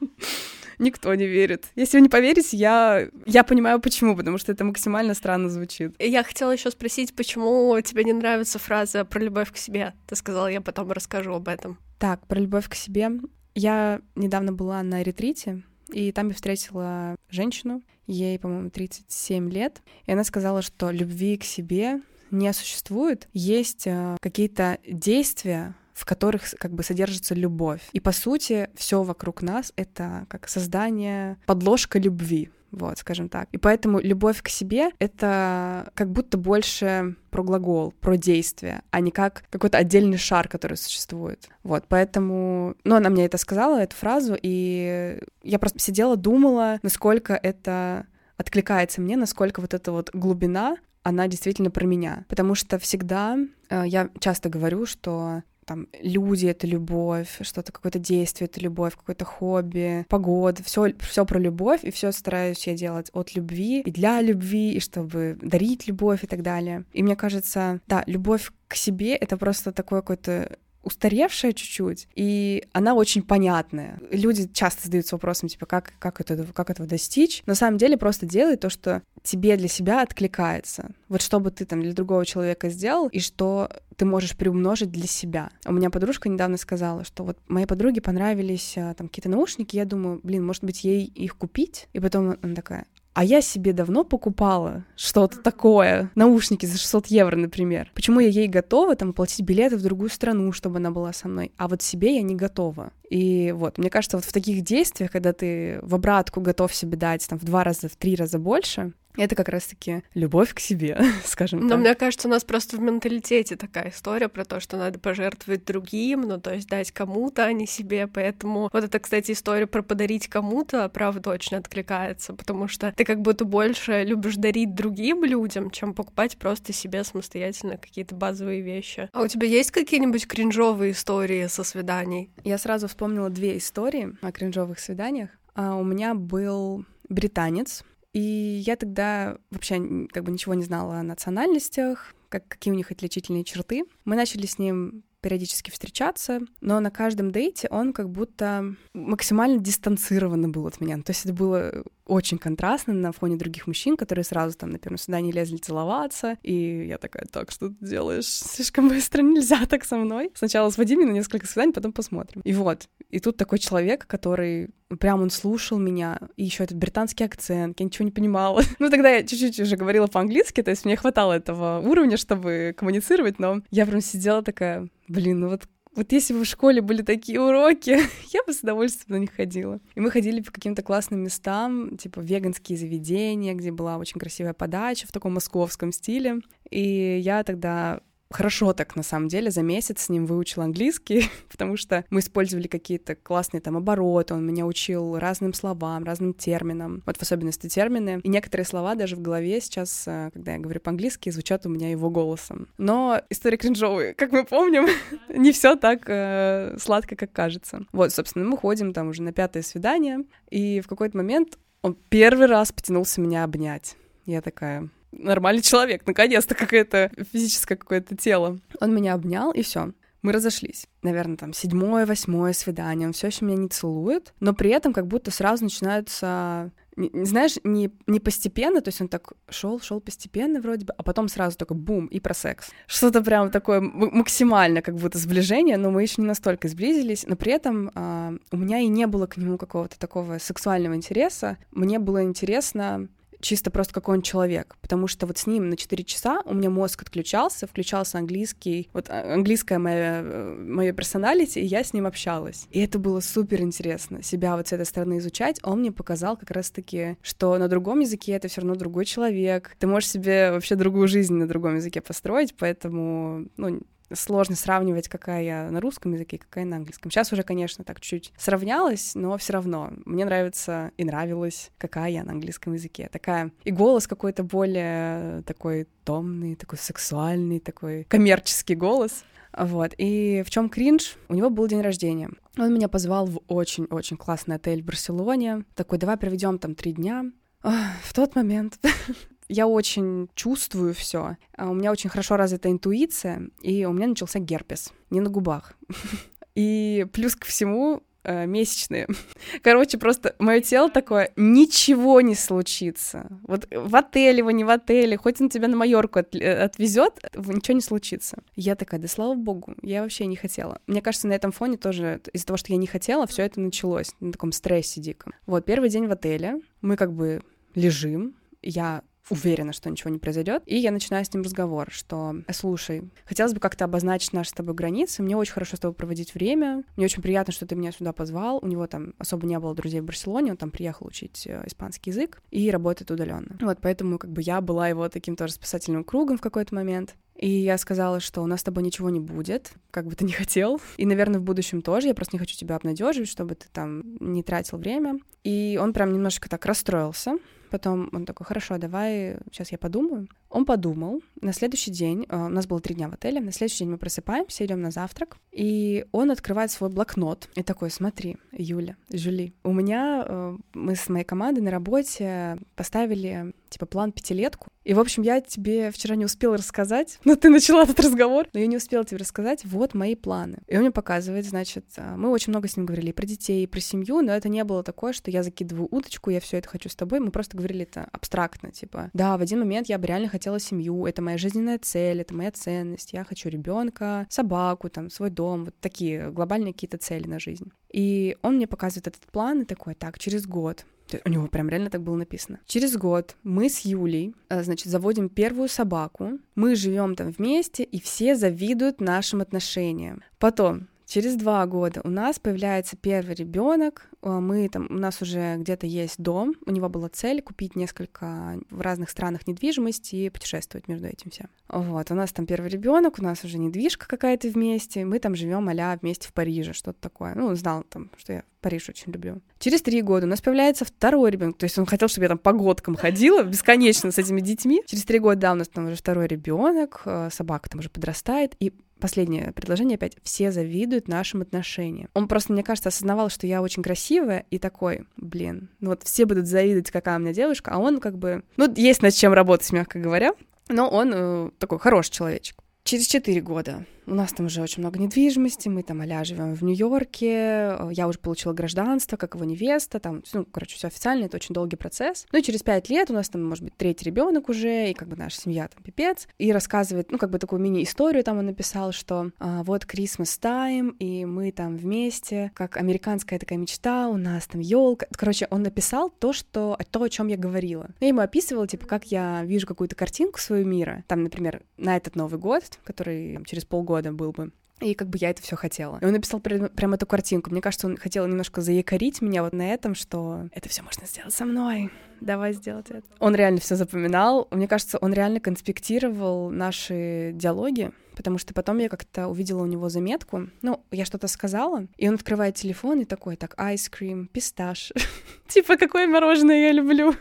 Никто 0.78 1.14
не 1.14 1.26
верит. 1.26 1.66
Если 1.74 1.98
вы 1.98 2.02
не 2.02 2.08
поверите, 2.08 2.56
я, 2.56 3.08
я 3.24 3.44
понимаю 3.44 3.80
почему, 3.80 4.16
потому 4.16 4.38
что 4.38 4.52
это 4.52 4.64
максимально 4.64 5.14
странно 5.14 5.48
звучит. 5.48 5.94
Я 5.98 6.22
хотела 6.22 6.52
еще 6.52 6.70
спросить, 6.70 7.14
почему 7.14 7.80
тебе 7.80 8.04
не 8.04 8.12
нравится 8.12 8.58
фраза 8.58 9.04
про 9.04 9.20
любовь 9.20 9.52
к 9.52 9.56
себе. 9.56 9.94
Ты 10.06 10.16
сказала, 10.16 10.48
я 10.48 10.60
потом 10.60 10.92
расскажу 10.92 11.32
об 11.34 11.48
этом. 11.48 11.78
Так, 11.98 12.26
про 12.26 12.38
любовь 12.38 12.68
к 12.68 12.74
себе. 12.74 13.10
Я 13.54 14.00
недавно 14.14 14.52
была 14.52 14.82
на 14.82 15.02
ретрите, 15.02 15.62
и 15.90 16.12
там 16.12 16.28
я 16.28 16.34
встретила 16.34 17.16
женщину, 17.30 17.82
ей, 18.06 18.38
по-моему, 18.38 18.70
37 18.70 19.50
лет, 19.50 19.80
и 20.04 20.12
она 20.12 20.24
сказала, 20.24 20.62
что 20.62 20.90
любви 20.90 21.36
к 21.38 21.44
себе 21.44 22.02
не 22.30 22.52
существует, 22.52 23.28
есть 23.32 23.86
э, 23.86 24.16
какие-то 24.20 24.78
действия, 24.86 25.74
в 25.96 26.04
которых 26.04 26.42
как 26.58 26.72
бы 26.72 26.82
содержится 26.82 27.34
любовь. 27.34 27.80
И 27.92 28.00
по 28.00 28.12
сути, 28.12 28.68
все 28.74 29.02
вокруг 29.02 29.40
нас— 29.40 29.72
это 29.76 30.26
как 30.28 30.48
создание, 30.48 31.38
подложка 31.46 31.98
любви 31.98 32.50
вот, 32.72 32.98
скажем 32.98 33.28
так. 33.28 33.48
И 33.52 33.58
поэтому 33.58 34.00
любовь 34.00 34.42
к 34.42 34.48
себе— 34.48 34.90
это 34.98 35.90
как 35.94 36.10
будто 36.10 36.36
больше 36.36 37.16
про 37.30 37.42
глагол, 37.42 37.92
про 38.00 38.16
действие, 38.18 38.82
а 38.90 39.00
не 39.00 39.10
как 39.10 39.44
какой-то 39.50 39.78
отдельный 39.78 40.18
шар, 40.18 40.46
который 40.48 40.76
существует. 40.76 41.48
Вот, 41.62 41.84
поэтому... 41.88 42.74
Ну, 42.84 42.96
она 42.96 43.08
мне 43.08 43.24
это 43.24 43.38
сказала, 43.38 43.78
эту 43.78 43.96
фразу, 43.96 44.36
и 44.40 45.18
я 45.42 45.58
просто 45.58 45.78
сидела, 45.78 46.16
думала, 46.16 46.78
насколько 46.82 47.34
это 47.34 48.06
откликается 48.36 49.00
мне, 49.00 49.16
насколько 49.16 49.60
вот 49.60 49.72
эта 49.72 49.92
вот 49.92 50.10
глубина, 50.12 50.76
она 51.02 51.28
действительно 51.28 51.70
про 51.70 51.86
меня. 51.86 52.24
Потому 52.28 52.54
что 52.54 52.78
всегда 52.78 53.38
э, 53.70 53.84
я 53.86 54.10
часто 54.18 54.48
говорю, 54.48 54.86
что 54.86 55.42
там 55.66 55.88
люди— 56.00 56.46
это 56.48 56.66
любовь, 56.66 57.38
что-то, 57.42 57.72
какое-то 57.72 57.98
действие— 57.98 58.48
это 58.50 58.60
любовь, 58.60 58.96
какое-то 58.96 59.24
хобби, 59.24 60.06
погода, 60.08 60.62
все, 60.62 60.94
все 61.00 61.26
про 61.26 61.38
любовь, 61.38 61.80
и 61.82 61.90
все 61.90 62.12
стараюсь 62.12 62.66
я 62.66 62.74
делать 62.74 63.10
от 63.12 63.34
любви 63.34 63.80
и 63.80 63.90
для 63.90 64.22
любви, 64.22 64.72
и 64.72 64.80
чтобы 64.80 65.36
дарить 65.42 65.88
любовь 65.88 66.24
и 66.24 66.26
так 66.26 66.42
далее. 66.42 66.84
И 66.92 67.02
мне 67.02 67.16
кажется, 67.16 67.80
да, 67.86 68.04
любовь 68.06 68.52
к 68.68 68.76
себе— 68.76 69.14
это 69.16 69.36
просто 69.36 69.72
такое 69.72 70.00
какое-то 70.00 70.56
устаревшая 70.86 71.52
чуть-чуть, 71.52 72.06
и 72.14 72.64
она 72.72 72.94
очень 72.94 73.22
понятная. 73.22 73.98
Люди 74.12 74.48
часто 74.52 74.84
задаются 74.84 75.16
вопросом, 75.16 75.48
типа, 75.48 75.66
как, 75.66 75.92
как, 75.98 76.20
это, 76.20 76.46
как 76.52 76.70
этого 76.70 76.88
достичь. 76.88 77.42
На 77.44 77.56
самом 77.56 77.76
деле 77.76 77.96
просто 77.96 78.24
делай 78.24 78.56
то, 78.56 78.70
что 78.70 79.02
тебе 79.24 79.56
для 79.56 79.66
себя 79.66 80.02
откликается. 80.02 80.92
Вот 81.08 81.22
что 81.22 81.40
бы 81.40 81.50
ты 81.50 81.64
там 81.64 81.82
для 81.82 81.92
другого 81.92 82.24
человека 82.24 82.70
сделал, 82.70 83.08
и 83.08 83.18
что 83.18 83.68
ты 83.96 84.04
можешь 84.04 84.36
приумножить 84.36 84.92
для 84.92 85.08
себя. 85.08 85.50
У 85.66 85.72
меня 85.72 85.90
подружка 85.90 86.28
недавно 86.28 86.56
сказала, 86.56 87.02
что 87.02 87.24
вот 87.24 87.38
моей 87.48 87.66
подруге 87.66 88.00
понравились 88.00 88.74
а, 88.76 88.94
там 88.94 89.08
какие-то 89.08 89.28
наушники, 89.28 89.74
я 89.74 89.86
думаю, 89.86 90.20
блин, 90.22 90.46
может 90.46 90.62
быть, 90.62 90.84
ей 90.84 91.04
их 91.04 91.36
купить? 91.36 91.88
И 91.94 91.98
потом 91.98 92.36
она 92.42 92.54
такая, 92.54 92.86
а 93.16 93.24
я 93.24 93.40
себе 93.40 93.72
давно 93.72 94.04
покупала 94.04 94.84
что-то 94.94 95.38
такое, 95.38 96.10
наушники 96.14 96.66
за 96.66 96.76
600 96.76 97.06
евро, 97.06 97.34
например. 97.34 97.90
Почему 97.94 98.20
я 98.20 98.28
ей 98.28 98.46
готова 98.46 98.94
там 98.94 99.14
платить 99.14 99.40
билеты 99.40 99.78
в 99.78 99.82
другую 99.82 100.10
страну, 100.10 100.52
чтобы 100.52 100.76
она 100.76 100.90
была 100.90 101.14
со 101.14 101.26
мной, 101.26 101.50
а 101.56 101.66
вот 101.66 101.80
себе 101.80 102.16
я 102.16 102.22
не 102.22 102.34
готова. 102.34 102.92
И 103.08 103.52
вот, 103.56 103.78
мне 103.78 103.88
кажется, 103.88 104.18
вот 104.18 104.26
в 104.26 104.32
таких 104.34 104.60
действиях, 104.60 105.10
когда 105.12 105.32
ты 105.32 105.78
в 105.80 105.94
обратку 105.94 106.42
готов 106.42 106.74
себе 106.74 106.98
дать 106.98 107.26
там 107.26 107.38
в 107.38 107.44
два 107.44 107.64
раза, 107.64 107.88
в 107.88 107.96
три 107.96 108.16
раза 108.16 108.38
больше, 108.38 108.92
это 109.16 109.34
как 109.34 109.48
раз-таки 109.48 110.02
любовь 110.14 110.54
к 110.54 110.60
себе, 110.60 111.00
скажем 111.24 111.60
Но 111.60 111.68
так. 111.68 111.76
Но 111.76 111.80
мне 111.82 111.94
кажется, 111.94 112.28
у 112.28 112.30
нас 112.30 112.44
просто 112.44 112.76
в 112.76 112.80
менталитете 112.80 113.56
такая 113.56 113.90
история 113.90 114.28
про 114.28 114.44
то, 114.44 114.60
что 114.60 114.76
надо 114.76 114.98
пожертвовать 114.98 115.64
другим, 115.64 116.22
ну, 116.22 116.40
то 116.40 116.54
есть 116.54 116.68
дать 116.68 116.92
кому-то, 116.92 117.44
а 117.44 117.52
не 117.52 117.66
себе. 117.66 118.06
Поэтому 118.06 118.70
вот 118.72 118.84
это, 118.84 118.98
кстати, 118.98 119.32
история 119.32 119.66
про 119.66 119.82
подарить 119.82 120.28
кому-то, 120.28 120.88
правда, 120.88 121.30
очень 121.30 121.56
откликается, 121.56 122.34
потому 122.34 122.68
что 122.68 122.92
ты 122.96 123.04
как 123.04 123.20
будто 123.20 123.44
больше 123.44 124.04
любишь 124.04 124.36
дарить 124.36 124.74
другим 124.74 125.24
людям, 125.24 125.70
чем 125.70 125.94
покупать 125.94 126.36
просто 126.36 126.72
себе 126.72 127.04
самостоятельно 127.04 127.76
какие-то 127.76 128.14
базовые 128.14 128.60
вещи. 128.60 129.08
А 129.12 129.22
у 129.22 129.28
тебя 129.28 129.46
есть 129.46 129.70
какие-нибудь 129.70 130.26
кринжовые 130.26 130.92
истории 130.92 131.46
со 131.46 131.64
свиданий? 131.64 132.30
Я 132.44 132.58
сразу 132.58 132.88
вспомнила 132.88 133.30
две 133.30 133.58
истории 133.58 134.16
о 134.20 134.32
кринжовых 134.32 134.78
свиданиях. 134.78 135.30
А 135.54 135.76
у 135.76 135.84
меня 135.84 136.14
был 136.14 136.84
британец, 137.08 137.82
и 138.16 138.62
я 138.64 138.76
тогда 138.76 139.36
вообще 139.50 140.06
как 140.10 140.24
бы 140.24 140.32
ничего 140.32 140.54
не 140.54 140.62
знала 140.62 141.00
о 141.00 141.02
национальностях, 141.02 142.14
как, 142.30 142.48
какие 142.48 142.72
у 142.72 142.76
них 142.76 142.90
отличительные 142.90 143.44
черты. 143.44 143.84
Мы 144.06 144.16
начали 144.16 144.46
с 144.46 144.58
ним 144.58 145.02
периодически 145.20 145.70
встречаться, 145.70 146.40
но 146.62 146.80
на 146.80 146.90
каждом 146.90 147.30
дейте 147.30 147.68
он 147.70 147.92
как 147.92 148.08
будто 148.08 148.74
максимально 148.94 149.58
дистанцированно 149.58 150.48
был 150.48 150.66
от 150.66 150.80
меня. 150.80 150.96
То 151.02 151.10
есть 151.10 151.26
это 151.26 151.34
было 151.34 151.84
очень 152.06 152.38
контрастно 152.38 152.94
на 152.94 153.12
фоне 153.12 153.36
других 153.36 153.66
мужчин, 153.66 153.96
которые 153.96 154.24
сразу 154.24 154.56
там 154.56 154.70
на 154.70 154.78
первом 154.78 154.98
свидании 154.98 155.32
лезли 155.32 155.56
целоваться, 155.56 156.38
и 156.42 156.86
я 156.86 156.98
такая, 156.98 157.26
так, 157.30 157.50
что 157.50 157.68
ты 157.68 157.76
делаешь? 157.80 158.26
Слишком 158.28 158.88
быстро, 158.88 159.22
нельзя 159.22 159.66
так 159.66 159.84
со 159.84 159.96
мной. 159.96 160.30
Сначала 160.34 160.70
своди 160.70 160.96
меня 160.96 161.08
на 161.08 161.14
несколько 161.14 161.46
свиданий, 161.46 161.72
потом 161.72 161.92
посмотрим. 161.92 162.40
И 162.44 162.52
вот, 162.52 162.88
и 163.10 163.20
тут 163.20 163.36
такой 163.36 163.58
человек, 163.58 164.06
который 164.06 164.70
прям 165.00 165.22
он 165.22 165.30
слушал 165.30 165.78
меня, 165.78 166.18
и 166.36 166.44
еще 166.44 166.64
этот 166.64 166.76
британский 166.76 167.24
акцент, 167.24 167.80
я 167.80 167.86
ничего 167.86 168.04
не 168.04 168.12
понимала. 168.12 168.62
ну, 168.78 168.88
тогда 168.90 169.10
я 169.10 169.26
чуть-чуть 169.26 169.58
уже 169.60 169.76
говорила 169.76 170.06
по-английски, 170.06 170.62
то 170.62 170.70
есть 170.70 170.84
мне 170.84 170.96
хватало 170.96 171.32
этого 171.32 171.80
уровня, 171.84 172.16
чтобы 172.16 172.74
коммуницировать, 172.76 173.38
но 173.38 173.62
я 173.70 173.86
прям 173.86 174.00
сидела 174.00 174.42
такая, 174.42 174.88
блин, 175.08 175.40
ну 175.40 175.48
вот 175.48 175.68
вот 175.96 176.12
если 176.12 176.34
бы 176.34 176.40
в 176.40 176.44
школе 176.44 176.82
были 176.82 177.02
такие 177.02 177.40
уроки, 177.40 177.90
я 178.32 178.40
бы 178.46 178.52
с 178.52 178.60
удовольствием 178.60 179.18
на 179.18 179.20
них 179.22 179.32
ходила. 179.34 179.80
И 179.94 180.00
мы 180.00 180.10
ходили 180.10 180.40
по 180.42 180.52
каким-то 180.52 180.82
классным 180.82 181.20
местам, 181.20 181.96
типа 181.96 182.20
веганские 182.20 182.78
заведения, 182.78 183.54
где 183.54 183.72
была 183.72 183.96
очень 183.96 184.20
красивая 184.20 184.52
подача 184.52 185.06
в 185.06 185.12
таком 185.12 185.34
московском 185.34 185.92
стиле. 185.92 186.40
И 186.70 187.18
я 187.18 187.42
тогда 187.44 188.00
хорошо 188.30 188.72
так, 188.72 188.96
на 188.96 189.02
самом 189.02 189.28
деле, 189.28 189.50
за 189.50 189.62
месяц 189.62 190.02
с 190.02 190.08
ним 190.08 190.26
выучил 190.26 190.62
английский, 190.62 191.30
потому 191.50 191.76
что 191.76 192.04
мы 192.10 192.20
использовали 192.20 192.66
какие-то 192.66 193.14
классные 193.14 193.60
там 193.60 193.76
обороты, 193.76 194.34
он 194.34 194.46
меня 194.46 194.66
учил 194.66 195.18
разным 195.18 195.54
словам, 195.54 196.04
разным 196.04 196.34
терминам, 196.34 197.02
вот 197.06 197.16
в 197.16 197.22
особенности 197.22 197.68
термины. 197.68 198.20
И 198.22 198.28
некоторые 198.28 198.66
слова 198.66 198.94
даже 198.94 199.16
в 199.16 199.20
голове 199.20 199.60
сейчас, 199.60 200.04
э, 200.06 200.30
когда 200.32 200.52
я 200.52 200.58
говорю 200.58 200.80
по-английски, 200.80 201.30
звучат 201.30 201.66
у 201.66 201.68
меня 201.68 201.90
его 201.90 202.10
голосом. 202.10 202.68
Но 202.78 203.20
история 203.30 203.56
кринжовая, 203.56 204.14
как 204.14 204.32
мы 204.32 204.44
помним, 204.44 204.86
не 205.28 205.52
все 205.52 205.76
так 205.76 206.02
э, 206.06 206.76
сладко, 206.78 207.16
как 207.16 207.32
кажется. 207.32 207.82
Вот, 207.92 208.12
собственно, 208.12 208.44
мы 208.44 208.56
ходим 208.56 208.92
там 208.92 209.08
уже 209.08 209.22
на 209.22 209.32
пятое 209.32 209.62
свидание, 209.62 210.20
и 210.50 210.80
в 210.80 210.88
какой-то 210.88 211.16
момент 211.16 211.58
он 211.82 211.96
первый 212.08 212.46
раз 212.46 212.72
потянулся 212.72 213.20
меня 213.20 213.44
обнять. 213.44 213.96
Я 214.24 214.42
такая, 214.42 214.88
нормальный 215.18 215.62
человек, 215.62 216.06
наконец-то 216.06 216.54
какое-то 216.54 217.10
физическое 217.32 217.76
какое-то 217.76 218.16
тело. 218.16 218.58
Он 218.80 218.94
меня 218.94 219.14
обнял, 219.14 219.52
и 219.52 219.62
все. 219.62 219.92
Мы 220.22 220.32
разошлись. 220.32 220.86
Наверное, 221.02 221.36
там 221.36 221.52
седьмое, 221.52 222.04
восьмое 222.04 222.52
свидание. 222.52 223.06
Он 223.06 223.12
все 223.12 223.28
еще 223.28 223.44
меня 223.44 223.58
не 223.58 223.68
целует, 223.68 224.34
но 224.40 224.54
при 224.54 224.70
этом 224.70 224.92
как 224.92 225.06
будто 225.06 225.30
сразу 225.30 225.64
начинаются 225.64 226.72
знаешь, 226.96 227.58
не, 227.62 227.90
не 228.06 228.20
постепенно, 228.20 228.80
то 228.80 228.88
есть 228.88 229.00
он 229.00 229.08
так 229.08 229.32
шел, 229.50 229.78
шел 229.80 230.00
постепенно 230.00 230.60
вроде 230.60 230.86
бы, 230.86 230.94
а 230.96 231.02
потом 231.02 231.28
сразу 231.28 231.56
такой 231.56 231.76
бум 231.76 232.06
и 232.06 232.20
про 232.20 232.34
секс. 232.34 232.70
Что-то 232.86 233.22
прям 233.22 233.50
такое 233.50 233.80
максимально 233.80 234.80
как 234.80 234.96
будто 234.96 235.18
сближение, 235.18 235.76
но 235.76 235.90
мы 235.90 236.02
еще 236.02 236.22
не 236.22 236.26
настолько 236.26 236.68
сблизились, 236.68 237.26
но 237.26 237.36
при 237.36 237.52
этом 237.52 237.90
э, 237.94 238.38
у 238.50 238.56
меня 238.56 238.78
и 238.78 238.86
не 238.86 239.06
было 239.06 239.26
к 239.26 239.36
нему 239.36 239.58
какого-то 239.58 239.98
такого 239.98 240.38
сексуального 240.38 240.94
интереса. 240.94 241.58
Мне 241.70 241.98
было 241.98 242.22
интересно 242.22 243.08
чисто 243.46 243.70
просто 243.70 243.94
какой 243.94 244.16
он 244.16 244.22
человек, 244.22 244.76
потому 244.80 245.06
что 245.06 245.26
вот 245.26 245.38
с 245.38 245.46
ним 245.46 245.70
на 245.70 245.76
4 245.76 246.04
часа 246.04 246.42
у 246.44 246.54
меня 246.54 246.68
мозг 246.68 247.02
отключался, 247.02 247.66
включался 247.66 248.18
английский, 248.18 248.90
вот 248.92 249.08
а, 249.08 249.34
английская 249.34 249.78
моя, 249.78 250.20
э, 250.22 250.56
моя 250.58 250.92
персоналити, 250.92 251.60
и 251.60 251.64
я 251.64 251.84
с 251.84 251.92
ним 251.92 252.06
общалась. 252.06 252.66
И 252.70 252.80
это 252.80 252.98
было 252.98 253.20
супер 253.20 253.62
интересно, 253.62 254.22
себя 254.22 254.56
вот 254.56 254.68
с 254.68 254.72
этой 254.72 254.84
стороны 254.84 255.18
изучать. 255.18 255.60
Он 255.62 255.78
мне 255.78 255.92
показал 255.92 256.36
как 256.36 256.50
раз-таки, 256.50 257.16
что 257.22 257.56
на 257.56 257.68
другом 257.68 258.00
языке 258.00 258.32
это 258.32 258.48
все 258.48 258.62
равно 258.62 258.74
другой 258.74 259.04
человек, 259.04 259.76
ты 259.78 259.86
можешь 259.86 260.10
себе 260.10 260.50
вообще 260.50 260.74
другую 260.74 261.06
жизнь 261.06 261.34
на 261.34 261.46
другом 261.46 261.76
языке 261.76 262.00
построить, 262.00 262.54
поэтому, 262.56 263.46
ну, 263.56 263.80
сложно 264.12 264.56
сравнивать, 264.56 265.08
какая 265.08 265.42
я 265.42 265.70
на 265.70 265.80
русском 265.80 266.12
языке, 266.12 266.38
какая 266.38 266.64
на 266.64 266.76
английском. 266.76 267.10
Сейчас 267.10 267.32
уже, 267.32 267.42
конечно, 267.42 267.84
так 267.84 268.00
чуть 268.00 268.32
сравнялась, 268.36 269.14
но 269.14 269.36
все 269.38 269.54
равно 269.54 269.92
мне 270.04 270.24
нравится 270.24 270.92
и 270.96 271.04
нравилось, 271.04 271.70
какая 271.78 272.10
я 272.10 272.24
на 272.24 272.32
английском 272.32 272.74
языке. 272.74 273.08
Такая 273.12 273.52
и 273.64 273.70
голос 273.70 274.06
какой-то 274.06 274.42
более 274.42 275.42
такой 275.42 275.88
томный, 276.04 276.56
такой 276.56 276.78
сексуальный, 276.78 277.60
такой 277.60 278.04
коммерческий 278.04 278.74
голос. 278.74 279.24
Вот. 279.56 279.92
И 279.96 280.42
в 280.46 280.50
чем 280.50 280.68
кринж? 280.68 281.16
У 281.28 281.34
него 281.34 281.50
был 281.50 281.66
день 281.66 281.80
рождения. 281.80 282.30
Он 282.58 282.72
меня 282.74 282.88
позвал 282.88 283.26
в 283.26 283.40
очень-очень 283.48 284.16
классный 284.16 284.56
отель 284.56 284.82
в 284.82 284.86
Барселоне. 284.86 285.64
Такой, 285.74 285.98
давай 285.98 286.16
проведем 286.16 286.58
там 286.58 286.74
три 286.74 286.92
дня. 286.92 287.24
В 287.62 288.14
тот 288.14 288.36
момент 288.36 288.78
я 289.48 289.66
очень 289.66 290.28
чувствую 290.34 290.94
все. 290.94 291.36
А 291.56 291.70
у 291.70 291.74
меня 291.74 291.92
очень 291.92 292.10
хорошо 292.10 292.36
развита 292.36 292.70
интуиция, 292.70 293.48
и 293.62 293.84
у 293.84 293.92
меня 293.92 294.08
начался 294.08 294.38
герпес. 294.38 294.92
Не 295.10 295.20
на 295.20 295.30
губах. 295.30 295.76
И 296.54 297.06
плюс 297.12 297.36
ко 297.36 297.46
всему 297.46 298.02
э, 298.24 298.46
месячные. 298.46 299.06
Короче, 299.62 299.98
просто 299.98 300.34
мое 300.38 300.60
тело 300.60 300.90
такое, 300.90 301.32
ничего 301.36 302.20
не 302.22 302.34
случится. 302.34 303.26
Вот 303.42 303.68
в 303.70 303.94
отеле 303.94 304.42
вы, 304.42 304.52
не 304.54 304.64
в 304.64 304.70
отеле, 304.70 305.16
хоть 305.16 305.40
он 305.40 305.48
тебя 305.48 305.68
на 305.68 305.76
Майорку 305.76 306.18
от, 306.18 306.34
э, 306.34 306.64
отвезет, 306.64 307.22
ничего 307.34 307.74
не 307.74 307.82
случится. 307.82 308.38
Я 308.54 308.74
такая, 308.74 309.00
да 309.00 309.06
слава 309.06 309.34
богу, 309.34 309.74
я 309.82 310.02
вообще 310.02 310.26
не 310.26 310.36
хотела. 310.36 310.80
Мне 310.86 311.02
кажется, 311.02 311.28
на 311.28 311.34
этом 311.34 311.52
фоне 311.52 311.76
тоже 311.76 312.20
из-за 312.32 312.46
того, 312.46 312.56
что 312.56 312.72
я 312.72 312.78
не 312.78 312.86
хотела, 312.86 313.26
все 313.26 313.42
это 313.42 313.60
началось 313.60 314.12
на 314.20 314.32
таком 314.32 314.52
стрессе 314.52 315.00
диком. 315.00 315.34
Вот, 315.46 315.64
первый 315.64 315.90
день 315.90 316.06
в 316.06 316.12
отеле, 316.12 316.60
мы 316.80 316.96
как 316.96 317.12
бы 317.12 317.42
лежим, 317.74 318.34
я 318.62 319.02
уверена, 319.30 319.72
что 319.72 319.90
ничего 319.90 320.10
не 320.10 320.18
произойдет. 320.18 320.62
И 320.66 320.76
я 320.76 320.90
начинаю 320.90 321.24
с 321.24 321.32
ним 321.32 321.42
разговор, 321.42 321.88
что, 321.90 322.36
слушай, 322.52 323.10
хотелось 323.24 323.54
бы 323.54 323.60
как-то 323.60 323.84
обозначить 323.84 324.32
наши 324.32 324.50
с 324.50 324.52
тобой 324.52 324.74
границы, 324.74 325.22
мне 325.22 325.36
очень 325.36 325.52
хорошо 325.52 325.76
с 325.76 325.80
тобой 325.80 325.94
проводить 325.94 326.34
время, 326.34 326.84
мне 326.96 327.06
очень 327.06 327.22
приятно, 327.22 327.52
что 327.52 327.66
ты 327.66 327.74
меня 327.74 327.92
сюда 327.92 328.12
позвал, 328.12 328.58
у 328.62 328.66
него 328.66 328.86
там 328.86 329.14
особо 329.18 329.46
не 329.46 329.58
было 329.58 329.74
друзей 329.74 330.00
в 330.00 330.04
Барселоне, 330.04 330.52
он 330.52 330.56
там 330.56 330.70
приехал 330.70 331.06
учить 331.06 331.46
э, 331.46 331.62
испанский 331.66 332.10
язык 332.10 332.42
и 332.50 332.70
работает 332.70 333.10
удаленно. 333.10 333.56
Вот, 333.60 333.78
поэтому 333.80 334.18
как 334.18 334.30
бы 334.30 334.42
я 334.42 334.60
была 334.60 334.88
его 334.88 335.08
таким 335.08 335.36
тоже 335.36 335.54
спасательным 335.54 336.04
кругом 336.04 336.38
в 336.38 336.40
какой-то 336.40 336.74
момент. 336.74 337.14
И 337.36 337.50
я 337.50 337.76
сказала, 337.76 338.20
что 338.20 338.42
у 338.42 338.46
нас 338.46 338.60
с 338.60 338.64
тобой 338.64 338.82
ничего 338.82 339.10
не 339.10 339.20
будет, 339.20 339.72
как 339.90 340.06
бы 340.06 340.14
ты 340.14 340.24
ни 340.24 340.32
хотел. 340.32 340.80
И, 340.96 341.04
наверное, 341.04 341.38
в 341.38 341.42
будущем 341.42 341.82
тоже. 341.82 342.08
Я 342.08 342.14
просто 342.14 342.34
не 342.34 342.38
хочу 342.38 342.56
тебя 342.56 342.76
обнадеживать, 342.76 343.28
чтобы 343.28 343.54
ты 343.54 343.66
там 343.70 344.16
не 344.20 344.42
тратил 344.42 344.78
время. 344.78 345.18
И 345.44 345.78
он 345.80 345.92
прям 345.92 346.12
немножко 346.12 346.48
так 346.48 346.64
расстроился. 346.64 347.36
Потом 347.70 348.08
он 348.12 348.24
такой, 348.24 348.46
хорошо, 348.46 348.78
давай, 348.78 349.38
сейчас 349.50 349.72
я 349.72 349.78
подумаю. 349.78 350.28
Он 350.56 350.64
подумал. 350.64 351.20
На 351.42 351.52
следующий 351.52 351.90
день, 351.90 352.24
э, 352.26 352.34
у 352.34 352.48
нас 352.48 352.66
было 352.66 352.80
три 352.80 352.94
дня 352.94 353.10
в 353.10 353.12
отеле, 353.12 353.42
на 353.42 353.52
следующий 353.52 353.80
день 353.80 353.90
мы 353.90 353.98
просыпаемся, 353.98 354.64
идем 354.64 354.80
на 354.80 354.90
завтрак, 354.90 355.36
и 355.52 356.06
он 356.12 356.30
открывает 356.30 356.70
свой 356.70 356.88
блокнот 356.88 357.50
и 357.56 357.62
такой, 357.62 357.90
смотри, 357.90 358.38
Юля, 358.52 358.96
Жюли, 359.12 359.52
у 359.64 359.74
меня, 359.74 360.24
э, 360.26 360.56
мы 360.72 360.96
с 360.96 361.10
моей 361.10 361.26
командой 361.26 361.60
на 361.60 361.70
работе 361.70 362.56
поставили 362.74 363.52
типа 363.68 363.86
план 363.86 364.12
пятилетку. 364.12 364.68
И, 364.84 364.94
в 364.94 365.00
общем, 365.00 365.22
я 365.24 365.40
тебе 365.40 365.90
вчера 365.90 366.14
не 366.14 366.24
успела 366.24 366.56
рассказать, 366.56 367.18
но 367.24 367.34
ты 367.34 367.48
начала 367.48 367.82
этот 367.82 367.98
разговор, 367.98 368.46
но 368.52 368.60
я 368.60 368.66
не 368.66 368.76
успела 368.76 369.04
тебе 369.04 369.18
рассказать, 369.18 369.64
вот 369.64 369.94
мои 369.94 370.14
планы. 370.14 370.58
И 370.68 370.76
он 370.76 370.82
мне 370.82 370.90
показывает, 370.92 371.44
значит, 371.44 371.84
э, 371.96 372.14
мы 372.16 372.30
очень 372.30 372.52
много 372.52 372.68
с 372.68 372.76
ним 372.76 372.86
говорили 372.86 373.12
про 373.12 373.26
детей, 373.26 373.64
и 373.64 373.66
про 373.66 373.80
семью, 373.80 374.22
но 374.22 374.32
это 374.32 374.48
не 374.48 374.62
было 374.64 374.82
такое, 374.82 375.12
что 375.12 375.30
я 375.30 375.42
закидываю 375.42 375.88
удочку, 375.90 376.30
я 376.30 376.40
все 376.40 376.58
это 376.58 376.68
хочу 376.68 376.88
с 376.88 376.94
тобой, 376.94 377.20
мы 377.20 377.30
просто 377.30 377.56
говорили 377.56 377.82
это 377.82 378.08
абстрактно, 378.12 378.70
типа, 378.70 379.10
да, 379.12 379.36
в 379.36 379.40
один 379.40 379.58
момент 379.58 379.88
я 379.88 379.98
бы 379.98 380.06
реально 380.06 380.28
хотела 380.28 380.45
семью, 380.58 381.06
это 381.06 381.22
моя 381.22 381.38
жизненная 381.38 381.78
цель, 381.78 382.20
это 382.20 382.34
моя 382.34 382.50
ценность, 382.50 383.12
я 383.12 383.24
хочу 383.24 383.48
ребенка, 383.48 384.26
собаку, 384.30 384.88
там, 384.88 385.10
свой 385.10 385.30
дом, 385.30 385.66
вот 385.66 385.74
такие 385.80 386.30
глобальные 386.30 386.72
какие-то 386.72 386.98
цели 386.98 387.26
на 387.26 387.38
жизнь. 387.38 387.70
И 387.92 388.36
он 388.42 388.56
мне 388.56 388.66
показывает 388.66 389.06
этот 389.08 389.22
план 389.22 389.62
и 389.62 389.64
такой, 389.64 389.94
так, 389.94 390.18
через 390.18 390.46
год 390.46 390.84
у 391.24 391.28
него 391.28 391.46
прям 391.46 391.68
реально 391.68 391.90
так 391.90 392.02
было 392.02 392.16
написано. 392.16 392.58
Через 392.66 392.96
год 392.96 393.36
мы 393.42 393.68
с 393.68 393.80
Юлей, 393.80 394.34
э, 394.48 394.62
значит, 394.62 394.88
заводим 394.88 395.28
первую 395.28 395.68
собаку. 395.68 396.38
Мы 396.54 396.74
живем 396.74 397.14
там 397.14 397.30
вместе, 397.30 397.84
и 397.84 398.00
все 398.00 398.34
завидуют 398.34 399.00
нашим 399.00 399.40
отношениям. 399.40 400.22
Потом 400.38 400.88
Через 401.16 401.36
два 401.36 401.64
года 401.64 402.02
у 402.04 402.10
нас 402.10 402.38
появляется 402.38 402.94
первый 402.94 403.34
ребенок. 403.34 404.10
Э, 404.22 404.38
мы 404.38 404.68
там, 404.68 404.86
у 404.90 404.98
нас 404.98 405.22
уже 405.22 405.56
где-то 405.56 405.86
есть 405.86 406.20
дом. 406.20 406.54
У 406.66 406.70
него 406.70 406.90
была 406.90 407.08
цель 407.08 407.40
купить 407.40 407.74
несколько 407.74 408.60
в 408.68 408.82
разных 408.82 409.08
странах 409.08 409.46
недвижимости 409.46 410.14
и 410.14 410.28
путешествовать 410.28 410.88
между 410.88 411.06
этим 411.06 411.30
всем. 411.30 411.48
Вот, 411.70 412.10
у 412.10 412.14
нас 412.14 412.34
там 412.34 412.44
первый 412.44 412.68
ребенок, 412.68 413.18
у 413.18 413.22
нас 413.22 413.42
уже 413.44 413.56
недвижка 413.56 414.06
какая-то 414.06 414.48
вместе. 414.48 415.06
Мы 415.06 415.18
там 415.18 415.34
живем 415.34 415.70
а 415.70 415.96
вместе 415.96 416.28
в 416.28 416.34
Париже, 416.34 416.74
что-то 416.74 417.00
такое. 417.00 417.34
Ну, 417.34 417.54
знал 417.54 417.84
там, 417.84 418.10
что 418.18 418.34
я 418.34 418.44
Париж 418.66 418.88
очень 418.88 419.12
люблю. 419.12 419.42
Через 419.60 419.80
три 419.80 420.02
года 420.02 420.26
у 420.26 420.28
нас 420.28 420.40
появляется 420.40 420.84
второй 420.84 421.30
ребенок. 421.30 421.56
То 421.56 421.66
есть 421.66 421.78
он 421.78 421.86
хотел, 421.86 422.08
чтобы 422.08 422.24
я 422.24 422.30
там 422.30 422.38
по 422.38 422.52
годкам 422.52 422.96
ходила 422.96 423.44
бесконечно 423.44 424.10
с 424.10 424.18
этими 424.18 424.40
детьми. 424.40 424.82
Через 424.86 425.04
три 425.04 425.20
года, 425.20 425.36
да, 425.36 425.52
у 425.52 425.54
нас 425.54 425.68
там 425.68 425.86
уже 425.86 425.94
второй 425.94 426.26
ребенок, 426.26 427.02
э, 427.04 427.28
собака 427.32 427.70
там 427.70 427.78
уже 427.78 427.90
подрастает. 427.90 428.56
И 428.58 428.72
последнее 428.98 429.52
предложение 429.52 429.94
опять. 429.94 430.16
Все 430.24 430.50
завидуют 430.50 431.06
нашим 431.06 431.42
отношениям. 431.42 432.08
Он 432.12 432.26
просто, 432.26 432.54
мне 432.54 432.64
кажется, 432.64 432.88
осознавал, 432.88 433.28
что 433.28 433.46
я 433.46 433.62
очень 433.62 433.84
красивая, 433.84 434.46
и 434.50 434.58
такой, 434.58 435.04
блин, 435.16 435.68
ну 435.78 435.90
вот 435.90 436.02
все 436.02 436.24
будут 436.24 436.48
завидовать, 436.48 436.90
какая 436.90 437.18
у 437.18 437.20
меня 437.20 437.32
девушка, 437.32 437.70
а 437.70 437.78
он 437.78 438.00
как 438.00 438.18
бы, 438.18 438.42
ну, 438.56 438.68
есть 438.74 439.00
над 439.00 439.14
чем 439.14 439.32
работать, 439.32 439.70
мягко 439.70 440.00
говоря, 440.00 440.32
но 440.68 440.88
он 440.88 441.12
э, 441.14 441.50
такой 441.60 441.78
хороший 441.78 442.10
человечек. 442.10 442.56
Через 442.82 443.06
четыре 443.06 443.40
года 443.42 443.86
у 444.06 444.14
нас 444.14 444.32
там 444.32 444.46
уже 444.46 444.62
очень 444.62 444.82
много 444.82 444.98
недвижимости, 444.98 445.68
мы 445.68 445.82
там 445.82 446.00
а 446.00 446.24
живем 446.24 446.54
в 446.54 446.62
Нью-Йорке, 446.62 447.76
я 447.90 448.08
уже 448.08 448.18
получила 448.18 448.52
гражданство, 448.52 449.16
как 449.16 449.34
его 449.34 449.44
невеста, 449.44 449.98
там, 449.98 450.22
ну, 450.32 450.44
короче, 450.44 450.76
все 450.76 450.86
официально, 450.86 451.24
это 451.24 451.36
очень 451.36 451.54
долгий 451.54 451.76
процесс. 451.76 452.26
Ну 452.32 452.38
и 452.38 452.42
через 452.42 452.62
пять 452.62 452.88
лет 452.88 453.10
у 453.10 453.14
нас 453.14 453.28
там, 453.28 453.44
может 453.44 453.64
быть, 453.64 453.76
третий 453.76 454.04
ребенок 454.04 454.48
уже, 454.48 454.90
и 454.90 454.94
как 454.94 455.08
бы 455.08 455.16
наша 455.16 455.40
семья 455.40 455.68
там 455.68 455.82
пипец, 455.82 456.28
и 456.38 456.52
рассказывает, 456.52 457.10
ну, 457.10 457.18
как 457.18 457.30
бы 457.30 457.38
такую 457.38 457.60
мини-историю 457.60 458.22
там 458.24 458.38
он 458.38 458.46
написал, 458.46 458.92
что 458.92 459.30
а, 459.38 459.62
вот 459.64 459.84
Christmas 459.84 460.40
time, 460.40 460.96
и 460.98 461.24
мы 461.24 461.50
там 461.52 461.76
вместе, 461.76 462.52
как 462.54 462.76
американская 462.76 463.38
такая 463.38 463.58
мечта, 463.58 464.08
у 464.08 464.16
нас 464.16 464.46
там 464.46 464.60
елка. 464.60 465.06
Короче, 465.16 465.48
он 465.50 465.62
написал 465.62 466.10
то, 466.10 466.32
что, 466.32 466.78
то, 466.90 467.02
о 467.02 467.08
чем 467.08 467.28
я 467.28 467.36
говорила. 467.36 467.88
Я 468.00 468.08
ему 468.08 468.20
описывала, 468.20 468.66
типа, 468.66 468.86
как 468.86 469.06
я 469.06 469.42
вижу 469.44 469.66
какую-то 469.66 469.96
картинку 469.96 470.38
своего 470.38 470.68
мира, 470.68 471.04
там, 471.08 471.22
например, 471.22 471.62
на 471.76 471.96
этот 471.96 472.16
Новый 472.16 472.38
год, 472.38 472.62
который 472.84 473.34
там, 473.34 473.44
через 473.44 473.64
полгода 473.64 473.95
был 474.02 474.32
бы, 474.32 474.52
и 474.80 474.94
как 474.94 475.08
бы 475.08 475.16
я 475.18 475.30
это 475.30 475.42
все 475.42 475.56
хотела. 475.56 475.98
И 476.02 476.04
он 476.04 476.12
написал 476.12 476.38
прям, 476.38 476.68
прям 476.68 476.92
эту 476.92 477.06
картинку. 477.06 477.50
Мне 477.50 477.62
кажется, 477.62 477.86
он 477.86 477.96
хотел 477.96 478.26
немножко 478.26 478.60
заякорить 478.60 479.22
меня 479.22 479.42
вот 479.42 479.54
на 479.54 479.72
этом, 479.72 479.94
что 479.94 480.48
это 480.52 480.68
все 480.68 480.82
можно 480.82 481.06
сделать 481.06 481.32
со 481.32 481.46
мной. 481.46 481.90
Давай 482.20 482.52
сделать 482.52 482.90
это. 482.90 483.02
Он 483.18 483.34
реально 483.34 483.60
все 483.60 483.74
запоминал. 483.74 484.48
Мне 484.50 484.68
кажется, 484.68 484.98
он 484.98 485.14
реально 485.14 485.40
конспектировал 485.40 486.50
наши 486.50 487.30
диалоги, 487.34 487.90
потому 488.16 488.36
что 488.36 488.52
потом 488.52 488.78
я 488.78 488.90
как-то 488.90 489.28
увидела 489.28 489.62
у 489.62 489.66
него 489.66 489.88
заметку. 489.88 490.48
Ну, 490.60 490.84
я 490.90 491.06
что-то 491.06 491.26
сказала, 491.26 491.86
и 491.96 492.08
он 492.08 492.16
открывает 492.16 492.56
телефон 492.56 493.00
и 493.00 493.04
такой, 493.04 493.36
так, 493.36 493.54
ice 493.58 493.90
cream, 493.90 494.26
писташ. 494.26 494.92
Типа, 495.48 495.78
какое 495.78 496.06
мороженое 496.06 496.66
я 496.66 496.72
люблю. 496.72 497.14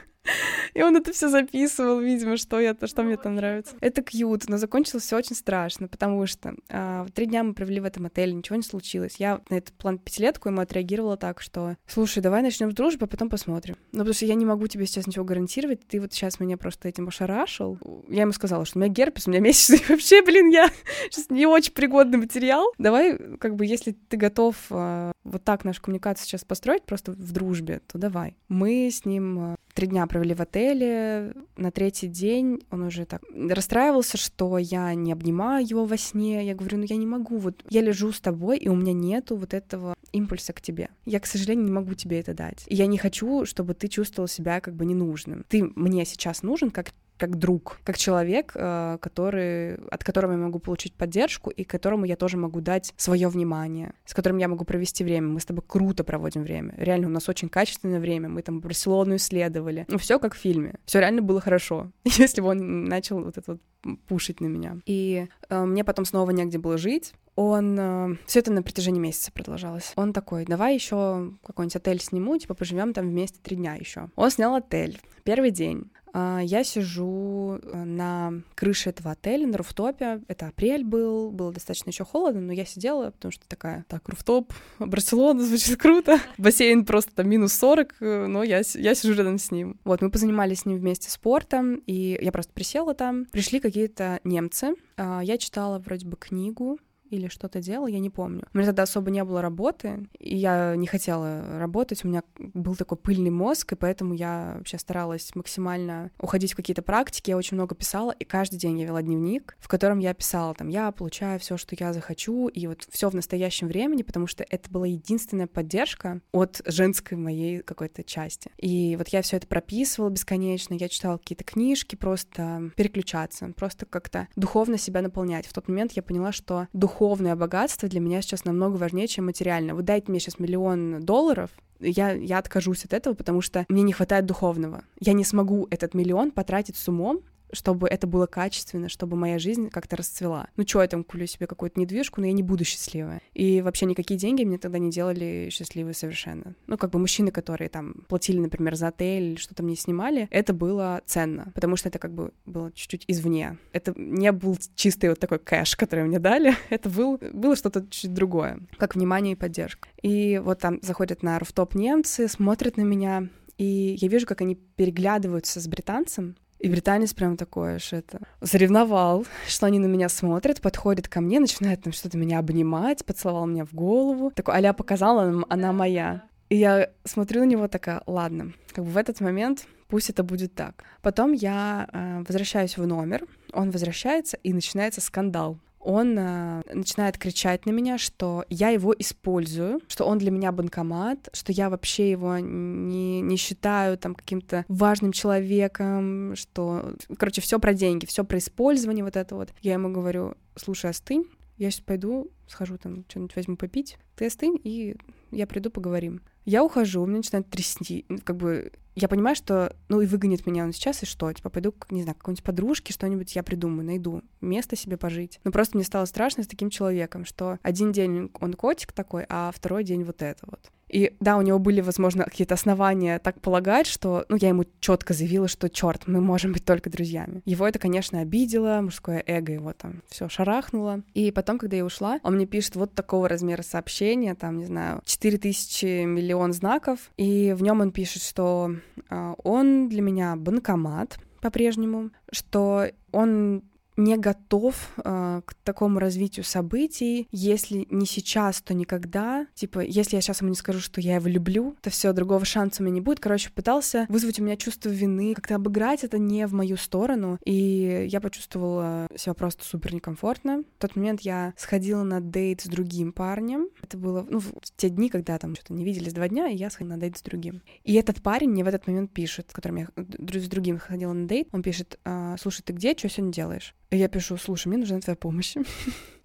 И 0.73 0.81
он 0.81 0.97
это 0.97 1.13
все 1.13 1.29
записывал, 1.29 1.99
видимо, 1.99 2.37
что 2.37 2.59
я, 2.59 2.73
то, 2.73 2.87
что 2.87 3.03
мне 3.03 3.17
там 3.17 3.35
нравится. 3.35 3.75
Это 3.81 4.01
кьют, 4.01 4.47
но 4.47 4.57
закончилось 4.57 5.03
все 5.03 5.17
очень 5.17 5.35
страшно, 5.35 5.87
потому 5.87 6.25
что 6.27 6.55
а, 6.69 7.05
три 7.13 7.25
дня 7.27 7.43
мы 7.43 7.53
провели 7.53 7.79
в 7.79 7.85
этом 7.85 8.05
отеле, 8.05 8.33
ничего 8.33 8.55
не 8.55 8.63
случилось. 8.63 9.15
Я 9.17 9.41
на 9.49 9.55
этот 9.55 9.73
план 9.75 9.97
пятилетку 9.97 10.49
ему 10.49 10.61
отреагировала 10.61 11.17
так, 11.17 11.41
что 11.41 11.77
слушай, 11.87 12.21
давай 12.21 12.41
начнем 12.41 12.71
с 12.71 12.75
дружбы, 12.75 13.05
а 13.05 13.07
потом 13.07 13.29
посмотрим. 13.29 13.75
Ну, 13.91 13.99
потому 13.99 14.13
что 14.13 14.25
я 14.25 14.35
не 14.35 14.45
могу 14.45 14.67
тебе 14.67 14.85
сейчас 14.85 15.07
ничего 15.07 15.25
гарантировать, 15.25 15.87
ты 15.87 15.99
вот 16.01 16.13
сейчас 16.13 16.39
меня 16.39 16.57
просто 16.57 16.89
этим 16.89 17.07
ошарашил. 17.07 17.79
Я 18.09 18.21
ему 18.21 18.31
сказала, 18.31 18.65
что 18.65 18.79
у 18.79 18.81
меня 18.81 18.91
герпес, 18.91 19.27
у 19.27 19.31
меня 19.31 19.39
месячный, 19.39 19.81
вообще, 19.89 20.21
блин, 20.23 20.49
я 20.49 20.69
сейчас 21.09 21.29
не 21.29 21.45
очень 21.45 21.73
пригодный 21.73 22.17
материал. 22.17 22.73
Давай, 22.77 23.17
как 23.37 23.55
бы, 23.55 23.65
если 23.65 23.91
ты 23.91 24.17
готов 24.17 24.55
а, 24.69 25.11
вот 25.23 25.43
так 25.43 25.63
нашу 25.63 25.81
коммуникацию 25.81 26.27
сейчас 26.27 26.43
построить, 26.43 26.83
просто 26.83 27.11
в 27.11 27.31
дружбе, 27.31 27.81
то 27.87 27.97
давай. 27.97 28.35
Мы 28.47 28.89
с 28.91 29.05
ним 29.05 29.39
а, 29.39 29.55
три 29.75 29.87
дня 29.87 30.07
провели 30.07 30.33
в 30.33 30.41
отеле. 30.41 31.33
На 31.57 31.69
третий 31.69 32.07
день 32.07 32.63
он 32.71 32.83
уже 32.83 33.05
так 33.05 33.21
расстраивался, 33.31 34.17
что 34.17 34.57
я 34.57 34.93
не 34.95 35.11
обнимаю 35.11 35.67
его 35.67 35.85
во 35.85 35.97
сне. 35.97 36.45
Я 36.45 36.55
говорю, 36.55 36.79
ну 36.79 36.85
я 36.87 36.95
не 36.95 37.05
могу, 37.05 37.37
вот 37.37 37.63
я 37.69 37.81
лежу 37.81 38.11
с 38.11 38.21
тобой, 38.21 38.57
и 38.57 38.69
у 38.69 38.75
меня 38.75 38.93
нету 38.93 39.35
вот 39.35 39.53
этого 39.53 39.93
импульса 40.13 40.53
к 40.53 40.61
тебе. 40.61 40.89
Я, 41.05 41.19
к 41.19 41.25
сожалению, 41.25 41.65
не 41.65 41.71
могу 41.71 41.93
тебе 41.93 42.19
это 42.21 42.33
дать. 42.33 42.63
И 42.67 42.75
я 42.75 42.87
не 42.87 42.97
хочу, 42.97 43.45
чтобы 43.45 43.73
ты 43.73 43.89
чувствовал 43.89 44.29
себя 44.29 44.61
как 44.61 44.75
бы 44.75 44.85
ненужным. 44.85 45.45
Ты 45.49 45.63
мне 45.75 46.05
сейчас 46.05 46.41
нужен 46.41 46.71
как 46.71 46.91
как 47.17 47.37
друг, 47.37 47.79
как 47.83 47.97
человек, 47.97 48.51
э, 48.55 48.97
который, 49.01 49.75
от 49.89 50.03
которого 50.03 50.33
я 50.33 50.37
могу 50.37 50.59
получить 50.59 50.93
поддержку 50.93 51.49
и 51.49 51.63
которому 51.63 52.05
я 52.05 52.15
тоже 52.15 52.37
могу 52.37 52.61
дать 52.61 52.93
свое 52.97 53.27
внимание, 53.27 53.93
с 54.05 54.13
которым 54.13 54.37
я 54.37 54.47
могу 54.47 54.65
провести 54.65 55.03
время. 55.03 55.29
Мы 55.29 55.39
с 55.39 55.45
тобой 55.45 55.63
круто 55.65 56.03
проводим 56.03 56.43
время. 56.43 56.73
Реально, 56.77 57.07
у 57.07 57.11
нас 57.11 57.29
очень 57.29 57.49
качественное 57.49 57.99
время. 57.99 58.29
Мы 58.29 58.41
там 58.41 58.59
Барселону 58.59 59.15
исследовали. 59.15 59.85
Ну, 59.87 59.97
все 59.97 60.19
как 60.19 60.33
в 60.33 60.37
фильме. 60.37 60.75
Все 60.85 60.99
реально 60.99 61.21
было 61.21 61.39
хорошо. 61.39 61.91
Если 62.03 62.41
бы 62.41 62.47
он 62.47 62.85
начал 62.85 63.23
вот 63.23 63.37
это 63.37 63.53
вот 63.53 63.61
пушить 64.07 64.41
на 64.41 64.47
меня. 64.47 64.77
И 64.85 65.27
э, 65.49 65.63
мне 65.63 65.83
потом 65.83 66.05
снова 66.05 66.31
негде 66.31 66.57
было 66.57 66.77
жить. 66.77 67.13
Он 67.35 67.77
э, 67.77 68.15
все 68.25 68.39
это 68.39 68.51
на 68.51 68.63
протяжении 68.63 68.99
месяца 68.99 69.31
продолжалось. 69.31 69.91
Он 69.95 70.13
такой, 70.13 70.45
давай 70.45 70.73
еще 70.73 71.33
какой-нибудь 71.43 71.75
отель 71.75 72.01
сниму, 72.01 72.37
типа 72.37 72.53
поживем 72.53 72.93
там 72.93 73.09
вместе 73.09 73.39
три 73.41 73.57
дня 73.57 73.75
еще. 73.75 74.09
Он 74.15 74.31
снял 74.31 74.55
отель. 74.55 74.99
Первый 75.23 75.51
день. 75.51 75.91
А, 76.17 76.39
я 76.41 76.63
сижу 76.63 77.59
э, 77.61 77.83
на 77.83 78.41
крыше 78.55 78.91
этого 78.91 79.11
отеля, 79.11 79.45
на 79.45 79.57
руфтопе. 79.57 80.21
Это 80.29 80.47
апрель 80.47 80.85
был, 80.85 81.29
было 81.29 81.51
достаточно 81.51 81.89
еще 81.89 82.05
холодно, 82.05 82.39
но 82.39 82.53
я 82.53 82.63
сидела, 82.63 83.11
потому 83.11 83.33
что 83.33 83.45
такая, 83.49 83.83
так, 83.89 84.07
руфтоп, 84.07 84.53
Барселона, 84.79 85.43
звучит 85.43 85.77
круто. 85.77 86.17
Бассейн 86.37 86.85
просто 86.85 87.13
там 87.15 87.27
минус 87.27 87.51
40, 87.55 87.95
э, 87.99 88.27
но 88.27 88.43
я, 88.43 88.61
я 88.75 88.95
сижу 88.95 89.13
рядом 89.13 89.37
с 89.37 89.51
ним. 89.51 89.77
Вот, 89.83 90.01
мы 90.01 90.09
позанимались 90.09 90.59
с 90.59 90.65
ним 90.65 90.77
вместе 90.77 91.09
спортом, 91.09 91.81
и 91.85 92.17
я 92.21 92.31
просто 92.31 92.53
присела 92.53 92.93
там. 92.93 93.25
Пришли 93.25 93.59
какие-то 93.59 94.21
немцы. 94.23 94.75
А, 94.95 95.19
я 95.21 95.37
читала 95.37 95.79
вроде 95.79 96.07
бы 96.07 96.15
книгу, 96.15 96.79
или 97.09 97.27
что-то 97.27 97.61
делал, 97.61 97.87
я 97.87 97.99
не 97.99 98.09
помню. 98.09 98.43
У 98.53 98.57
меня 98.57 98.67
тогда 98.67 98.83
особо 98.83 99.11
не 99.11 99.23
было 99.23 99.41
работы, 99.41 100.07
и 100.19 100.35
я 100.35 100.75
не 100.75 100.87
хотела 100.87 101.59
работать, 101.59 102.03
у 102.03 102.07
меня 102.07 102.23
был 102.37 102.75
такой 102.75 102.97
пыльный 102.97 103.29
мозг, 103.29 103.73
и 103.73 103.75
поэтому 103.75 104.13
я 104.13 104.55
вообще 104.57 104.77
старалась 104.77 105.33
максимально 105.35 106.11
уходить 106.19 106.53
в 106.53 106.55
какие-то 106.55 106.81
практики, 106.81 107.29
я 107.29 107.37
очень 107.37 107.55
много 107.55 107.75
писала, 107.75 108.11
и 108.11 108.23
каждый 108.23 108.57
день 108.57 108.79
я 108.79 108.85
вела 108.85 109.01
дневник, 109.01 109.55
в 109.59 109.67
котором 109.67 109.99
я 109.99 110.13
писала, 110.13 110.53
там, 110.55 110.69
я 110.69 110.91
получаю 110.91 111.39
все, 111.39 111.57
что 111.57 111.75
я 111.79 111.93
захочу, 111.93 112.47
и 112.47 112.67
вот 112.67 112.87
все 112.89 113.09
в 113.09 113.15
настоящем 113.15 113.67
времени, 113.67 114.03
потому 114.03 114.27
что 114.27 114.45
это 114.49 114.69
была 114.69 114.87
единственная 114.87 115.47
поддержка 115.47 116.21
от 116.31 116.61
женской 116.65 117.17
моей 117.17 117.59
какой-то 117.59 118.03
части. 118.03 118.51
И 118.57 118.95
вот 118.97 119.09
я 119.09 119.21
все 119.21 119.37
это 119.37 119.47
прописывала 119.47 120.09
бесконечно, 120.09 120.73
я 120.73 120.89
читала 120.89 121.17
какие-то 121.17 121.43
книжки, 121.43 121.95
просто 121.95 122.71
переключаться, 122.75 123.51
просто 123.55 123.85
как-то 123.85 124.27
духовно 124.35 124.77
себя 124.77 125.01
наполнять. 125.01 125.47
В 125.47 125.53
тот 125.53 125.67
момент 125.67 125.93
я 125.93 126.03
поняла, 126.03 126.31
что 126.31 126.67
дух 126.73 126.94
духовное 126.95 127.35
богатство 127.35 127.89
для 127.89 127.99
меня 127.99 128.21
сейчас 128.21 128.45
намного 128.45 128.77
важнее, 128.77 129.07
чем 129.07 129.25
материальное. 129.25 129.75
Вы 129.75 129.83
дайте 129.83 130.09
мне 130.09 130.21
сейчас 130.21 130.39
миллион 130.39 131.01
долларов, 131.01 131.49
я, 131.81 132.13
я 132.13 132.37
откажусь 132.37 132.85
от 132.85 132.93
этого, 132.93 133.13
потому 133.15 133.41
что 133.41 133.65
мне 133.67 133.81
не 133.81 133.91
хватает 133.91 134.25
духовного. 134.25 134.81
Я 135.01 135.11
не 135.11 135.25
смогу 135.25 135.67
этот 135.71 135.93
миллион 135.93 136.31
потратить 136.31 136.77
с 136.77 136.87
умом, 136.87 137.19
чтобы 137.51 137.87
это 137.87 138.07
было 138.07 138.25
качественно, 138.25 138.89
чтобы 138.89 139.15
моя 139.15 139.39
жизнь 139.39 139.69
как-то 139.69 139.95
расцвела. 139.95 140.47
Ну 140.55 140.67
что, 140.67 140.81
я 140.81 140.87
там 140.87 141.03
куплю 141.03 141.27
себе 141.27 141.47
какую-то 141.47 141.79
недвижку, 141.79 142.21
но 142.21 142.27
я 142.27 142.33
не 142.33 142.43
буду 142.43 142.63
счастливая. 142.63 143.21
И 143.33 143.61
вообще 143.61 143.85
никакие 143.85 144.19
деньги 144.19 144.43
мне 144.43 144.57
тогда 144.57 144.77
не 144.77 144.91
делали 144.91 145.49
счастливой 145.51 145.93
совершенно. 145.93 146.55
Ну, 146.67 146.77
как 146.77 146.91
бы 146.91 146.99
мужчины, 146.99 147.31
которые 147.31 147.69
там 147.69 148.05
платили, 148.07 148.39
например, 148.39 148.75
за 148.75 148.87
отель 148.87 149.37
что-то 149.37 149.63
мне 149.63 149.75
снимали, 149.75 150.27
это 150.31 150.53
было 150.53 151.01
ценно, 151.05 151.51
потому 151.53 151.75
что 151.75 151.89
это 151.89 151.99
как 151.99 152.13
бы 152.13 152.31
было 152.45 152.71
чуть-чуть 152.71 153.05
извне. 153.07 153.57
Это 153.71 153.93
не 153.95 154.31
был 154.31 154.57
чистый 154.75 155.09
вот 155.09 155.19
такой 155.19 155.39
кэш, 155.39 155.75
который 155.75 156.05
мне 156.05 156.19
дали, 156.19 156.55
это 156.69 156.89
был, 156.89 157.17
было 157.33 157.55
что-то 157.55 157.85
чуть 157.89 158.13
другое, 158.13 158.59
как 158.77 158.95
внимание 158.95 159.33
и 159.33 159.37
поддержка. 159.37 159.89
И 160.01 160.39
вот 160.43 160.59
там 160.59 160.79
заходят 160.81 161.23
на 161.23 161.39
руфтоп 161.39 161.75
немцы, 161.75 162.27
смотрят 162.27 162.77
на 162.77 162.81
меня, 162.81 163.29
и 163.57 163.95
я 163.99 164.07
вижу, 164.07 164.25
как 164.25 164.41
они 164.41 164.55
переглядываются 164.55 165.59
с 165.59 165.67
британцем, 165.67 166.35
и 166.59 166.69
британец 166.69 167.13
прям 167.13 167.37
такой 167.37 167.75
аж 167.75 167.93
это 167.93 168.21
заревновал, 168.41 169.25
что 169.47 169.65
они 169.65 169.79
на 169.79 169.85
меня 169.85 170.09
смотрят, 170.09 170.61
подходит 170.61 171.07
ко 171.07 171.21
мне, 171.21 171.39
начинает 171.39 171.83
там 171.83 171.93
что-то 171.93 172.17
меня 172.17 172.39
обнимать, 172.39 173.05
поцеловал 173.05 173.45
меня 173.45 173.65
в 173.65 173.73
голову. 173.73 174.31
Такой, 174.31 174.55
аля 174.55 174.73
показала, 174.73 175.43
она 175.49 175.73
моя. 175.73 176.23
И 176.49 176.57
я 176.57 176.89
смотрю 177.03 177.41
на 177.41 177.45
него 177.45 177.67
такая, 177.67 178.01
ладно, 178.05 178.53
как 178.71 178.85
бы 178.85 178.91
в 178.91 178.97
этот 178.97 179.19
момент 179.19 179.67
пусть 179.87 180.09
это 180.09 180.23
будет 180.23 180.53
так. 180.53 180.83
Потом 181.01 181.33
я 181.33 181.87
э, 181.91 182.23
возвращаюсь 182.27 182.77
в 182.77 182.85
номер, 182.85 183.25
он 183.53 183.71
возвращается, 183.71 184.37
и 184.37 184.53
начинается 184.53 185.01
скандал 185.01 185.59
он 185.85 186.17
э, 186.17 186.63
начинает 186.73 187.17
кричать 187.17 187.65
на 187.65 187.71
меня, 187.71 187.97
что 187.97 188.43
я 188.49 188.69
его 188.69 188.93
использую, 188.97 189.81
что 189.87 190.05
он 190.05 190.17
для 190.17 190.31
меня 190.31 190.51
банкомат, 190.51 191.29
что 191.31 191.51
я 191.51 191.69
вообще 191.69 192.09
его 192.09 192.39
не, 192.39 193.21
не 193.21 193.37
считаю 193.37 193.97
там 193.97 194.15
каким-то 194.15 194.65
важным 194.67 195.11
человеком, 195.11 196.35
что, 196.35 196.95
короче, 197.17 197.41
все 197.41 197.59
про 197.59 197.73
деньги, 197.73 198.05
все 198.05 198.23
про 198.23 198.39
использование 198.39 199.03
вот 199.03 199.15
это 199.15 199.35
вот. 199.35 199.49
Я 199.61 199.73
ему 199.73 199.91
говорю, 199.91 200.33
слушай, 200.55 200.89
остынь, 200.89 201.25
я 201.57 201.69
сейчас 201.69 201.81
пойду, 201.81 202.31
схожу 202.47 202.77
там, 202.77 203.05
что-нибудь 203.07 203.35
возьму 203.35 203.55
попить, 203.55 203.97
ты 204.15 204.25
остынь, 204.25 204.59
и 204.63 204.95
я 205.35 205.47
приду, 205.47 205.69
поговорим. 205.69 206.21
Я 206.45 206.63
ухожу, 206.63 207.01
у 207.01 207.05
меня 207.05 207.17
начинает 207.17 207.49
трясти, 207.49 208.05
как 208.23 208.37
бы 208.37 208.71
я 208.95 209.09
понимаю, 209.09 209.35
что, 209.35 209.75
ну, 209.89 209.99
и 209.99 210.05
выгонит 210.05 210.47
меня 210.47 210.63
он 210.63 210.71
сейчас, 210.71 211.03
и 211.03 211.05
что? 211.05 211.31
Типа, 211.31 211.49
пойду, 211.49 211.75
не 211.89 212.03
знаю, 212.03 212.15
к 212.15 212.19
какой-нибудь 212.19 212.43
подружке, 212.43 212.93
что-нибудь 212.93 213.35
я 213.35 213.43
придумаю, 213.43 213.85
найду, 213.85 214.21
место 214.39 214.77
себе 214.77 214.95
пожить. 214.95 215.41
Но 215.43 215.51
просто 215.51 215.75
мне 215.75 215.85
стало 215.85 216.05
страшно 216.05 216.43
с 216.43 216.47
таким 216.47 216.69
человеком, 216.69 217.25
что 217.25 217.59
один 217.61 217.91
день 217.91 218.31
он 218.39 218.53
котик 218.53 218.93
такой, 218.93 219.25
а 219.27 219.51
второй 219.53 219.83
день 219.83 220.05
вот 220.05 220.21
это 220.21 220.45
вот. 220.47 220.71
И 220.89 221.15
да, 221.19 221.37
у 221.37 221.41
него 221.41 221.59
были, 221.59 221.81
возможно, 221.81 222.25
какие-то 222.25 222.53
основания 222.53 223.19
так 223.19 223.41
полагать, 223.41 223.87
что, 223.87 224.25
ну, 224.29 224.37
я 224.39 224.49
ему 224.49 224.65
четко 224.79 225.13
заявила, 225.13 225.47
что 225.47 225.69
черт, 225.69 226.07
мы 226.07 226.21
можем 226.21 226.53
быть 226.53 226.65
только 226.65 226.89
друзьями. 226.89 227.41
Его 227.45 227.67
это, 227.67 227.79
конечно, 227.79 228.19
обидело, 228.19 228.79
мужское 228.81 229.23
эго 229.25 229.51
его 229.53 229.73
там 229.73 230.03
все 230.07 230.29
шарахнуло. 230.29 231.01
И 231.13 231.31
потом, 231.31 231.57
когда 231.57 231.77
я 231.77 231.85
ушла, 231.85 232.19
он 232.23 232.35
мне 232.35 232.45
пишет 232.45 232.75
вот 232.75 232.93
такого 232.93 233.27
размера 233.27 233.61
сообщения, 233.61 234.35
там, 234.35 234.57
не 234.57 234.65
знаю, 234.65 235.01
4000 235.05 236.05
миллион 236.05 236.53
знаков, 236.53 237.11
и 237.17 237.53
в 237.53 237.61
нем 237.61 237.81
он 237.81 237.91
пишет, 237.91 238.21
что 238.21 238.71
э, 239.09 239.33
он 239.43 239.89
для 239.89 240.01
меня 240.01 240.35
банкомат 240.35 241.17
по-прежнему, 241.41 242.11
что 242.31 242.87
он 243.11 243.63
не 243.97 244.17
готов 244.17 244.75
э, 244.97 245.41
к 245.45 245.53
такому 245.63 245.99
развитию 245.99 246.43
событий. 246.43 247.27
Если 247.31 247.87
не 247.89 248.05
сейчас, 248.05 248.61
то 248.61 248.73
никогда. 248.73 249.47
Типа, 249.53 249.79
если 249.79 250.15
я 250.15 250.21
сейчас 250.21 250.41
ему 250.41 250.49
не 250.49 250.55
скажу, 250.55 250.79
что 250.79 251.01
я 251.01 251.15
его 251.15 251.27
люблю, 251.27 251.75
то 251.81 251.89
все, 251.89 252.13
другого 252.13 252.45
шанса 252.45 252.81
у 252.81 252.85
меня 252.85 252.95
не 252.95 253.01
будет. 253.01 253.19
Короче, 253.19 253.49
пытался 253.51 254.05
вызвать 254.09 254.39
у 254.39 254.43
меня 254.43 254.57
чувство 254.57 254.89
вины, 254.89 255.33
как-то 255.33 255.55
обыграть 255.55 256.03
это 256.03 256.17
не 256.17 256.45
в 256.47 256.53
мою 256.53 256.77
сторону. 256.77 257.39
И 257.45 258.07
я 258.09 258.21
почувствовала 258.21 259.07
себя 259.15 259.33
просто 259.33 259.63
супер 259.63 259.93
некомфортно. 259.93 260.63
В 260.77 260.81
тот 260.81 260.95
момент 260.95 261.21
я 261.21 261.53
сходила 261.57 262.03
на 262.03 262.21
дейт 262.21 262.61
с 262.61 262.65
другим 262.65 263.11
парнем. 263.11 263.69
Это 263.81 263.97
было, 263.97 264.25
ну, 264.29 264.39
в 264.39 264.51
те 264.75 264.89
дни, 264.89 265.09
когда 265.09 265.37
там 265.37 265.55
что-то 265.55 265.73
не 265.73 265.85
виделись 265.85 266.13
два 266.13 266.27
дня, 266.27 266.49
и 266.49 266.55
я 266.55 266.69
сходила 266.69 266.95
на 266.95 267.01
дейт 267.01 267.17
с 267.17 267.21
другим. 267.21 267.61
И 267.83 267.93
этот 267.93 268.21
парень 268.21 268.49
мне 268.49 268.63
в 268.63 268.67
этот 268.67 268.87
момент 268.87 269.11
пишет, 269.11 269.49
с 269.49 269.53
которым 269.53 269.77
я 269.77 269.87
с 269.95 270.47
другим 270.47 270.79
ходила 270.79 271.13
на 271.13 271.27
дейт, 271.27 271.47
он 271.51 271.63
пишет, 271.63 271.99
«А, 272.03 272.35
слушай, 272.37 272.61
ты 272.61 272.73
где, 272.73 272.95
что 272.95 273.09
сегодня 273.09 273.33
делаешь? 273.33 273.75
Я 273.91 274.07
пишу, 274.07 274.37
слушай, 274.37 274.67
мне 274.67 274.77
нужна 274.77 274.99
твоя 274.99 275.15
помощь. 275.15 275.55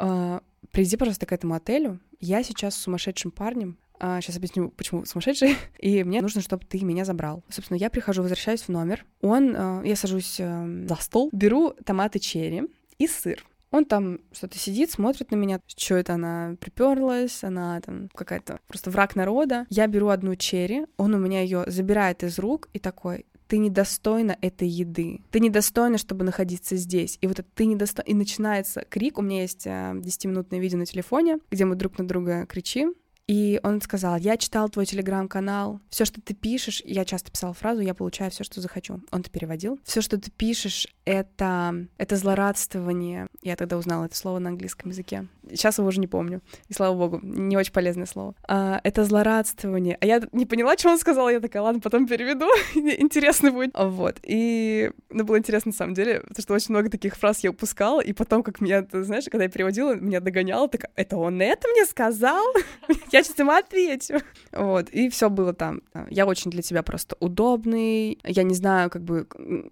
А, 0.02 0.40
приди, 0.72 0.96
пожалуйста, 0.96 1.26
к 1.26 1.32
этому 1.32 1.52
отелю. 1.52 2.00
Я 2.20 2.42
сейчас 2.42 2.74
с 2.74 2.78
сумасшедшим 2.78 3.30
парнем, 3.30 3.76
Сейчас 3.98 4.36
а, 4.36 4.38
объясню, 4.38 4.70
почему 4.70 5.04
сумасшедший. 5.04 5.56
И 5.78 6.02
мне 6.04 6.22
нужно, 6.22 6.40
чтобы 6.40 6.64
ты 6.64 6.82
меня 6.82 7.04
забрал. 7.04 7.44
Собственно, 7.50 7.76
я 7.76 7.90
прихожу, 7.90 8.22
возвращаюсь 8.22 8.62
в 8.62 8.70
номер. 8.70 9.04
Он, 9.20 9.84
я 9.84 9.94
сажусь 9.94 10.36
э, 10.38 10.84
за 10.88 10.94
стол, 10.94 11.28
беру 11.32 11.74
томаты 11.84 12.18
черри 12.18 12.62
и 12.96 13.06
сыр. 13.06 13.44
Он 13.70 13.84
там 13.84 14.20
что-то 14.32 14.58
сидит, 14.58 14.90
смотрит 14.90 15.30
на 15.30 15.36
меня, 15.36 15.60
что 15.66 15.96
это 15.96 16.14
она 16.14 16.56
приперлась, 16.60 17.44
она 17.44 17.80
там 17.80 18.08
какая-то 18.14 18.58
просто 18.66 18.90
враг 18.90 19.14
народа. 19.16 19.66
Я 19.68 19.86
беру 19.86 20.08
одну 20.08 20.34
черри, 20.34 20.86
он 20.96 21.14
у 21.14 21.18
меня 21.18 21.42
ее 21.42 21.64
забирает 21.68 22.24
из 22.24 22.38
рук 22.38 22.68
и 22.72 22.78
такой, 22.78 23.26
ты 23.50 23.58
недостойна 23.58 24.38
этой 24.40 24.68
еды, 24.68 25.22
ты 25.32 25.40
недостойна, 25.40 25.98
чтобы 25.98 26.24
находиться 26.24 26.76
здесь. 26.76 27.18
И 27.20 27.26
вот 27.26 27.40
это 27.40 27.48
ты 27.52 27.66
недостойна... 27.66 28.08
И 28.08 28.14
начинается 28.14 28.84
крик, 28.88 29.18
у 29.18 29.22
меня 29.22 29.42
есть 29.42 29.66
10-минутное 29.66 30.60
э, 30.60 30.62
видео 30.62 30.78
на 30.78 30.86
телефоне, 30.86 31.38
где 31.50 31.64
мы 31.64 31.74
друг 31.74 31.98
на 31.98 32.06
друга 32.06 32.46
кричим, 32.46 32.94
и 33.30 33.60
он 33.62 33.80
сказал, 33.80 34.16
я 34.16 34.36
читал 34.36 34.68
твой 34.68 34.86
телеграм-канал, 34.86 35.78
все, 35.88 36.04
что 36.04 36.20
ты 36.20 36.34
пишешь, 36.34 36.82
я 36.84 37.04
часто 37.04 37.30
писала 37.30 37.54
фразу, 37.54 37.80
я 37.80 37.94
получаю 37.94 38.32
все, 38.32 38.42
что 38.42 38.60
захочу. 38.60 39.02
Он 39.12 39.20
это 39.20 39.30
переводил. 39.30 39.78
Все, 39.84 40.00
что 40.00 40.18
ты 40.18 40.32
пишешь, 40.32 40.88
это, 41.04 41.86
это 41.96 42.16
злорадствование. 42.16 43.28
Я 43.40 43.54
тогда 43.54 43.76
узнала 43.76 44.06
это 44.06 44.16
слово 44.16 44.40
на 44.40 44.50
английском 44.50 44.90
языке. 44.90 45.28
Сейчас 45.48 45.78
его 45.78 45.86
уже 45.86 46.00
не 46.00 46.08
помню. 46.08 46.40
И 46.68 46.72
слава 46.72 46.96
богу, 46.96 47.20
не 47.22 47.56
очень 47.56 47.72
полезное 47.72 48.06
слово. 48.06 48.34
А, 48.48 48.80
это 48.82 49.04
злорадствование. 49.04 49.96
А 50.00 50.06
я 50.06 50.22
не 50.32 50.46
поняла, 50.46 50.76
что 50.76 50.90
он 50.90 50.98
сказал. 50.98 51.28
Я 51.28 51.38
такая, 51.38 51.62
ладно, 51.62 51.80
потом 51.80 52.08
переведу. 52.08 52.46
Интересно 52.74 53.52
будет. 53.52 53.70
Вот. 53.74 54.18
И 54.24 54.90
ну, 55.08 55.24
было 55.24 55.38
интересно 55.38 55.70
на 55.70 55.76
самом 55.76 55.94
деле, 55.94 56.20
потому 56.20 56.42
что 56.42 56.54
очень 56.54 56.74
много 56.74 56.90
таких 56.90 57.16
фраз 57.16 57.44
я 57.44 57.50
упускала. 57.50 58.00
И 58.00 58.12
потом, 58.12 58.42
как 58.42 58.60
меня, 58.60 58.82
ты 58.82 59.04
знаешь, 59.04 59.24
когда 59.24 59.44
я 59.44 59.50
переводила, 59.50 59.94
меня 59.94 60.20
догоняло, 60.20 60.68
так 60.68 60.86
это 60.96 61.16
он 61.16 61.40
это 61.40 61.68
мне 61.68 61.86
сказал? 61.86 62.44
Я 63.12 63.19
сейчас 63.22 63.38
ему 63.38 63.52
отвечу. 63.52 64.14
Вот, 64.52 64.88
и 64.90 65.08
все 65.08 65.30
было 65.30 65.52
там. 65.52 65.82
Я 66.10 66.26
очень 66.26 66.50
для 66.50 66.62
тебя 66.62 66.82
просто 66.82 67.16
удобный. 67.20 68.18
Я 68.24 68.42
не 68.42 68.54
знаю, 68.54 68.90
как 68.90 69.02
бы, 69.02 69.26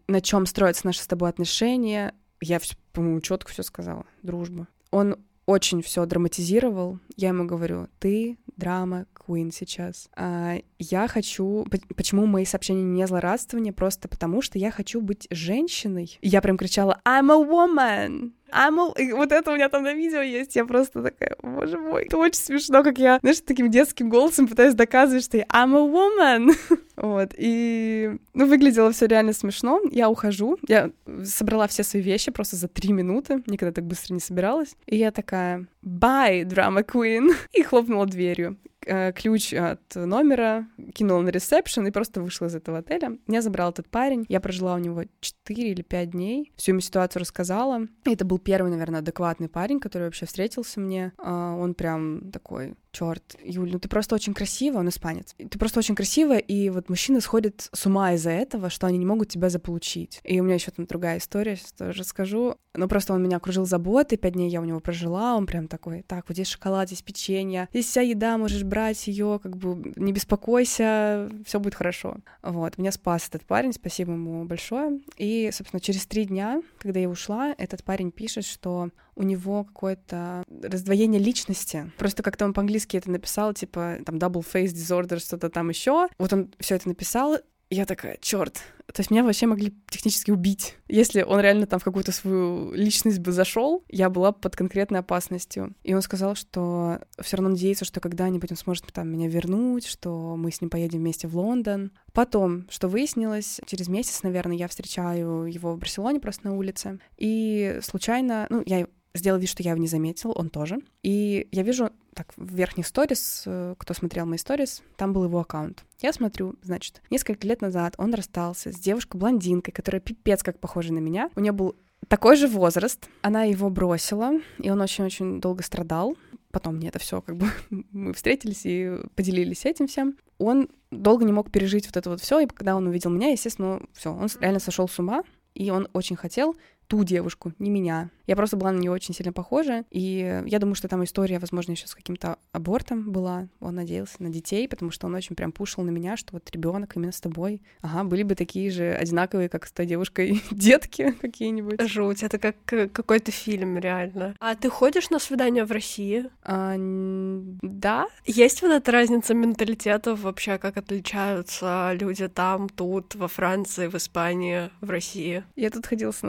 на 0.07 0.20
чем 0.20 0.46
строятся 0.46 0.86
наши 0.86 1.01
с 1.01 1.07
тобой 1.07 1.28
отношения. 1.28 2.14
Я, 2.40 2.61
по-моему, 2.92 3.20
четко 3.20 3.51
все 3.51 3.62
сказала. 3.62 4.07
Дружба. 4.22 4.68
Он 4.90 5.16
очень 5.49 5.82
все 5.82 6.05
драматизировал. 6.05 6.99
Я 7.16 7.28
ему 7.28 7.46
говорю, 7.46 7.88
ты 7.99 8.36
драма 8.59 9.07
Queen 9.14 9.51
сейчас. 9.51 10.11
А, 10.14 10.57
я 10.78 11.09
хочу... 11.09 11.66
Почему 11.96 12.26
мои 12.26 12.44
сообщения 12.44 12.82
не 12.82 13.07
злорадствование? 13.07 13.72
Просто 13.72 14.09
потому, 14.09 14.42
что 14.42 14.59
я 14.59 14.70
хочу 14.70 15.01
быть 15.01 15.26
женщиной. 15.30 16.18
Я 16.20 16.42
прям 16.42 16.59
кричала 16.59 17.01
«I'm 17.07 17.32
a 17.32 17.38
woman!» 17.38 18.32
A... 18.51 18.68
И 18.96 19.12
вот 19.12 19.32
это 19.32 19.51
у 19.51 19.55
меня 19.55 19.68
там 19.68 19.82
на 19.82 19.94
видео 19.94 20.20
есть. 20.20 20.57
Я 20.57 20.64
просто 20.64 21.03
такая, 21.03 21.36
боже 21.42 21.78
мой, 21.78 22.05
это 22.05 22.16
очень 22.16 22.40
смешно, 22.40 22.82
как 22.82 22.99
я, 22.99 23.18
знаешь, 23.20 23.40
таким 23.44 23.70
детским 23.70 24.09
голосом 24.09 24.49
пытаюсь 24.49 24.74
доказывать, 24.74 25.24
что 25.24 25.36
я 25.36 25.44
I'm 25.44 25.74
a 25.74 25.80
woman. 25.80 26.55
вот, 26.96 27.34
и, 27.36 28.16
ну, 28.34 28.46
выглядело 28.46 28.92
все 28.92 29.07
реально 29.07 29.32
смешно. 29.32 29.80
Я 29.90 30.09
ухожу, 30.09 30.59
я 30.66 30.90
собрала 31.24 31.66
все 31.68 31.82
свои 31.82 32.03
вещи 32.03 32.30
просто 32.30 32.57
за 32.57 32.68
три 32.68 32.92
минуты, 32.92 33.42
никогда 33.46 33.72
так 33.72 33.84
быстро 33.84 34.14
не 34.14 34.20
собиралась. 34.20 34.76
И 34.86 34.96
я 34.96 35.11
такая, 35.11 35.66
bye, 35.84 36.44
drama 36.44 36.84
queen, 36.84 37.34
и 37.53 37.62
хлопнула 37.62 38.07
дверью. 38.07 38.57
Э, 38.87 39.12
ключ 39.12 39.53
от 39.53 39.95
номера, 39.95 40.66
кинула 40.95 41.22
на 41.22 41.29
ресепшн 41.29 41.87
и 41.87 41.91
просто 41.91 42.22
вышла 42.22 42.47
из 42.47 42.55
этого 42.55 42.79
отеля. 42.79 43.18
Меня 43.26 43.43
забрал 43.43 43.70
этот 43.70 43.89
парень. 43.89 44.24
Я 44.29 44.41
прожила 44.41 44.74
у 44.74 44.79
него 44.79 45.05
4 45.20 45.70
или 45.70 45.83
5 45.83 46.11
дней. 46.11 46.53
Всю 46.57 46.72
ему 46.72 46.81
ситуацию 46.81 47.20
рассказала. 47.20 47.83
И 48.05 48.12
это 48.12 48.24
был 48.24 48.39
первый, 48.39 48.70
наверное, 48.70 49.01
адекватный 49.01 49.49
парень, 49.49 49.81
который 49.81 50.05
вообще 50.05 50.26
встретился 50.26 50.81
мне. 50.81 51.12
А, 51.18 51.55
он 51.57 51.74
прям 51.74 52.31
такой 52.31 52.74
черт, 52.99 53.36
Юль, 53.44 53.70
ну 53.70 53.78
ты 53.78 53.88
просто 53.88 54.14
очень 54.14 54.34
красива, 54.34 54.78
он 54.78 54.88
испанец. 54.88 55.34
Ты 55.36 55.59
просто 55.59 55.78
очень 55.78 55.94
красивая, 55.94 56.38
и 56.38 56.68
вот 56.70 56.88
мужчины 56.88 57.20
сходят 57.20 57.68
с 57.72 57.86
ума 57.86 58.14
из-за 58.14 58.30
этого, 58.30 58.70
что 58.70 58.86
они 58.86 58.99
не 58.99 59.07
могут 59.07 59.28
тебя 59.28 59.51
заполучить. 59.51 60.20
И 60.24 60.40
у 60.40 60.44
меня 60.44 60.55
еще 60.55 60.70
там 60.70 60.86
другая 60.86 61.18
история, 61.18 61.57
сейчас 61.57 61.72
тоже 61.72 62.01
расскажу. 62.01 62.57
Но 62.74 62.88
просто 62.88 63.12
он 63.12 63.22
меня 63.22 63.38
окружил 63.38 63.66
заботой, 63.66 64.18
пять 64.18 64.34
дней 64.34 64.51
я 64.51 64.61
у 64.61 64.64
него 64.64 64.80
прожила, 64.80 65.36
он 65.36 65.46
прям 65.46 65.68
такой, 65.68 66.03
так, 66.03 66.26
вот 66.28 66.34
здесь 66.34 66.49
шоколад, 66.49 66.88
здесь 66.88 67.03
печенье, 67.03 67.68
здесь 67.70 67.86
вся 67.86 68.03
еда, 68.03 68.38
можешь 68.38 68.62
брать 68.62 69.07
ее, 69.07 69.40
как 69.42 69.57
бы 69.57 69.92
не 69.96 70.12
беспокойся, 70.12 71.30
все 71.44 71.59
будет 71.59 71.74
хорошо. 71.74 72.18
Вот, 72.42 72.78
меня 72.78 72.92
спас 72.92 73.28
этот 73.28 73.44
парень, 73.44 73.72
спасибо 73.72 74.12
ему 74.12 74.44
большое. 74.44 75.01
И, 75.16 75.51
собственно, 75.53 75.80
через 75.80 76.07
три 76.07 76.24
дня, 76.24 76.62
когда 76.78 77.01
я 77.01 77.09
ушла, 77.09 77.55
этот 77.59 77.84
парень 77.84 78.12
пишет, 78.12 78.44
что 78.44 78.90
у 79.19 79.23
него 79.25 79.64
какое-то 79.64 80.45
раздвоение 80.62 81.21
личности. 81.21 81.91
Просто 81.99 82.23
как-то 82.23 82.45
он 82.45 82.55
по-английски 82.55 82.97
это 82.97 83.11
написал, 83.11 83.53
типа 83.53 83.99
там 84.07 84.16
double 84.16 84.45
face 84.45 84.69
disorder, 84.69 85.19
что-то 85.19 85.51
там 85.51 85.69
еще. 85.69 86.09
Вот 86.19 86.33
он 86.33 86.53
все 86.61 86.77
это 86.77 86.89
написал, 86.89 87.37
я 87.71 87.85
такая, 87.85 88.16
черт, 88.21 88.62
то 88.95 89.01
есть 89.01 89.11
меня 89.11 89.23
вообще 89.23 89.47
могли 89.47 89.75
технически 89.91 90.31
убить. 90.31 90.77
Если 90.89 91.21
он 91.21 91.41
реально 91.41 91.66
там 91.66 91.79
в 91.79 91.85
какую-то 91.85 92.11
свою 92.11 92.73
личность 92.73 93.19
бы 93.19 93.33
зашел, 93.33 93.85
я 93.89 94.09
была 94.09 94.33
под 94.33 94.57
конкретной 94.57 95.01
опасностью. 95.01 95.75
И 95.83 95.93
он 95.93 96.01
сказал, 96.01 96.35
что 96.35 97.01
все 97.21 97.37
равно 97.37 97.51
надеется, 97.51 97.85
что 97.85 98.01
когда-нибудь 98.01 98.51
он 98.51 98.57
сможет 98.57 98.87
там 98.93 99.09
меня 99.09 99.29
вернуть, 99.29 99.87
что 99.87 100.37
мы 100.37 100.51
с 100.51 100.62
ним 100.62 100.71
поедем 100.71 101.01
вместе 101.01 101.29
в 101.29 101.37
Лондон. 101.37 101.93
Потом, 102.14 102.66
что 102.71 102.89
выяснилось, 102.89 103.61
через 103.66 103.89
месяц, 103.89 104.23
наверное, 104.23 104.57
я 104.57 104.69
встречаю 104.69 105.45
его 105.45 105.75
в 105.75 105.79
Барселоне 105.79 106.19
просто 106.19 106.47
на 106.47 106.57
улице. 106.57 106.99
И 107.19 107.79
случайно, 107.83 108.47
ну, 108.49 108.62
я 108.64 108.87
сделал 109.15 109.39
вид, 109.39 109.49
что 109.49 109.63
я 109.63 109.71
его 109.71 109.81
не 109.81 109.89
заметил, 109.89 110.33
он 110.35 110.51
тоже. 110.51 110.79
И 111.03 111.49
я 111.53 111.63
вижу, 111.63 111.91
так, 112.15 112.33
в 112.37 112.55
верхних 112.55 112.87
сторис, 112.87 113.43
э, 113.47 113.75
кто 113.79 113.95
смотрел 113.95 114.27
мои 114.27 114.39
сторис, 114.39 114.83
там 114.97 115.13
был 115.13 115.25
его 115.25 115.41
аккаунт. 115.41 115.85
Я 116.01 116.13
смотрю, 116.13 116.57
значит, 116.63 117.03
несколько 117.11 117.47
лет 117.47 117.61
назад 117.61 117.95
он 117.99 118.15
расстался 118.15 118.73
с 118.73 118.77
девушкой-блондинкой, 118.77 119.73
которая 119.73 120.01
пипец 120.01 120.43
как 120.43 120.59
похожа 120.59 120.93
на 120.93 120.99
меня. 120.99 121.31
У 121.37 121.41
нее 121.41 121.53
был 121.53 121.77
такой 122.09 122.37
же 122.37 122.49
возраст. 122.49 123.09
Она 123.23 123.45
его 123.45 123.71
бросила, 123.71 124.33
и 124.59 124.71
он 124.71 124.81
очень-очень 124.81 125.41
долго 125.41 125.63
страдал. 125.63 126.17
Потом 126.51 126.77
мне 126.77 126.89
это 126.89 126.99
все 126.99 127.21
как 127.21 127.37
бы 127.37 127.47
мы 127.93 128.13
встретились 128.15 128.63
и 128.65 128.99
поделились 129.15 129.65
этим 129.65 129.87
всем. 129.87 130.17
Он 130.39 130.69
долго 130.91 131.25
не 131.25 131.33
мог 131.33 131.51
пережить 131.51 131.87
вот 131.87 131.97
это 131.97 132.11
вот 132.11 132.21
все, 132.21 132.41
и 132.41 132.47
когда 132.47 132.77
он 132.77 132.87
увидел 132.87 133.11
меня, 133.11 133.31
естественно, 133.31 133.81
все, 133.93 134.15
он 134.15 134.29
реально 134.41 134.61
сошел 134.61 134.89
с 134.89 134.99
ума, 134.99 135.23
и 135.55 135.71
он 135.71 135.89
очень 135.93 136.17
хотел 136.17 136.57
ту 136.89 137.05
девушку, 137.05 137.53
не 137.59 137.70
меня. 137.70 138.11
Я 138.26 138.36
просто 138.36 138.57
была 138.57 138.72
на 138.72 138.78
нее 138.78 138.91
очень 138.91 139.14
сильно 139.14 139.32
похожа, 139.32 139.84
и 139.91 140.43
я 140.47 140.59
думаю, 140.59 140.74
что 140.74 140.89
там 140.89 141.05
история, 141.05 141.39
возможно, 141.39 141.72
еще 141.72 141.86
с 141.86 141.95
каким-то 141.95 142.39
абортом 142.53 143.11
была. 143.11 143.49
Он 143.61 143.74
надеялся 143.74 144.22
на 144.22 144.28
детей, 144.28 144.68
потому 144.68 144.91
что 144.91 145.07
он 145.07 145.14
очень 145.14 145.36
прям 145.36 145.53
пушил 145.53 145.82
на 145.84 145.91
меня, 145.91 146.16
что 146.16 146.34
вот 146.34 146.51
ребенок 146.51 146.97
именно 146.97 147.12
с 147.12 147.20
тобой. 147.20 147.62
Ага, 147.80 148.05
были 148.05 148.22
бы 148.22 148.34
такие 148.34 148.70
же 148.70 148.93
одинаковые, 148.93 149.49
как 149.49 149.66
с 149.66 149.72
той 149.72 149.86
девушкой, 149.86 150.43
детки 150.51 151.12
какие-нибудь. 151.12 151.80
Жуть, 151.80 152.22
это 152.22 152.39
как 152.39 152.57
какой-то 152.64 153.32
фильм, 153.32 153.78
реально. 153.78 154.34
А 154.41 154.55
ты 154.55 154.68
ходишь 154.68 155.11
на 155.11 155.18
свидания 155.18 155.64
в 155.64 155.72
России? 155.72 156.26
А, 156.43 156.74
да. 156.76 158.09
Есть 158.26 158.62
вот 158.62 158.72
эта 158.72 158.93
разница 158.93 159.34
менталитетов 159.34 160.20
вообще, 160.20 160.59
как 160.59 160.76
отличаются 160.76 161.93
люди 161.99 162.28
там, 162.28 162.68
тут, 162.68 163.14
во 163.14 163.28
Франции, 163.28 163.89
в 163.89 163.95
Испании, 163.95 164.70
в 164.80 164.91
России? 164.91 165.45
Я 165.57 165.70
тут 165.70 165.86
ходила 165.86 166.12
с 166.12 166.22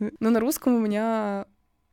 иностранцами 0.00 0.12
но 0.20 0.30
на 0.30 0.40
русском 0.40 0.74
у 0.74 0.80
меня 0.80 1.46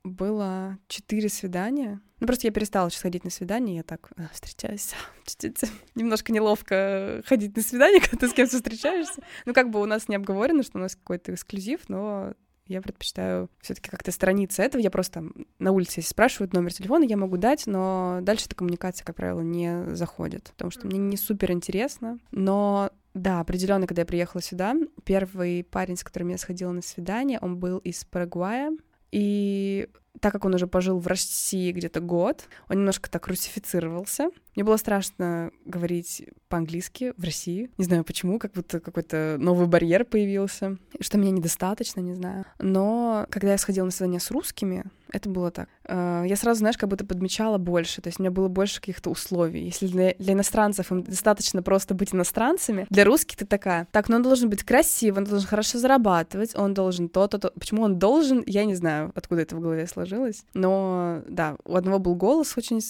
было 0.03 0.77
четыре 0.87 1.29
свидания. 1.29 2.01
Ну, 2.19 2.27
просто 2.27 2.47
я 2.47 2.53
перестала 2.53 2.89
сейчас 2.89 3.01
ходить 3.01 3.23
на 3.23 3.29
свидания, 3.29 3.77
я 3.77 3.83
так 3.83 4.11
а, 4.15 4.29
встречаюсь. 4.33 4.93
Немножко 5.95 6.31
неловко 6.31 7.21
ходить 7.25 7.55
на 7.55 7.61
свидание, 7.61 8.01
когда 8.09 8.17
ты 8.17 8.27
с 8.27 8.33
кем-то 8.33 8.55
встречаешься. 8.57 9.21
Ну, 9.45 9.53
как 9.53 9.69
бы 9.69 9.81
у 9.81 9.85
нас 9.85 10.07
не 10.07 10.15
обговорено, 10.15 10.63
что 10.63 10.77
у 10.77 10.81
нас 10.81 10.95
какой-то 10.95 11.33
эксклюзив, 11.33 11.87
но 11.87 12.33
я 12.67 12.81
предпочитаю 12.81 13.49
все-таки 13.59 13.89
как-то 13.89 14.11
сторониться 14.11 14.63
этого. 14.63 14.81
Я 14.81 14.91
просто 14.91 15.15
там 15.15 15.33
на 15.59 15.71
улице, 15.71 15.99
если 15.99 16.09
спрашивают 16.09 16.53
номер 16.53 16.73
телефона, 16.73 17.03
я 17.03 17.17
могу 17.17 17.37
дать, 17.37 17.67
но 17.67 18.19
дальше 18.21 18.45
эта 18.45 18.55
коммуникация, 18.55 19.05
как 19.05 19.15
правило, 19.15 19.41
не 19.41 19.93
заходит, 19.93 20.51
потому 20.51 20.71
что 20.71 20.87
мне 20.87 20.97
не 20.97 21.17
супер 21.17 21.51
интересно. 21.51 22.17
Но 22.31 22.91
да, 23.13 23.41
определенно, 23.41 23.87
когда 23.87 24.03
я 24.03 24.05
приехала 24.05 24.41
сюда, 24.41 24.75
первый 25.03 25.63
парень, 25.63 25.97
с 25.97 26.03
которым 26.03 26.29
я 26.29 26.37
сходила 26.37 26.71
на 26.71 26.81
свидание, 26.81 27.39
он 27.41 27.57
был 27.57 27.77
из 27.79 28.05
Парагвая, 28.05 28.71
И 29.11 29.89
так 30.19 30.33
как 30.33 30.45
он 30.45 30.53
уже 30.53 30.67
пожил 30.67 30.99
в 30.99 31.07
России 31.07 31.71
где-то 31.71 31.99
год, 31.99 32.45
он 32.69 32.77
немножко 32.77 33.09
так 33.09 33.27
русифицировался. 33.27 34.29
Мне 34.55 34.63
было 34.63 34.77
страшно 34.77 35.51
говорить 35.65 36.23
по-английски 36.49 37.13
в 37.17 37.23
России. 37.23 37.69
Не 37.77 37.85
знаю 37.85 38.03
почему, 38.03 38.39
как 38.39 38.51
будто 38.53 38.79
какой-то 38.79 39.37
новый 39.39 39.67
барьер 39.67 40.03
появился, 40.03 40.77
что 40.99 41.17
меня 41.17 41.31
недостаточно, 41.31 42.01
не 42.01 42.13
знаю. 42.13 42.45
Но 42.59 43.25
когда 43.29 43.51
я 43.51 43.57
сходила 43.57 43.85
на 43.85 43.91
свидание 43.91 44.19
с 44.19 44.31
русскими, 44.31 44.83
это 45.11 45.29
было 45.29 45.51
так. 45.51 45.69
Э, 45.85 46.23
я 46.25 46.35
сразу, 46.35 46.59
знаешь, 46.59 46.77
как 46.77 46.89
будто 46.89 47.05
подмечала 47.05 47.57
больше, 47.57 48.01
то 48.01 48.07
есть 48.07 48.19
у 48.19 48.23
меня 48.23 48.31
было 48.31 48.47
больше 48.47 48.79
каких-то 48.79 49.09
условий. 49.09 49.65
Если 49.65 49.87
для, 49.87 50.13
для 50.17 50.33
иностранцев 50.33 50.91
им 50.91 51.03
достаточно 51.03 51.61
просто 51.61 51.93
быть 51.93 52.13
иностранцами, 52.13 52.87
для 52.89 53.03
русских 53.05 53.37
ты 53.37 53.45
такая, 53.45 53.87
так, 53.91 54.09
ну 54.09 54.17
он 54.17 54.23
должен 54.23 54.49
быть 54.49 54.63
красивым, 54.63 55.23
он 55.23 55.29
должен 55.29 55.47
хорошо 55.47 55.79
зарабатывать, 55.79 56.55
он 56.55 56.73
должен 56.73 57.09
то-то, 57.09 57.39
то. 57.39 57.51
Почему 57.51 57.83
он 57.83 57.99
должен, 57.99 58.43
я 58.45 58.65
не 58.65 58.75
знаю, 58.75 59.11
откуда 59.15 59.41
это 59.41 59.55
в 59.55 59.59
голове 59.59 59.87
сложилось. 59.87 60.43
Но, 60.53 61.21
да, 61.27 61.55
у 61.65 61.75
одного 61.75 61.99
был 61.99 62.15
голос 62.15 62.57
очень 62.57 62.81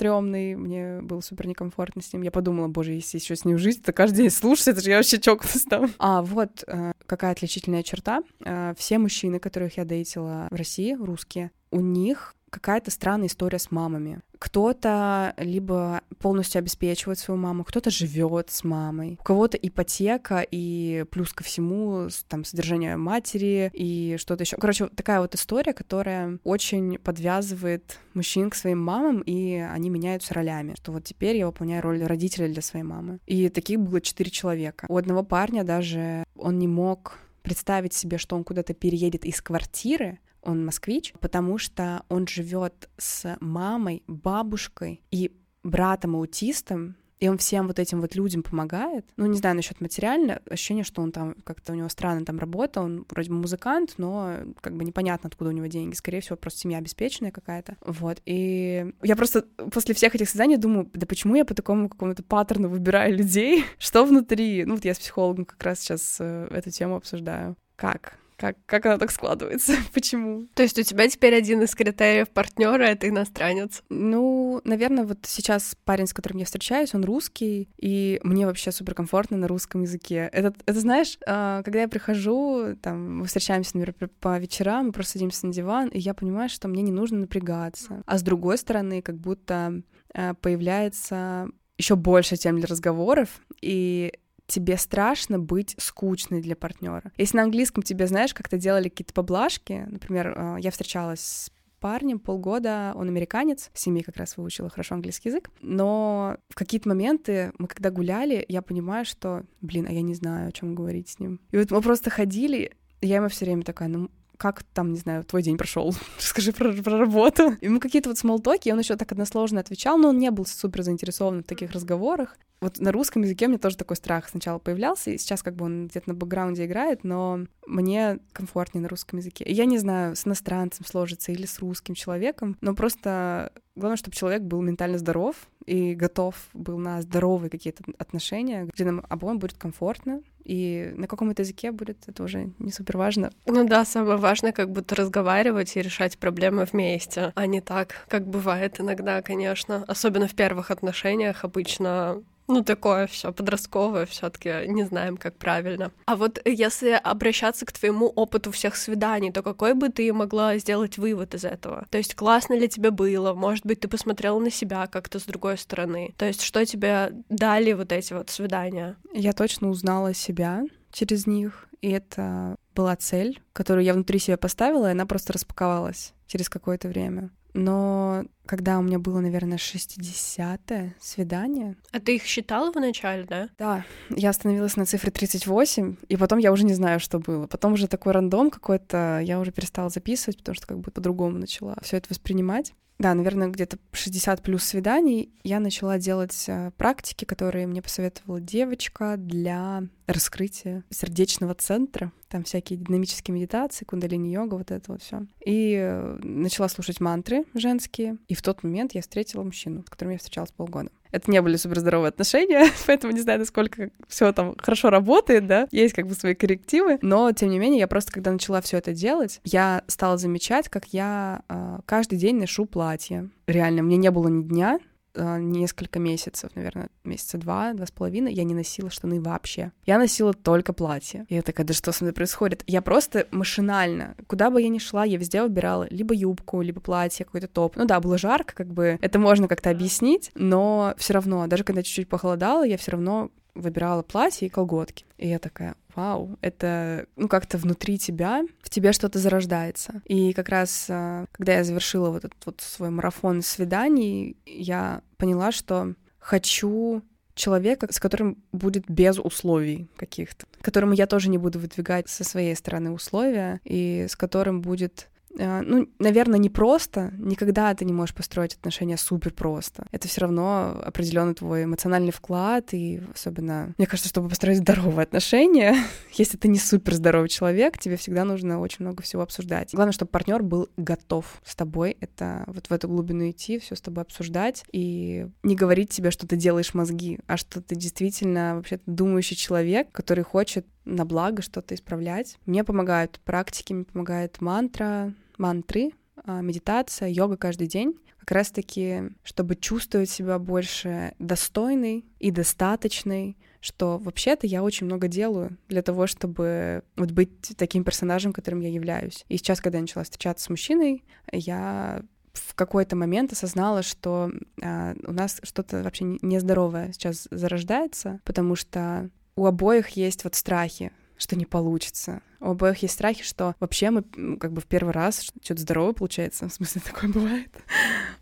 стрёмный, 0.00 0.56
мне 0.56 1.02
было 1.02 1.20
супер 1.20 1.46
некомфортно 1.46 2.00
с 2.00 2.10
ним. 2.14 2.22
Я 2.22 2.30
подумала, 2.30 2.68
боже, 2.68 2.92
если 2.92 3.18
еще 3.18 3.36
с 3.36 3.44
ним 3.44 3.58
жить, 3.58 3.82
то 3.82 3.92
каждый 3.92 4.16
день 4.16 4.30
слушать, 4.30 4.68
это 4.68 4.80
же 4.80 4.88
я 4.88 4.96
вообще 4.96 5.20
чокнусь 5.20 5.64
там. 5.68 5.90
А, 5.98 6.22
вот 6.22 6.64
э, 6.66 6.92
какая 7.04 7.32
отличительная 7.32 7.82
черта. 7.82 8.22
Э, 8.42 8.72
все 8.78 8.96
мужчины, 8.96 9.38
которых 9.38 9.76
я 9.76 9.84
дейтила 9.84 10.48
в 10.50 10.54
России, 10.54 10.94
русские, 10.94 11.50
у 11.70 11.80
них 11.80 12.34
какая-то 12.50 12.90
странная 12.90 13.28
история 13.28 13.58
с 13.58 13.70
мамами. 13.70 14.20
Кто-то 14.38 15.34
либо 15.36 16.00
полностью 16.18 16.60
обеспечивает 16.60 17.18
свою 17.18 17.38
маму, 17.38 17.64
кто-то 17.64 17.90
живет 17.90 18.50
с 18.50 18.64
мамой, 18.64 19.18
у 19.20 19.22
кого-то 19.22 19.56
ипотека 19.56 20.46
и 20.50 21.04
плюс 21.10 21.32
ко 21.32 21.44
всему 21.44 22.08
там 22.28 22.44
содержание 22.44 22.96
матери 22.96 23.70
и 23.74 24.16
что-то 24.18 24.44
еще. 24.44 24.56
Короче, 24.56 24.88
такая 24.88 25.20
вот 25.20 25.34
история, 25.34 25.72
которая 25.72 26.38
очень 26.44 26.98
подвязывает 26.98 27.98
мужчин 28.14 28.50
к 28.50 28.54
своим 28.54 28.82
мамам, 28.82 29.20
и 29.20 29.56
они 29.56 29.90
меняются 29.90 30.34
ролями. 30.34 30.74
Что 30.76 30.92
вот 30.92 31.04
теперь 31.04 31.36
я 31.36 31.46
выполняю 31.46 31.82
роль 31.82 32.02
родителя 32.02 32.48
для 32.48 32.62
своей 32.62 32.84
мамы. 32.84 33.20
И 33.26 33.48
таких 33.50 33.80
было 33.80 34.00
четыре 34.00 34.30
человека. 34.30 34.86
У 34.88 34.96
одного 34.96 35.22
парня 35.22 35.64
даже 35.64 36.24
он 36.34 36.58
не 36.58 36.66
мог 36.66 37.18
представить 37.42 37.92
себе, 37.92 38.18
что 38.18 38.36
он 38.36 38.44
куда-то 38.44 38.74
переедет 38.74 39.24
из 39.24 39.40
квартиры, 39.40 40.18
он 40.42 40.64
москвич, 40.64 41.12
потому 41.20 41.58
что 41.58 42.04
он 42.08 42.26
живет 42.26 42.88
с 42.98 43.36
мамой, 43.40 44.02
бабушкой 44.06 45.02
и 45.10 45.32
братом 45.62 46.16
аутистом, 46.16 46.96
и 47.20 47.28
он 47.28 47.36
всем 47.36 47.66
вот 47.66 47.78
этим 47.78 48.00
вот 48.00 48.14
людям 48.14 48.42
помогает. 48.42 49.04
Ну, 49.18 49.26
не 49.26 49.36
знаю 49.36 49.54
насчет 49.54 49.80
материально, 49.80 50.40
ощущение, 50.48 50.84
что 50.84 51.02
он 51.02 51.12
там 51.12 51.36
как-то 51.44 51.72
у 51.72 51.76
него 51.76 51.88
странно 51.90 52.24
там 52.24 52.38
работа, 52.38 52.80
он 52.80 53.04
вроде 53.10 53.28
бы 53.28 53.36
музыкант, 53.36 53.94
но 53.98 54.36
как 54.62 54.74
бы 54.74 54.84
непонятно, 54.84 55.28
откуда 55.28 55.50
у 55.50 55.52
него 55.52 55.66
деньги. 55.66 55.94
Скорее 55.94 56.22
всего, 56.22 56.36
просто 56.36 56.60
семья 56.60 56.78
обеспеченная 56.78 57.30
какая-то. 57.30 57.76
Вот. 57.84 58.22
И 58.24 58.90
я 59.02 59.16
просто 59.16 59.42
после 59.70 59.94
всех 59.94 60.14
этих 60.14 60.30
свиданий 60.30 60.56
думаю, 60.56 60.90
да 60.94 61.06
почему 61.06 61.34
я 61.34 61.44
по 61.44 61.54
такому 61.54 61.90
какому-то 61.90 62.22
паттерну 62.22 62.68
выбираю 62.70 63.14
людей? 63.14 63.64
Что 63.78 64.04
внутри? 64.06 64.64
Ну, 64.64 64.76
вот 64.76 64.86
я 64.86 64.94
с 64.94 64.98
психологом 64.98 65.44
как 65.44 65.62
раз 65.62 65.80
сейчас 65.80 66.16
э, 66.20 66.48
эту 66.50 66.70
тему 66.70 66.96
обсуждаю. 66.96 67.54
Как? 67.76 68.18
Как, 68.40 68.56
как 68.64 68.86
оно 68.86 68.96
так 68.96 69.10
складывается? 69.10 69.74
Почему? 69.92 70.46
То 70.54 70.62
есть 70.62 70.78
у 70.78 70.82
тебя 70.82 71.06
теперь 71.08 71.34
один 71.34 71.60
из 71.60 71.74
критериев 71.74 72.30
партнера 72.30 72.84
это 72.84 73.06
иностранец? 73.06 73.82
Ну, 73.90 74.62
наверное, 74.64 75.04
вот 75.04 75.18
сейчас 75.26 75.76
парень, 75.84 76.06
с 76.06 76.14
которым 76.14 76.38
я 76.38 76.46
встречаюсь, 76.46 76.94
он 76.94 77.04
русский, 77.04 77.68
и 77.76 78.18
мне 78.22 78.46
вообще 78.46 78.72
суперкомфортно 78.72 79.36
на 79.36 79.46
русском 79.46 79.82
языке. 79.82 80.30
Это, 80.32 80.54
это 80.64 80.80
знаешь, 80.80 81.18
а, 81.26 81.62
когда 81.64 81.82
я 81.82 81.88
прихожу, 81.88 82.76
там, 82.80 83.18
мы 83.18 83.26
встречаемся, 83.26 83.76
например, 83.76 84.10
по 84.20 84.38
вечерам, 84.38 84.86
мы 84.86 84.92
просто 84.92 85.12
садимся 85.12 85.46
на 85.46 85.52
диван, 85.52 85.88
и 85.88 85.98
я 85.98 86.14
понимаю, 86.14 86.48
что 86.48 86.66
мне 86.66 86.80
не 86.80 86.92
нужно 86.92 87.18
напрягаться. 87.18 88.02
А 88.06 88.16
с 88.16 88.22
другой 88.22 88.56
стороны, 88.56 89.02
как 89.02 89.18
будто 89.18 89.82
а, 90.14 90.32
появляется 90.32 91.50
еще 91.76 91.94
больше 91.94 92.38
тем 92.38 92.56
для 92.56 92.68
разговоров, 92.68 93.28
и 93.60 94.14
тебе 94.50 94.76
страшно 94.76 95.38
быть 95.38 95.74
скучной 95.78 96.42
для 96.42 96.56
партнера. 96.56 97.12
Если 97.16 97.36
на 97.36 97.44
английском 97.44 97.82
тебе, 97.82 98.06
знаешь, 98.06 98.34
как-то 98.34 98.58
делали 98.58 98.88
какие-то 98.88 99.14
поблажки, 99.14 99.86
например, 99.88 100.34
э, 100.36 100.56
я 100.60 100.70
встречалась 100.70 101.20
с 101.20 101.50
парнем 101.78 102.18
полгода, 102.18 102.92
он 102.94 103.08
американец, 103.08 103.70
с 103.72 103.86
ними 103.86 104.00
как 104.00 104.16
раз 104.16 104.36
выучила 104.36 104.68
хорошо 104.68 104.96
английский 104.96 105.30
язык, 105.30 105.50
но 105.62 106.36
в 106.50 106.54
какие-то 106.54 106.88
моменты 106.88 107.52
мы 107.58 107.68
когда 107.68 107.90
гуляли, 107.90 108.44
я 108.48 108.60
понимаю, 108.60 109.06
что, 109.06 109.44
блин, 109.62 109.86
а 109.88 109.92
я 109.92 110.02
не 110.02 110.14
знаю, 110.14 110.48
о 110.48 110.52
чем 110.52 110.74
говорить 110.74 111.08
с 111.08 111.18
ним. 111.18 111.40
И 111.50 111.56
вот 111.56 111.70
мы 111.70 111.80
просто 111.80 112.10
ходили, 112.10 112.72
я 113.00 113.16
ему 113.16 113.28
все 113.28 113.46
время 113.46 113.62
такая, 113.62 113.88
ну 113.88 114.10
как 114.40 114.62
там, 114.62 114.92
не 114.92 114.98
знаю, 114.98 115.22
твой 115.22 115.42
день 115.42 115.58
прошел, 115.58 115.94
расскажи 116.16 116.52
про, 116.52 116.72
про 116.72 116.98
работу. 116.98 117.56
Мы 117.62 117.78
какие-то 117.78 118.08
вот 118.08 118.16
смолтоки, 118.16 118.70
он 118.70 118.78
еще 118.78 118.96
так 118.96 119.12
односложно 119.12 119.60
отвечал, 119.60 119.98
но 119.98 120.08
он 120.08 120.18
не 120.18 120.30
был 120.30 120.46
супер 120.46 120.82
заинтересован 120.82 121.42
в 121.42 121.46
таких 121.46 121.72
разговорах. 121.72 122.38
Вот 122.62 122.78
на 122.78 122.90
русском 122.90 123.22
языке 123.22 123.46
у 123.46 123.48
меня 123.48 123.58
тоже 123.58 123.76
такой 123.76 123.96
страх 123.96 124.28
сначала 124.28 124.58
появлялся, 124.58 125.10
и 125.10 125.18
сейчас 125.18 125.42
как 125.42 125.56
бы 125.56 125.66
он 125.66 125.88
где-то 125.88 126.10
на 126.10 126.14
бэкграунде 126.14 126.64
играет, 126.64 127.04
но 127.04 127.40
мне 127.66 128.18
комфортнее 128.32 128.82
на 128.82 128.88
русском 128.88 129.18
языке. 129.18 129.44
И 129.44 129.52
я 129.52 129.66
не 129.66 129.78
знаю, 129.78 130.16
с 130.16 130.26
иностранцем 130.26 130.86
сложится 130.86 131.32
или 131.32 131.44
с 131.44 131.58
русским 131.58 131.94
человеком, 131.94 132.56
но 132.62 132.74
просто 132.74 133.52
главное, 133.76 133.96
чтобы 133.96 134.16
человек 134.16 134.42
был 134.42 134.62
ментально 134.62 134.98
здоров 134.98 135.36
и 135.66 135.94
готов 135.94 136.34
был 136.54 136.78
на 136.78 137.02
здоровые 137.02 137.50
какие-то 137.50 137.84
отношения, 137.98 138.68
где 138.72 138.84
нам 138.84 139.04
обоим 139.08 139.38
будет 139.38 139.58
комфортно, 139.58 140.22
и 140.44 140.92
на 140.96 141.06
каком 141.06 141.30
это 141.30 141.42
языке 141.42 141.72
будет, 141.72 141.98
это 142.06 142.22
уже 142.22 142.50
не 142.58 142.72
супер 142.72 142.96
важно. 142.96 143.30
Ну 143.46 143.66
да, 143.66 143.84
самое 143.84 144.16
важное 144.16 144.52
как 144.52 144.70
будто 144.70 144.94
разговаривать 144.94 145.76
и 145.76 145.82
решать 145.82 146.18
проблемы 146.18 146.66
вместе, 146.70 147.32
а 147.34 147.46
не 147.46 147.60
так, 147.60 148.06
как 148.08 148.26
бывает 148.26 148.80
иногда, 148.80 149.22
конечно. 149.22 149.84
Особенно 149.86 150.26
в 150.26 150.34
первых 150.34 150.70
отношениях 150.70 151.44
обычно 151.44 152.22
ну, 152.50 152.64
такое 152.64 153.06
все 153.06 153.32
подростковое, 153.32 154.06
все-таки 154.06 154.66
не 154.66 154.84
знаем, 154.84 155.16
как 155.16 155.36
правильно. 155.36 155.92
А 156.06 156.16
вот 156.16 156.40
если 156.44 156.90
обращаться 156.90 157.64
к 157.64 157.72
твоему 157.72 158.06
опыту 158.06 158.50
всех 158.50 158.76
свиданий, 158.76 159.32
то 159.32 159.42
какой 159.42 159.74
бы 159.74 159.88
ты 159.88 160.12
могла 160.12 160.58
сделать 160.58 160.98
вывод 160.98 161.34
из 161.34 161.44
этого? 161.44 161.86
То 161.90 161.98
есть 161.98 162.14
классно 162.14 162.54
ли 162.54 162.68
тебе 162.68 162.90
было? 162.90 163.34
Может 163.34 163.64
быть, 163.64 163.80
ты 163.80 163.88
посмотрела 163.88 164.38
на 164.38 164.50
себя 164.50 164.86
как-то 164.86 165.18
с 165.18 165.24
другой 165.24 165.56
стороны? 165.56 166.14
То 166.18 166.26
есть 166.26 166.42
что 166.42 166.64
тебе 166.66 167.12
дали 167.28 167.72
вот 167.72 167.92
эти 167.92 168.12
вот 168.12 168.30
свидания? 168.30 168.96
Я 169.12 169.32
точно 169.32 169.68
узнала 169.68 170.12
себя 170.12 170.62
через 170.92 171.26
них, 171.26 171.68
и 171.80 171.90
это 171.90 172.56
была 172.74 172.96
цель, 172.96 173.40
которую 173.52 173.84
я 173.84 173.94
внутри 173.94 174.18
себя 174.18 174.36
поставила, 174.36 174.88
и 174.88 174.92
она 174.92 175.06
просто 175.06 175.32
распаковалась 175.32 176.12
через 176.26 176.48
какое-то 176.48 176.88
время. 176.88 177.30
Но 177.54 178.24
когда 178.46 178.78
у 178.78 178.82
меня 178.82 178.98
было, 178.98 179.20
наверное, 179.20 179.58
60-е 179.58 180.94
свидание... 181.00 181.76
А 181.92 182.00
ты 182.00 182.16
их 182.16 182.24
считала 182.24 182.72
вначале, 182.72 183.24
да? 183.24 183.48
Да, 183.58 183.84
я 184.10 184.30
остановилась 184.30 184.76
на 184.76 184.86
цифре 184.86 185.10
38, 185.10 185.96
и 186.08 186.16
потом 186.16 186.38
я 186.38 186.52
уже 186.52 186.64
не 186.64 186.74
знаю, 186.74 187.00
что 187.00 187.18
было. 187.18 187.46
Потом 187.46 187.74
уже 187.74 187.86
такой 187.86 188.12
рандом 188.12 188.50
какой-то, 188.50 189.20
я 189.22 189.40
уже 189.40 189.52
перестала 189.52 189.88
записывать, 189.88 190.38
потому 190.38 190.54
что 190.54 190.66
как 190.66 190.78
бы 190.80 190.90
по-другому 190.90 191.38
начала 191.38 191.76
все 191.82 191.96
это 191.96 192.08
воспринимать. 192.10 192.72
Да, 193.00 193.14
наверное, 193.14 193.48
где-то 193.48 193.78
60 193.92 194.42
плюс 194.42 194.62
свиданий 194.62 195.32
я 195.42 195.58
начала 195.58 195.96
делать 195.98 196.44
э, 196.48 196.70
практики, 196.76 197.24
которые 197.24 197.66
мне 197.66 197.80
посоветовала 197.80 198.40
девочка 198.40 199.14
для 199.16 199.84
раскрытия 200.06 200.84
сердечного 200.90 201.54
центра. 201.54 202.12
Там 202.30 202.44
всякие 202.44 202.78
динамические 202.78 203.34
медитации, 203.34 203.84
кундалини-йога, 203.84 204.54
вот 204.54 204.70
это 204.70 204.92
вот 204.92 205.02
все. 205.02 205.26
И 205.44 205.74
э, 205.74 206.18
начала 206.22 206.68
слушать 206.68 207.00
мантры 207.00 207.44
женские. 207.54 208.18
И 208.28 208.34
в 208.34 208.42
тот 208.42 208.62
момент 208.62 208.94
я 208.94 209.02
встретила 209.02 209.42
мужчину, 209.42 209.82
с 209.84 209.90
которым 209.90 210.12
я 210.12 210.18
встречалась 210.18 210.52
полгода. 210.52 210.90
Это 211.10 211.28
не 211.28 211.42
были 211.42 211.56
суперздоровые 211.56 212.10
отношения, 212.10 212.66
поэтому 212.86 213.12
не 213.12 213.20
знаю, 213.20 213.40
насколько 213.40 213.90
все 214.06 214.32
там 214.32 214.54
хорошо 214.56 214.90
работает, 214.90 215.48
да, 215.48 215.66
есть 215.72 215.92
как 215.92 216.06
бы 216.06 216.14
свои 216.14 216.34
коррективы, 216.34 217.00
но 217.02 217.32
тем 217.32 217.50
не 217.50 217.58
менее 217.58 217.80
я 217.80 217.88
просто, 217.88 218.12
когда 218.12 218.30
начала 218.30 218.60
все 218.60 218.78
это 218.78 218.92
делать, 218.92 219.40
я 219.44 219.82
стала 219.88 220.16
замечать, 220.18 220.68
как 220.68 220.86
я 220.92 221.42
э, 221.48 221.80
каждый 221.84 222.16
день 222.16 222.38
ношу 222.38 222.64
платье. 222.64 223.28
Реально, 223.48 223.82
мне 223.82 223.96
не 223.96 224.12
было 224.12 224.28
ни 224.28 224.42
дня, 224.44 224.78
несколько 225.14 225.98
месяцев, 225.98 226.50
наверное, 226.54 226.88
месяца 227.04 227.38
два, 227.38 227.72
два 227.72 227.86
с 227.86 227.90
половиной, 227.90 228.32
я 228.32 228.44
не 228.44 228.54
носила 228.54 228.90
штаны 228.90 229.20
вообще. 229.20 229.72
Я 229.84 229.98
носила 229.98 230.32
только 230.32 230.72
платье. 230.72 231.26
И 231.28 231.34
я 231.34 231.42
такая, 231.42 231.66
да 231.66 231.74
что 231.74 231.92
со 231.92 232.04
мной 232.04 232.12
происходит? 232.12 232.62
Я 232.66 232.82
просто 232.82 233.26
машинально, 233.30 234.16
куда 234.26 234.50
бы 234.50 234.62
я 234.62 234.68
ни 234.68 234.78
шла, 234.78 235.04
я 235.04 235.18
везде 235.18 235.42
выбирала 235.42 235.86
либо 235.90 236.14
юбку, 236.14 236.62
либо 236.62 236.80
платье, 236.80 237.24
какой-то 237.24 237.48
топ. 237.48 237.76
Ну 237.76 237.84
да, 237.84 238.00
было 238.00 238.18
жарко, 238.18 238.54
как 238.54 238.68
бы 238.68 238.98
это 239.00 239.18
можно 239.18 239.48
как-то 239.48 239.70
объяснить, 239.70 240.30
но 240.34 240.94
все 240.98 241.14
равно, 241.14 241.46
даже 241.46 241.64
когда 241.64 241.82
чуть-чуть 241.82 242.08
похолодало, 242.08 242.64
я 242.66 242.76
все 242.76 242.92
равно 242.92 243.30
выбирала 243.54 244.02
платье 244.02 244.46
и 244.46 244.50
колготки. 244.50 245.04
И 245.18 245.28
я 245.28 245.38
такая, 245.38 245.74
вау, 245.94 246.38
это, 246.40 247.06
ну, 247.16 247.28
как-то 247.28 247.58
внутри 247.58 247.98
тебя, 247.98 248.42
в 248.62 248.70
тебе 248.70 248.92
что-то 248.92 249.18
зарождается. 249.18 250.02
И 250.04 250.32
как 250.32 250.48
раз, 250.48 250.86
а, 250.88 251.26
когда 251.32 251.54
я 251.54 251.64
завершила 251.64 252.10
вот 252.10 252.24
этот 252.24 252.46
вот 252.46 252.60
свой 252.60 252.90
марафон 252.90 253.42
свиданий, 253.42 254.36
я 254.46 255.02
поняла, 255.16 255.52
что 255.52 255.94
хочу 256.18 257.02
человека, 257.34 257.88
с 257.90 257.98
которым 257.98 258.42
будет 258.52 258.88
без 258.88 259.18
условий 259.18 259.88
каких-то, 259.96 260.46
которому 260.60 260.92
я 260.92 261.06
тоже 261.06 261.30
не 261.30 261.38
буду 261.38 261.58
выдвигать 261.58 262.08
со 262.08 262.22
своей 262.24 262.54
стороны 262.54 262.90
условия, 262.90 263.60
и 263.64 264.06
с 264.08 264.16
которым 264.16 264.60
будет 264.60 265.08
ну, 265.36 265.88
наверное, 265.98 266.38
не 266.38 266.50
просто, 266.50 267.12
никогда 267.18 267.74
ты 267.74 267.84
не 267.84 267.92
можешь 267.92 268.14
построить 268.14 268.54
отношения 268.54 268.96
супер 268.96 269.32
просто. 269.32 269.86
Это 269.92 270.08
все 270.08 270.22
равно 270.22 270.80
определенный 270.84 271.34
твой 271.34 271.64
эмоциональный 271.64 272.12
вклад, 272.12 272.72
и 272.74 273.00
особенно, 273.14 273.74
мне 273.78 273.86
кажется, 273.86 274.08
чтобы 274.08 274.28
построить 274.28 274.58
здоровые 274.58 275.04
отношения, 275.04 275.76
если 276.12 276.36
ты 276.36 276.48
не 276.48 276.58
супер 276.58 276.94
здоровый 276.94 277.28
человек, 277.28 277.78
тебе 277.78 277.96
всегда 277.96 278.24
нужно 278.24 278.60
очень 278.60 278.84
много 278.84 279.02
всего 279.02 279.22
обсуждать. 279.22 279.72
Главное, 279.72 279.92
чтобы 279.92 280.10
партнер 280.10 280.42
был 280.42 280.68
готов 280.76 281.40
с 281.44 281.54
тобой 281.54 281.96
это 282.00 282.44
вот 282.46 282.66
в 282.66 282.72
эту 282.72 282.88
глубину 282.88 283.30
идти, 283.30 283.58
все 283.58 283.76
с 283.76 283.80
тобой 283.80 284.02
обсуждать 284.02 284.64
и 284.72 285.26
не 285.42 285.56
говорить 285.56 285.90
тебе, 285.90 286.10
что 286.10 286.26
ты 286.26 286.36
делаешь 286.36 286.74
мозги, 286.74 287.20
а 287.26 287.36
что 287.36 287.60
ты 287.60 287.76
действительно 287.76 288.56
вообще 288.56 288.80
думающий 288.86 289.36
человек, 289.36 289.92
который 289.92 290.24
хочет 290.24 290.66
на 290.84 291.04
благо 291.04 291.42
что-то 291.42 291.74
исправлять. 291.74 292.38
Мне 292.46 292.64
помогают 292.64 293.20
практики, 293.24 293.72
мне 293.72 293.84
помогает 293.84 294.40
мантра, 294.40 295.14
мантры, 295.38 295.90
а, 296.24 296.40
медитация, 296.40 297.08
йога 297.08 297.36
каждый 297.36 297.66
день 297.66 297.96
как 298.20 298.32
раз-таки, 298.32 299.10
чтобы 299.24 299.56
чувствовать 299.56 300.10
себя 300.10 300.38
больше 300.38 301.14
достойной 301.18 302.04
и 302.18 302.30
достаточной, 302.30 303.36
что 303.60 303.98
вообще-то 303.98 304.46
я 304.46 304.62
очень 304.62 304.86
много 304.86 305.08
делаю 305.08 305.56
для 305.68 305.82
того, 305.82 306.06
чтобы 306.06 306.84
вот 306.96 307.10
быть 307.10 307.56
таким 307.56 307.82
персонажем, 307.82 308.32
которым 308.32 308.60
я 308.60 308.68
являюсь. 308.68 309.24
И 309.28 309.36
сейчас, 309.36 309.60
когда 309.60 309.78
я 309.78 309.82
начала 309.82 310.04
встречаться 310.04 310.44
с 310.44 310.50
мужчиной, 310.50 311.02
я 311.32 312.02
в 312.32 312.54
какой-то 312.54 312.94
момент 312.94 313.32
осознала, 313.32 313.82
что 313.82 314.30
э, 314.62 314.94
у 315.04 315.12
нас 315.12 315.40
что-то 315.42 315.82
вообще 315.82 316.04
нездоровое 316.22 316.92
сейчас 316.92 317.26
зарождается, 317.30 318.20
потому 318.24 318.54
что 318.54 319.10
у 319.36 319.46
обоих 319.46 319.90
есть 319.90 320.24
вот 320.24 320.34
страхи, 320.34 320.92
что 321.16 321.36
не 321.36 321.44
получится. 321.44 322.22
У 322.40 322.50
обоих 322.50 322.78
есть 322.82 322.94
страхи, 322.94 323.22
что 323.22 323.54
вообще 323.60 323.90
мы 323.90 324.02
как 324.38 324.52
бы 324.52 324.60
в 324.60 324.66
первый 324.66 324.92
раз 324.92 325.22
что-то 325.42 325.60
здоровое 325.60 325.92
получается. 325.92 326.48
В 326.48 326.52
смысле, 326.52 326.82
такое 326.84 327.10
бывает. 327.10 327.50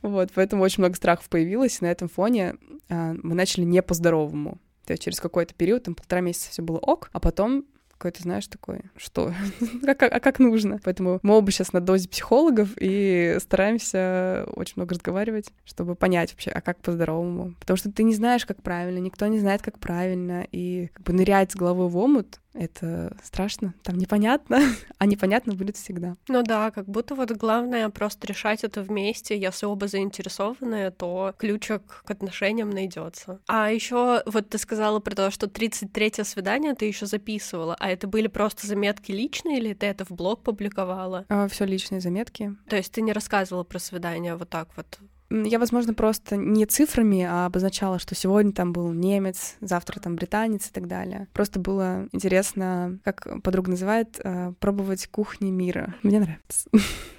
вот, 0.03 0.31
поэтому 0.35 0.63
очень 0.63 0.83
много 0.83 0.97
страхов 0.97 1.29
появилось, 1.29 1.81
и 1.81 1.85
на 1.85 1.91
этом 1.91 2.09
фоне 2.09 2.57
э, 2.89 3.13
мы 3.23 3.35
начали 3.35 3.65
не 3.65 3.83
по-здоровому. 3.83 4.59
То 4.85 4.93
есть 4.93 5.03
через 5.03 5.21
какой-то 5.21 5.55
период, 5.55 5.85
там 5.85 5.95
полтора 5.95 6.23
месяца 6.23 6.51
все 6.51 6.63
было 6.63 6.79
ок, 6.79 7.11
а 7.13 7.21
потом 7.21 7.67
какой-то, 7.99 8.23
знаешь, 8.23 8.47
такой, 8.47 8.83
что, 8.97 9.35
а, 9.87 9.95
как, 9.95 10.13
а 10.13 10.21
как 10.21 10.39
нужно. 10.39 10.81
Поэтому 10.85 11.19
мы 11.23 11.37
оба 11.37 11.51
сейчас 11.51 11.73
на 11.73 11.81
дозе 11.81 12.09
психологов 12.09 12.71
и 12.77 13.37
стараемся 13.41 14.47
очень 14.55 14.75
много 14.77 14.95
разговаривать, 14.95 15.51
чтобы 15.65 15.97
понять 15.97 16.33
вообще, 16.33 16.51
а 16.51 16.61
как 16.61 16.79
по-здоровому. 16.79 17.55
Потому 17.61 17.77
что 17.77 17.91
ты 17.91 18.05
не 18.05 18.15
знаешь, 18.15 18.47
как 18.47 18.63
правильно, 18.63 18.99
никто 18.99 19.27
не 19.27 19.41
знает, 19.41 19.63
как 19.63 19.79
правильно, 19.79 20.47
и 20.53 20.91
как 20.93 21.05
бы 21.05 21.13
нырять 21.13 21.53
с 21.53 21.57
головой 21.57 21.89
в 21.89 21.97
омут 21.97 22.41
это 22.55 23.17
страшно, 23.23 23.75
там 23.83 23.97
непонятно, 23.99 24.61
а 24.99 25.07
непонятно 25.07 25.55
будет 25.55 25.77
всегда. 25.77 26.17
Ну 26.29 26.43
да, 26.43 26.71
как 26.71 26.87
будто 26.87 27.15
вот 27.15 27.31
главное 27.33 27.89
просто 27.91 28.27
решать 28.27 28.65
это 28.65 28.83
вместе. 28.83 29.39
Если 29.39 29.67
оба 29.67 29.87
заинтересованы, 29.89 30.91
то 30.91 31.35
ключик 31.39 32.03
к 32.05 32.11
отношениям 32.11 32.71
найдется. 32.71 33.41
А 33.47 33.71
еще 33.71 34.23
вот 34.27 34.49
ты 34.49 34.59
сказала 34.59 35.01
про 35.01 35.15
то, 35.15 35.31
что 35.31 35.47
33-е 35.47 36.25
свидание 36.25 36.75
ты 36.75 36.87
еще 36.87 37.07
записывала, 37.07 37.77
а 37.79 37.91
это 37.91 38.07
были 38.07 38.27
просто 38.27 38.67
заметки 38.67 39.13
личные 39.13 39.59
или 39.59 39.75
ты 39.75 39.87
это 39.87 40.05
в 40.05 40.11
блог 40.11 40.43
публиковала? 40.43 41.27
А, 41.29 41.49
все 41.49 41.65
личные 41.65 42.01
заметки. 42.01 42.55
То 42.69 42.77
есть 42.77 42.93
ты 42.93 43.03
не 43.03 43.13
рассказывала 43.13 43.65
про 43.65 43.79
свидание 43.79 44.37
вот 44.37 44.49
так 44.49 44.69
вот 44.77 44.99
я, 45.31 45.59
возможно, 45.59 45.95
просто 45.95 46.37
не 46.37 46.65
цифрами, 46.67 47.23
а 47.23 47.47
обозначала, 47.47 47.99
что 47.99 48.15
сегодня 48.15 48.53
там 48.53 48.73
был 48.73 48.93
немец, 48.93 49.57
завтра 49.61 50.01
там 50.01 50.17
британец 50.17 50.69
и 50.69 50.73
так 50.73 50.87
далее. 50.87 51.29
Просто 51.33 51.61
было 51.61 52.09
интересно, 52.13 52.99
как 53.05 53.43
подруга 53.43 53.71
называет, 53.71 54.21
э, 54.23 54.53
пробовать 54.59 55.07
кухни 55.09 55.51
мира. 55.51 55.95
Мне 56.03 56.21
нравится. 56.21 56.69